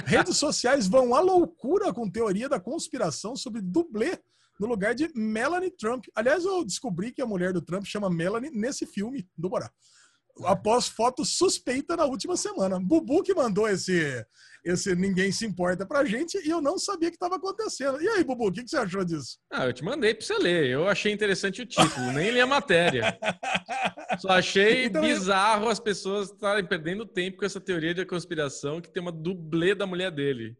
[0.05, 4.19] Redes sociais vão à loucura com teoria da conspiração sobre dublê
[4.59, 6.05] no lugar de Melanie Trump.
[6.13, 9.71] Aliás, eu descobri que a mulher do Trump chama Melanie nesse filme do Borá.
[10.45, 12.79] Após foto suspeita na última semana.
[12.79, 14.25] Bubu que mandou esse,
[14.63, 18.01] esse Ninguém Se Importa pra gente e eu não sabia que estava acontecendo.
[18.01, 19.37] E aí, Bubu, o que, que, você achou disso?
[19.51, 20.67] Ah, eu te mandei pra você ler.
[20.67, 23.17] Eu achei interessante o título, nem li a matéria.
[24.19, 28.91] Só achei então, bizarro as pessoas estarem perdendo tempo com essa teoria de conspiração que
[28.91, 30.57] tem uma dublê da mulher dele.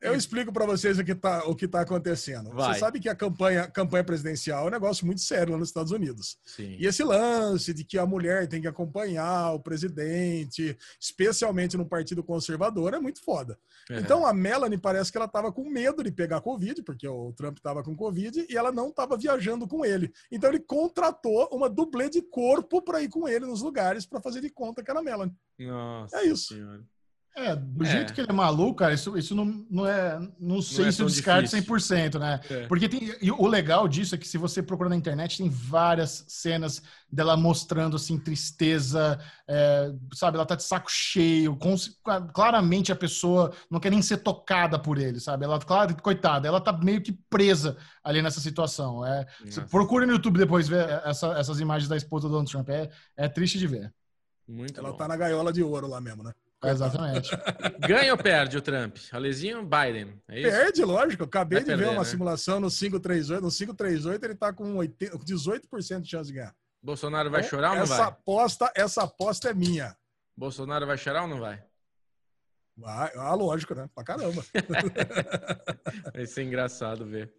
[0.00, 2.50] Eu explico para vocês o que está o que tá acontecendo.
[2.50, 2.74] Vai.
[2.74, 5.92] Você sabe que a campanha, campanha presidencial é um negócio muito sério lá nos Estados
[5.92, 6.38] Unidos.
[6.44, 6.76] Sim.
[6.78, 12.24] E esse lance de que a mulher tem que acompanhar o presidente, especialmente no Partido
[12.24, 13.58] Conservador, é muito foda.
[13.90, 13.98] É.
[13.98, 17.58] Então a Melanie parece que ela estava com medo de pegar Covid, porque o Trump
[17.58, 20.12] estava com Covid, e ela não estava viajando com ele.
[20.30, 24.40] Então ele contratou uma dublê de corpo para ir com ele nos lugares para fazer
[24.40, 25.34] de conta que era a Melanie.
[25.58, 26.54] Nossa é isso.
[26.54, 26.82] Senhora.
[27.36, 27.90] É, do é.
[27.90, 30.18] jeito que ele é maluco, cara, isso, isso não, não é.
[30.38, 31.74] Não sei não é se eu descarto difícil.
[31.74, 32.40] 100%, né?
[32.50, 32.66] É.
[32.66, 33.14] Porque tem.
[33.22, 37.36] E o legal disso é que se você procurar na internet, tem várias cenas dela
[37.36, 40.36] mostrando, assim, tristeza, é, sabe?
[40.36, 41.56] Ela tá de saco cheio.
[41.56, 41.76] Com,
[42.34, 45.44] claramente a pessoa não quer nem ser tocada por ele, sabe?
[45.44, 49.06] Ela, claro, coitada, ela tá meio que presa ali nessa situação.
[49.06, 49.24] É,
[49.70, 52.68] procura no YouTube depois ver essa, essas imagens da esposa do Donald Trump.
[52.70, 53.92] É, é triste de ver.
[54.48, 54.96] Muito ela bom.
[54.96, 56.32] tá na gaiola de ouro lá mesmo, né?
[56.62, 57.30] Exatamente.
[57.88, 58.96] Ganha ou perde o Trump?
[59.12, 60.20] Alezinho Biden?
[60.28, 61.22] É perde, lógico.
[61.22, 62.04] Eu acabei Vai de perder, ver uma né?
[62.04, 63.42] simulação no 538.
[63.42, 66.54] No 538 ele está com 80, 18% de chance de ganhar.
[66.82, 68.06] Bolsonaro vai então, chorar ou não essa vai?
[68.06, 69.96] Aposta, essa aposta é minha.
[70.36, 71.62] Bolsonaro vai chorar ou não vai?
[72.76, 73.88] Vai, ah, lógico, né?
[73.94, 74.42] Pra caramba.
[76.14, 77.34] vai ser engraçado ver.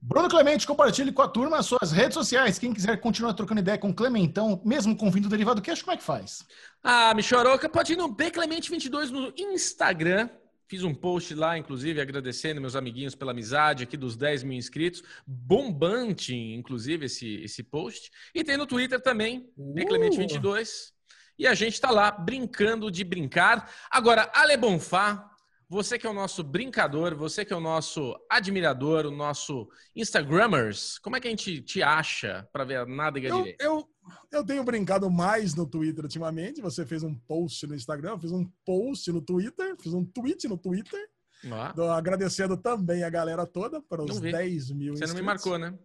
[0.00, 2.58] Bruno Clemente, compartilhe com a turma as suas redes sociais.
[2.58, 5.82] Quem quiser continuar trocando ideia com o Clementão, mesmo com o fim do Derivado Cash,
[5.82, 6.46] como é que faz?
[6.82, 10.28] Ah, Michoroca, pode ir no Bclemente22 no Instagram.
[10.68, 15.02] Fiz um post lá, inclusive, agradecendo meus amiguinhos pela amizade aqui dos 10 mil inscritos.
[15.26, 18.10] Bombante, inclusive, esse, esse post.
[18.34, 19.74] E tem no Twitter também, uh.
[19.74, 20.92] Bclemente22.
[21.38, 23.72] E a gente está lá brincando de brincar.
[23.90, 25.27] Agora, Ale Bonfá,
[25.68, 30.98] você que é o nosso brincador, você que é o nosso admirador, o nosso Instagrammers,
[30.98, 33.64] como é que a gente te acha para ver a nádega eu, direita?
[33.64, 33.88] Eu,
[34.32, 36.62] eu tenho brincado mais no Twitter ultimamente.
[36.62, 40.48] Você fez um post no Instagram, eu fiz um post no Twitter, fiz um tweet
[40.48, 41.06] no Twitter.
[41.52, 41.72] Ah.
[41.74, 45.14] Tô agradecendo também a galera toda para os 10 mil Você inscritos.
[45.14, 45.78] não me marcou, né?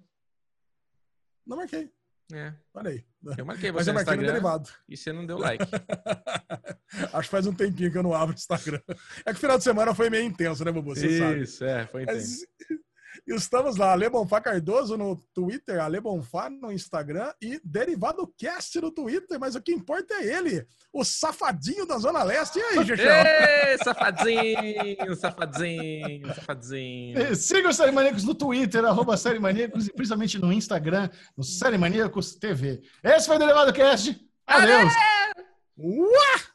[1.46, 1.92] Não marquei.
[2.34, 2.54] É.
[3.38, 4.70] Eu marquei você Mas eu marquei no, no derivado.
[4.90, 5.64] E você não deu like.
[7.14, 8.82] Acho que faz um tempinho que eu não abro o Instagram.
[9.26, 10.96] É que o final de semana foi meio intenso, né, Bubu?
[10.96, 11.42] Você Isso, sabe.
[11.42, 12.46] Isso, é, foi intenso.
[12.70, 12.80] Mas,
[13.28, 18.92] Estamos lá, Ale Bonfá Cardoso no Twitter, Ale Bonfá no Instagram e Derivado Cast no
[18.92, 22.60] Twitter, mas o que importa é ele, o safadinho da Zona Leste.
[22.60, 23.26] E aí, Gexel?
[23.84, 27.36] safadinho, safadinho, safadinho.
[27.36, 31.78] Siga o Série Maníacos no Twitter, arroba Série Maníacos, e principalmente no Instagram, no Série
[31.78, 32.82] Maníacos TV.
[33.04, 34.20] Esse foi o Derivado Cast.
[34.46, 34.94] Adeus!
[35.78, 36.53] Uá!